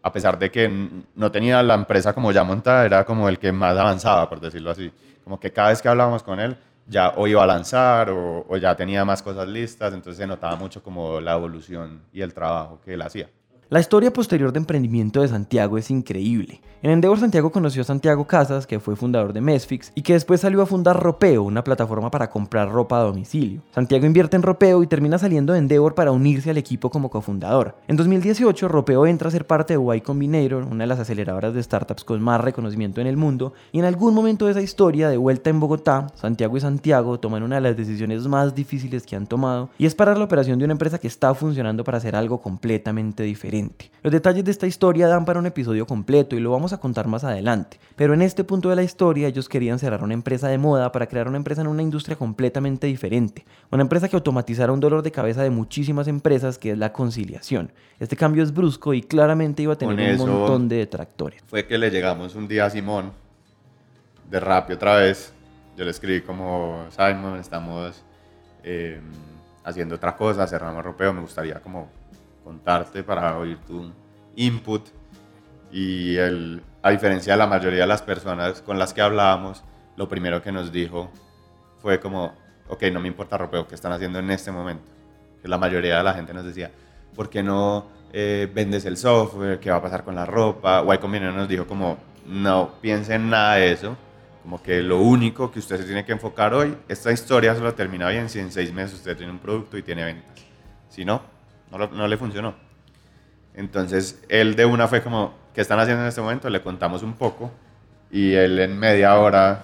a 0.02 0.12
pesar 0.12 0.38
de 0.38 0.52
que 0.52 0.70
no 1.15 1.32
tenía 1.32 1.63
la 1.63 1.76
empresa 1.76 2.12
como 2.12 2.34
ya 2.34 2.43
montada, 2.43 2.86
era 2.86 3.06
como 3.06 3.30
el 3.30 3.39
que 3.39 3.54
más 3.54 3.78
avanzaba, 3.78 4.28
por 4.28 4.41
decirlo 4.41 4.72
así. 4.72 4.91
Como 5.24 5.39
que 5.39 5.54
cada 5.54 5.70
vez 5.70 5.82
que 5.82 5.88
hablábamos 5.88 6.22
con 6.22 6.41
él, 6.41 6.58
ya 6.86 7.13
o 7.15 7.28
iba 7.28 7.41
a 7.41 7.48
lanzar 7.48 8.10
o, 8.10 8.46
o 8.46 8.58
ya 8.58 8.76
tenía 8.76 9.06
más 9.06 9.24
cosas 9.24 9.48
listas, 9.48 9.93
entonces 9.93 10.17
se 10.17 10.28
notaba 10.28 10.58
mucho 10.58 10.84
como 10.84 11.22
la 11.22 11.32
evolución 11.34 12.02
y 12.12 12.20
el 12.20 12.34
trabajo 12.34 12.82
que 12.84 12.96
él 12.96 13.02
hacía. 13.02 13.30
La 13.70 13.82
historia 13.82 14.14
posterior 14.14 14.54
de 14.54 14.60
emprendimiento 14.60 15.22
de 15.22 15.28
Santiago 15.28 15.78
es 15.78 15.92
increíble. 15.92 16.62
En 16.82 16.90
Endeavor 16.90 17.20
Santiago 17.20 17.52
conoció 17.52 17.82
a 17.82 17.86
Santiago 17.86 18.26
Casas, 18.26 18.66
que 18.66 18.80
fue 18.80 18.96
fundador 18.96 19.34
de 19.34 19.42
Mesfix, 19.42 19.92
y 19.94 20.04
que 20.04 20.14
después 20.14 20.40
salió 20.40 20.62
a 20.62 20.66
fundar 20.66 20.98
Ropeo, 20.98 21.44
una 21.44 21.66
plataforma 21.66 22.10
para 22.10 22.30
comprar 22.30 22.72
ropa 22.72 22.98
a 22.98 23.04
domicilio. 23.04 23.62
Santiago 23.72 24.06
invierte 24.06 24.38
en 24.38 24.44
Ropeo 24.44 24.84
y 24.84 24.88
termina 24.88 25.18
saliendo 25.18 25.52
de 25.52 25.60
Endeavor 25.60 25.96
para 25.96 26.14
unirse 26.14 26.50
al 26.50 26.58
equipo 26.58 26.90
como 26.90 27.10
cofundador. 27.10 27.76
En 27.90 27.98
2018, 27.98 28.70
Ropeo 28.70 29.06
entra 29.06 29.28
a 29.28 29.32
ser 29.32 29.46
parte 29.46 29.78
de 29.78 29.98
Y 29.98 30.00
Combinator, 30.00 30.64
una 30.64 30.86
de 30.86 30.88
las 30.88 31.00
aceleradoras 31.00 31.54
de 31.54 31.62
startups 31.62 32.06
con 32.06 32.22
más 32.22 32.40
reconocimiento 32.40 33.02
en 33.02 33.08
el 33.08 33.18
mundo, 33.18 33.52
y 33.74 33.80
en 33.80 33.86
algún 33.86 34.14
momento 34.14 34.46
de 34.46 34.52
esa 34.52 34.62
historia, 34.62 35.10
de 35.10 35.18
vuelta 35.18 35.50
en 35.50 35.60
Bogotá, 35.60 36.08
Santiago 36.16 36.56
y 36.56 36.62
Santiago 36.62 37.20
toman 37.20 37.44
una 37.44 37.56
de 37.56 37.62
las 37.62 37.76
decisiones 37.76 38.26
más 38.28 38.56
difíciles 38.56 39.06
que 39.06 39.18
han 39.18 39.28
tomado, 39.28 39.72
y 39.78 39.88
es 39.88 39.94
parar 39.94 40.18
la 40.18 40.24
operación 40.24 40.58
de 40.58 40.64
una 40.64 40.74
empresa 40.74 41.00
que 41.00 41.08
está 41.08 41.34
funcionando 41.34 41.84
para 41.84 41.98
hacer 41.98 42.16
algo 42.16 42.40
completamente 42.40 43.24
diferente. 43.24 43.57
Los 44.04 44.13
detalles 44.13 44.46
de 44.46 44.52
esta 44.52 44.67
historia 44.67 45.08
dan 45.08 45.26
para 45.26 45.39
un 45.39 45.46
episodio 45.46 45.86
completo 45.86 46.36
y 46.36 46.39
lo 46.39 46.52
vamos 46.52 46.74
a 46.74 46.80
contar 46.80 47.08
más 47.08 47.24
adelante, 47.24 47.80
pero 47.96 48.13
en 48.13 48.22
este 48.22 48.43
punto 48.43 48.70
de 48.70 48.76
la 48.76 48.84
historia 48.84 49.28
ellos 49.28 49.50
querían 49.50 49.80
cerrar 49.80 50.04
una 50.04 50.13
empresa 50.13 50.48
de 50.48 50.58
moda 50.58 50.91
para 50.91 51.08
crear 51.08 51.28
una 51.28 51.38
empresa 51.38 51.62
en 51.62 51.67
una 51.67 51.82
industria 51.82 52.15
completamente 52.15 52.88
diferente, 52.88 53.46
una 53.72 53.82
empresa 53.82 54.08
que 54.08 54.15
automatizara 54.15 54.72
un 54.72 54.80
dolor 54.80 55.02
de 55.02 55.12
cabeza 55.12 55.43
de 55.43 55.50
muchísimas 55.50 56.08
empresas 56.08 56.58
que 56.58 56.72
es 56.72 56.78
la 56.78 56.93
conciliación. 56.93 57.72
Este 58.00 58.15
cambio 58.15 58.43
es 58.43 58.54
brusco 58.54 58.93
y 58.93 59.02
claramente 59.02 59.63
iba 59.63 59.74
a 59.74 59.78
tener 59.78 60.20
un 60.20 60.30
montón 60.30 60.70
de 60.70 60.78
detractores. 60.78 61.41
Fue 61.48 61.65
que 61.65 61.78
le 61.78 61.89
llegamos 61.89 62.36
un 62.36 62.48
día 62.48 62.65
a 62.65 62.70
Simón 62.70 63.12
de 64.30 64.39
Rappi 64.39 64.74
otra 64.74 64.98
vez. 64.98 65.34
Yo 65.76 65.84
le 65.84 65.91
escribí 65.91 66.22
como, 66.22 66.86
Simon, 66.91 67.39
estamos 67.39 68.04
eh, 68.63 69.00
haciendo 69.63 69.96
otra 69.96 70.15
cosa, 70.15 70.48
cerramos 70.48 70.84
ropeo, 70.84 71.13
me 71.13 71.22
gustaría 71.22 71.60
como 71.60 71.89
contarte, 72.48 73.04
para 73.04 73.38
oír 73.38 73.58
tu 73.68 73.92
input. 74.38 74.88
Y 75.70 76.16
él, 76.16 76.64
a 76.82 76.92
diferencia 76.92 77.34
de 77.34 77.38
la 77.38 77.48
mayoría 77.48 77.82
de 77.82 77.88
las 77.88 78.02
personas 78.02 78.62
con 78.62 78.80
las 78.80 78.94
que 78.94 79.02
hablábamos, 79.02 79.64
lo 79.98 80.08
primero 80.08 80.42
que 80.42 80.52
nos 80.54 80.72
dijo 80.72 81.12
fue 81.82 82.00
como, 82.00 82.34
ok, 82.70 82.84
no 82.94 83.02
me 83.02 83.10
importa 83.10 83.38
ropeo, 83.38 83.68
¿qué 83.68 83.76
están 83.76 83.92
haciendo 83.92 84.20
en 84.20 84.32
este 84.32 84.52
momento? 84.52 84.86
Que 85.42 85.50
la 85.50 85.58
mayoría 85.58 85.98
de 85.98 86.04
la 86.04 86.14
gente 86.14 86.34
nos 86.34 86.46
decía, 86.46 86.72
¿por 87.16 87.30
qué 87.30 87.44
no 87.44 87.88
eh, 88.14 88.50
vendes 88.54 88.86
el 88.86 88.96
software? 88.96 89.60
¿Qué 89.60 89.70
va 89.70 89.78
a 89.78 89.82
pasar 89.82 90.06
con 90.06 90.16
la 90.16 90.26
ropa? 90.26 90.86
Y 90.94 90.98
Combinator 91.00 91.36
nos 91.36 91.50
dijo 91.50 91.68
como, 91.68 91.98
no 92.26 92.76
piensen 92.80 93.24
en 93.24 93.30
nada 93.30 93.56
de 93.56 93.74
eso, 93.74 93.98
como 94.42 94.64
que 94.64 94.82
lo 94.82 95.02
único 95.02 95.52
que 95.52 95.60
usted 95.60 95.78
se 95.78 95.84
tiene 95.84 96.06
que 96.06 96.14
enfocar 96.14 96.54
hoy, 96.54 96.78
esta 96.88 97.12
historia 97.12 97.54
solo 97.54 97.74
termina 97.74 98.08
bien 98.08 98.30
si 98.30 98.40
en 98.40 98.54
seis 98.54 98.72
meses 98.72 98.96
usted 98.96 99.18
tiene 99.18 99.34
un 99.34 99.40
producto 99.40 99.78
y 99.78 99.84
tiene 99.84 100.06
ventas. 100.06 100.32
Si 100.88 101.04
no, 101.04 101.22
no, 101.72 102.08
le 102.08 102.18
funcionó. 102.18 102.56
Entonces, 103.54 104.24
él 104.30 104.56
de 104.56 104.66
una 104.66 104.88
fue 104.88 105.02
como, 105.02 105.34
¿qué 105.54 105.62
están 105.62 105.80
haciendo 105.80 106.04
en 106.04 106.10
este 106.10 106.22
momento? 106.22 106.50
Le 106.50 106.62
contamos 106.62 107.04
un 107.04 107.14
poco 107.14 107.52
y 108.12 108.34
él 108.34 108.60
en 108.60 108.78
media 108.78 109.18
hora 109.20 109.64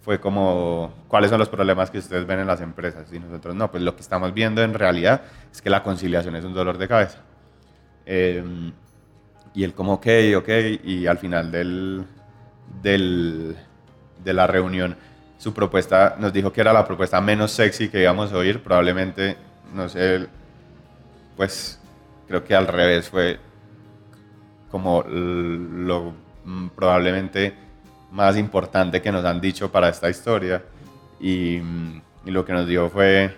fue 0.00 0.18
como, 0.18 0.94
¿cuáles 1.08 1.30
son 1.30 1.38
los 1.38 1.48
problemas 1.48 1.90
que 1.90 1.98
ustedes 1.98 2.26
ven 2.26 2.40
en 2.40 2.46
las 2.46 2.60
empresas? 2.60 3.12
Y 3.12 3.18
nosotros, 3.18 3.54
no, 3.54 3.70
pues 3.70 3.82
lo 3.82 3.94
que 3.94 4.00
estamos 4.00 4.32
viendo 4.32 4.62
en 4.62 4.74
realidad 4.74 5.22
es 5.52 5.60
que 5.60 5.70
la 5.70 5.82
conciliación 5.82 6.34
es 6.36 6.44
un 6.44 6.54
dolor 6.54 6.78
de 6.78 6.88
cabeza. 6.88 7.18
Em, 8.06 8.72
y 9.54 9.64
él 9.64 9.74
como, 9.74 9.94
ok, 9.94 10.06
ok, 10.38 10.48
y 10.84 11.06
al 11.06 11.18
final 11.18 11.50
del, 11.50 12.04
del, 12.82 13.56
de 14.24 14.32
la 14.32 14.46
reunión, 14.46 14.96
su 15.36 15.52
propuesta 15.52 16.16
nos 16.18 16.32
dijo 16.32 16.52
que 16.52 16.60
era 16.60 16.72
la 16.72 16.86
propuesta 16.86 17.20
menos 17.20 17.52
sexy 17.52 17.88
que 17.88 18.00
íbamos 18.00 18.32
a 18.32 18.36
oír, 18.36 18.62
probablemente, 18.62 19.36
no 19.74 19.88
sé, 19.88 20.26
pues 21.38 21.78
creo 22.26 22.42
que 22.42 22.52
al 22.52 22.66
revés 22.66 23.08
fue 23.08 23.38
como 24.72 25.04
lo 25.04 26.12
mm, 26.44 26.68
probablemente 26.70 27.54
más 28.10 28.36
importante 28.36 29.00
que 29.00 29.12
nos 29.12 29.24
han 29.24 29.40
dicho 29.40 29.70
para 29.70 29.88
esta 29.88 30.10
historia. 30.10 30.64
Y, 31.20 31.60
mm, 31.60 32.02
lo 32.24 32.44
que 32.44 32.52
nos 32.52 32.66
dijo 32.66 32.90
fue, 32.90 33.34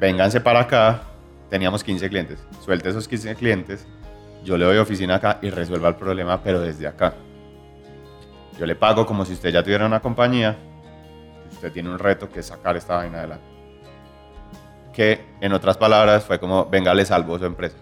vénganse 0.00 0.40
para 0.40 0.60
acá, 0.60 1.02
teníamos 1.48 1.84
15 1.84 2.08
clientes, 2.10 2.44
suelte 2.62 2.90
esos 2.90 3.06
15 3.06 3.36
clientes, 3.36 3.86
yo 4.44 4.58
le 4.58 4.64
doy 4.64 4.76
oficina 4.78 5.14
acá 5.14 5.38
y 5.40 5.48
resuelva 5.48 5.88
el 5.88 5.94
problema, 5.94 6.42
pero 6.42 6.60
desde 6.60 6.88
acá. 6.88 7.14
Yo 8.58 8.66
le 8.66 8.74
pago 8.74 9.06
como 9.06 9.24
si 9.24 9.32
usted 9.32 9.50
ya 9.50 9.62
tuviera 9.62 9.86
una 9.86 10.00
compañía, 10.00 10.56
usted 11.52 11.72
tiene 11.72 11.88
un 11.88 11.98
reto 11.98 12.28
que 12.28 12.40
es 12.40 12.46
sacar 12.46 12.76
esta 12.76 12.96
vaina 12.96 13.18
adelante 13.18 13.55
que 14.96 15.20
en 15.42 15.52
otras 15.52 15.76
palabras 15.76 16.24
fue 16.24 16.40
como, 16.40 16.64
venga, 16.64 16.94
le 16.94 17.04
salvo 17.04 17.38
su 17.38 17.44
empresa. 17.44 17.76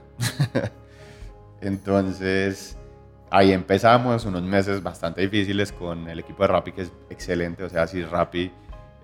Entonces, 1.60 2.76
ahí 3.30 3.52
empezamos 3.52 4.24
unos 4.24 4.42
meses 4.42 4.82
bastante 4.82 5.20
difíciles 5.20 5.70
con 5.70 6.08
el 6.08 6.18
equipo 6.18 6.42
de 6.42 6.48
Rappi, 6.48 6.72
que 6.72 6.82
es 6.82 6.92
excelente. 7.10 7.62
O 7.62 7.68
sea, 7.68 7.86
si 7.86 8.02
Rappi 8.02 8.50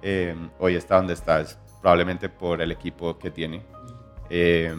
eh, 0.02 0.34
hoy 0.58 0.74
está 0.74 0.96
donde 0.96 1.12
está, 1.12 1.40
es 1.40 1.56
probablemente 1.80 2.28
por 2.28 2.60
el 2.60 2.72
equipo 2.72 3.16
que 3.16 3.30
tiene. 3.30 3.62
Eh, 4.28 4.74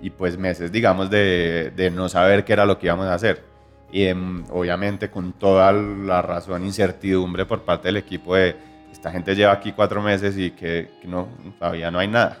y 0.00 0.10
pues 0.10 0.38
meses, 0.38 0.70
digamos, 0.70 1.10
de, 1.10 1.72
de, 1.74 1.90
no 1.90 2.08
saber 2.08 2.44
qué 2.44 2.52
era 2.52 2.64
lo 2.64 2.78
que 2.78 2.86
íbamos 2.86 3.06
a 3.06 3.14
hacer. 3.14 3.42
Y 3.90 4.04
em, 4.04 4.44
obviamente 4.50 5.10
con 5.10 5.32
toda 5.32 5.72
la 5.72 6.22
razón, 6.22 6.64
incertidumbre 6.64 7.44
por 7.44 7.62
parte 7.62 7.88
del 7.88 7.96
equipo 7.96 8.36
de 8.36 8.69
esta 8.90 9.10
gente 9.10 9.34
lleva 9.34 9.52
aquí 9.52 9.72
cuatro 9.72 10.02
meses 10.02 10.36
y 10.36 10.50
que, 10.50 10.90
no, 11.04 11.28
todavía 11.58 11.90
no 11.90 11.98
hay 11.98 12.08
nada. 12.08 12.38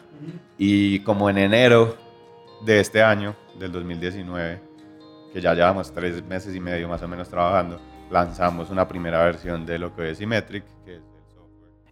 Y 0.58 1.00
como 1.00 1.30
en 1.30 1.38
enero 1.38 1.96
de 2.64 2.80
este 2.80 3.02
año, 3.02 3.34
del 3.58 3.72
2019, 3.72 4.60
que 5.32 5.40
ya 5.40 5.54
llevamos 5.54 5.92
tres 5.92 6.24
meses 6.26 6.54
y 6.54 6.60
medio 6.60 6.88
más 6.88 7.02
o 7.02 7.08
menos 7.08 7.28
trabajando, 7.28 7.80
lanzamos 8.10 8.70
una 8.70 8.86
primera 8.86 9.22
versión 9.24 9.64
de 9.64 9.78
lo 9.78 9.94
que 9.94 10.10
es 10.10 10.18
Symmetric, 10.18 10.64
que 10.84 10.96
es 10.96 11.02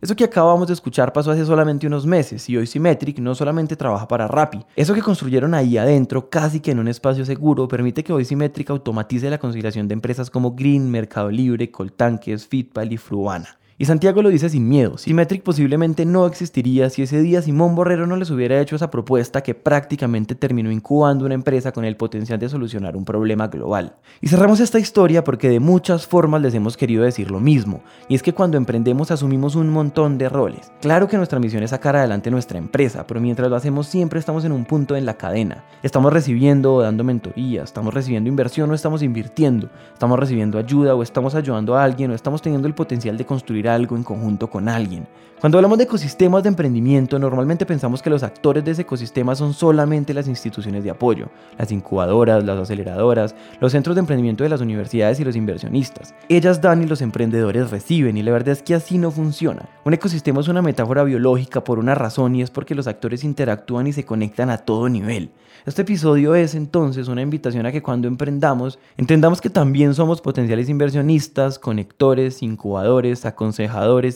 eso 0.01 0.15
que 0.15 0.23
acabamos 0.23 0.69
de 0.69 0.75
escuchar 0.75 1.13
pasó 1.13 1.33
hace 1.33 1.45
solamente 1.45 1.85
unos 1.85 2.07
meses 2.07 2.49
y 2.49 2.57
hoy 2.57 2.69
Symmetric 2.69 3.19
no 3.19 3.35
solamente 3.35 3.75
trabaja 3.75 4.07
para 4.07 4.29
Rappi. 4.29 4.65
Eso 4.77 4.95
que 4.95 5.03
construyeron 5.03 5.55
ahí 5.55 5.77
adentro, 5.77 6.31
casi 6.31 6.61
que 6.61 6.71
en 6.71 6.79
un 6.79 6.87
espacio 6.87 7.25
seguro, 7.25 7.67
permite 7.67 8.05
que 8.05 8.13
hoy 8.13 8.25
Symmetric 8.25 8.71
automatice 8.71 9.29
la 9.29 9.39
consideración 9.39 9.89
de 9.89 9.95
empresas 9.95 10.31
como 10.31 10.53
Green, 10.53 10.89
Mercado 10.89 11.33
Libre, 11.33 11.73
Coltanques, 11.73 12.47
Fitpal 12.47 12.93
y 12.93 12.97
Fruana. 12.97 13.58
Y 13.81 13.85
Santiago 13.85 14.23
lo 14.23 14.31
dice 14.31 14.49
sin 14.49 14.69
miedo. 14.69 14.99
Symmetric 14.99 15.45
posiblemente 15.45 16.05
no 16.05 16.27
existiría 16.27 16.91
si 16.91 17.03
ese 17.03 17.23
día 17.23 17.43
Simón 17.43 17.77
Borrero 17.77 18.09
no 18.09 18.17
les 18.17 18.29
hubiera 18.29 18.61
hecho 18.61 18.75
esa 18.75 18.91
propuesta 18.91 19.45
que 19.45 19.55
prácticamente 19.55 20.35
terminó 20.35 20.73
incubando 20.73 21.25
una 21.25 21.37
empresa 21.37 21.71
con 21.71 21.85
el 21.85 21.97
potencial 21.97 22.41
de 22.41 22.49
solucionar 22.49 22.97
un 22.97 23.05
problema 23.05 23.47
global. 23.47 23.95
Y 24.21 24.27
cerramos 24.27 24.59
esta 24.59 24.81
historia 24.81 25.23
porque 25.23 25.49
de 25.49 25.61
muchas 25.61 26.09
formas 26.09 26.43
les 26.43 26.55
hemos 26.55 26.77
querido 26.77 27.05
decir 27.05 27.31
lo 27.31 27.39
mismo. 27.39 27.81
Y 28.09 28.17
es 28.17 28.25
que 28.25 28.33
cuando 28.33 28.57
emprendemos 28.57 29.13
asumimos 29.13 29.55
un 29.55 29.69
montón 29.69 30.19
de 30.19 30.29
roles. 30.29 30.73
Claro 30.81 31.07
que 31.07 31.17
nuestra 31.17 31.39
misión 31.39 31.63
es 31.63 31.71
sacar 31.71 31.95
adelante 31.95 32.33
nuestra 32.33 32.59
empresa, 32.59 33.07
pero 33.07 33.21
mientras 33.21 33.49
lo 33.49 33.55
hacemos 33.55 33.87
siempre 33.87 34.19
estamos 34.19 34.45
en 34.45 34.51
un 34.51 34.65
punto 34.65 34.97
en 34.97 35.07
la 35.07 35.15
cadena. 35.15 35.63
Estamos 35.85 36.13
recibiendo 36.13 36.75
o 36.75 36.83
dando 36.83 37.05
mentoría, 37.05 37.63
estamos 37.63 37.95
recibiendo 37.95 38.29
inversión 38.29 38.73
o 38.73 38.75
estamos 38.75 39.05
invirtiendo, 39.05 39.71
estamos 39.93 40.19
recibiendo 40.19 40.59
ayuda 40.59 40.97
o 40.97 41.05
estamos 41.05 41.37
ayudando 41.37 41.77
a 41.77 41.85
alguien 41.85 42.11
o 42.11 42.15
estamos 42.17 42.43
teniendo 42.43 42.67
el 42.67 42.75
potencial 42.75 43.17
de 43.17 43.25
construir 43.25 43.68
algo 43.69 43.97
en 43.97 44.05
conjunto 44.05 44.49
con 44.51 44.69
alguien. 44.69 45.07
Cuando 45.41 45.57
hablamos 45.57 45.79
de 45.79 45.85
ecosistemas 45.85 46.43
de 46.43 46.49
emprendimiento, 46.49 47.17
normalmente 47.17 47.65
pensamos 47.65 48.03
que 48.03 48.11
los 48.11 48.25
actores 48.25 48.65
de 48.65 48.73
ese 48.73 48.83
ecosistema 48.83 49.37
son 49.37 49.55
solamente 49.55 50.13
las 50.13 50.27
instituciones 50.27 50.83
de 50.83 50.91
apoyo, 50.91 51.29
las 51.57 51.71
incubadoras, 51.71 52.43
las 52.43 52.59
aceleradoras, 52.59 53.37
los 53.61 53.71
centros 53.71 53.95
de 53.95 54.01
emprendimiento 54.01 54.43
de 54.43 54.51
las 54.51 54.61
universidades 54.61 55.21
y 55.21 55.25
los 55.25 55.37
inversionistas. 55.37 56.13
Ellas 56.29 56.61
dan 56.61 56.83
y 56.83 56.87
los 56.87 57.03
emprendedores 57.03 57.71
reciben 57.71 58.17
y 58.17 58.25
la 58.25 58.33
verdad 58.33 58.49
es 58.49 58.63
que 58.65 58.75
así 58.75 58.99
no 58.99 59.13
funciona. 59.13 59.69
Un 59.85 59.95
ecosistema 59.95 60.41
es 60.41 60.49
una 60.49 60.61
metáfora 60.61 61.05
biológica 61.05 61.63
por 61.63 61.79
una 61.79 61.95
razón 61.95 62.35
y 62.35 62.43
es 62.43 62.51
porque 62.51 62.75
los 62.75 62.89
actores 62.89 63.23
interactúan 63.23 63.87
y 63.87 63.93
se 63.93 64.05
conectan 64.05 64.51
a 64.51 64.59
todo 64.59 64.89
nivel. 64.89 65.31
Este 65.67 65.83
episodio 65.83 66.35
es 66.35 66.55
entonces 66.55 67.09
una 67.09 67.21
invitación 67.21 67.67
a 67.67 67.73
que 67.73 67.83
cuando 67.83 68.09
emprendamos 68.09 68.79
entendamos 68.97 69.41
que 69.41 69.51
también 69.51 69.95
somos 69.95 70.21
potenciales 70.21 70.69
inversionistas, 70.69 71.59
conectores, 71.59 72.43
incubadores, 72.43 73.21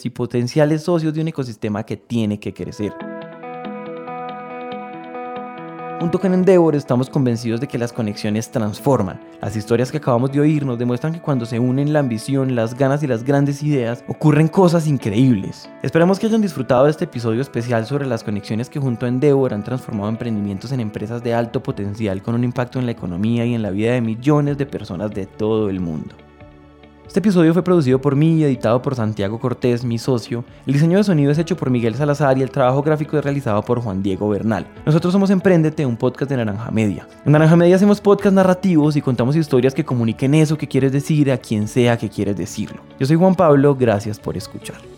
y 0.04 0.10
potenciales 0.10 0.82
socios 0.84 1.12
de 1.12 1.20
un 1.20 1.28
ecosistema 1.28 1.84
que 1.84 1.96
tiene 1.96 2.38
que 2.38 2.54
crecer. 2.54 2.92
Junto 5.98 6.18
con 6.18 6.34
Endeavor 6.34 6.74
estamos 6.74 7.08
convencidos 7.08 7.60
de 7.60 7.68
que 7.68 7.78
las 7.78 7.92
conexiones 7.92 8.50
transforman. 8.50 9.20
Las 9.40 9.54
historias 9.56 9.90
que 9.90 9.98
acabamos 9.98 10.32
de 10.32 10.40
oír 10.40 10.66
nos 10.66 10.78
demuestran 10.78 11.12
que 11.12 11.20
cuando 11.20 11.46
se 11.46 11.60
unen 11.60 11.92
la 11.92 12.00
ambición, 12.00 12.56
las 12.56 12.74
ganas 12.74 13.02
y 13.02 13.06
las 13.06 13.22
grandes 13.22 13.62
ideas, 13.62 14.04
ocurren 14.08 14.48
cosas 14.48 14.86
increíbles. 14.86 15.68
Esperamos 15.82 16.18
que 16.18 16.26
hayan 16.26 16.42
disfrutado 16.42 16.84
de 16.84 16.90
este 16.90 17.04
episodio 17.04 17.40
especial 17.40 17.86
sobre 17.86 18.06
las 18.06 18.24
conexiones 18.24 18.68
que 18.68 18.80
junto 18.80 19.06
a 19.06 19.08
Endeavor 19.08 19.54
han 19.54 19.62
transformado 19.62 20.08
emprendimientos 20.08 20.72
en 20.72 20.80
empresas 20.80 21.22
de 21.22 21.34
alto 21.34 21.62
potencial 21.62 22.22
con 22.22 22.34
un 22.34 22.44
impacto 22.44 22.80
en 22.80 22.86
la 22.86 22.92
economía 22.92 23.44
y 23.44 23.54
en 23.54 23.62
la 23.62 23.70
vida 23.70 23.92
de 23.92 24.00
millones 24.00 24.58
de 24.58 24.66
personas 24.66 25.12
de 25.12 25.26
todo 25.26 25.70
el 25.70 25.78
mundo. 25.78 26.16
Este 27.12 27.20
episodio 27.20 27.52
fue 27.52 27.62
producido 27.62 28.00
por 28.00 28.16
mí 28.16 28.36
y 28.36 28.44
editado 28.44 28.80
por 28.80 28.94
Santiago 28.94 29.38
Cortés, 29.38 29.84
mi 29.84 29.98
socio. 29.98 30.46
El 30.66 30.72
diseño 30.72 30.96
de 30.96 31.04
sonido 31.04 31.30
es 31.30 31.36
hecho 31.36 31.58
por 31.58 31.68
Miguel 31.68 31.94
Salazar 31.94 32.38
y 32.38 32.42
el 32.42 32.50
trabajo 32.50 32.82
gráfico 32.82 33.18
es 33.18 33.22
realizado 33.22 33.60
por 33.60 33.82
Juan 33.82 34.02
Diego 34.02 34.30
Bernal. 34.30 34.66
Nosotros 34.86 35.12
somos 35.12 35.28
Emprendete, 35.28 35.84
un 35.84 35.98
podcast 35.98 36.30
de 36.30 36.38
Naranja 36.38 36.70
Media. 36.70 37.06
En 37.26 37.32
Naranja 37.32 37.54
Media 37.54 37.76
hacemos 37.76 38.00
podcasts 38.00 38.32
narrativos 38.32 38.96
y 38.96 39.02
contamos 39.02 39.36
historias 39.36 39.74
que 39.74 39.84
comuniquen 39.84 40.34
eso 40.34 40.56
que 40.56 40.68
quieres 40.68 40.90
decir 40.90 41.30
a 41.30 41.36
quien 41.36 41.68
sea 41.68 41.98
que 41.98 42.08
quieres 42.08 42.38
decirlo. 42.38 42.80
Yo 42.98 43.04
soy 43.04 43.16
Juan 43.16 43.34
Pablo, 43.34 43.74
gracias 43.74 44.18
por 44.18 44.38
escuchar. 44.38 44.91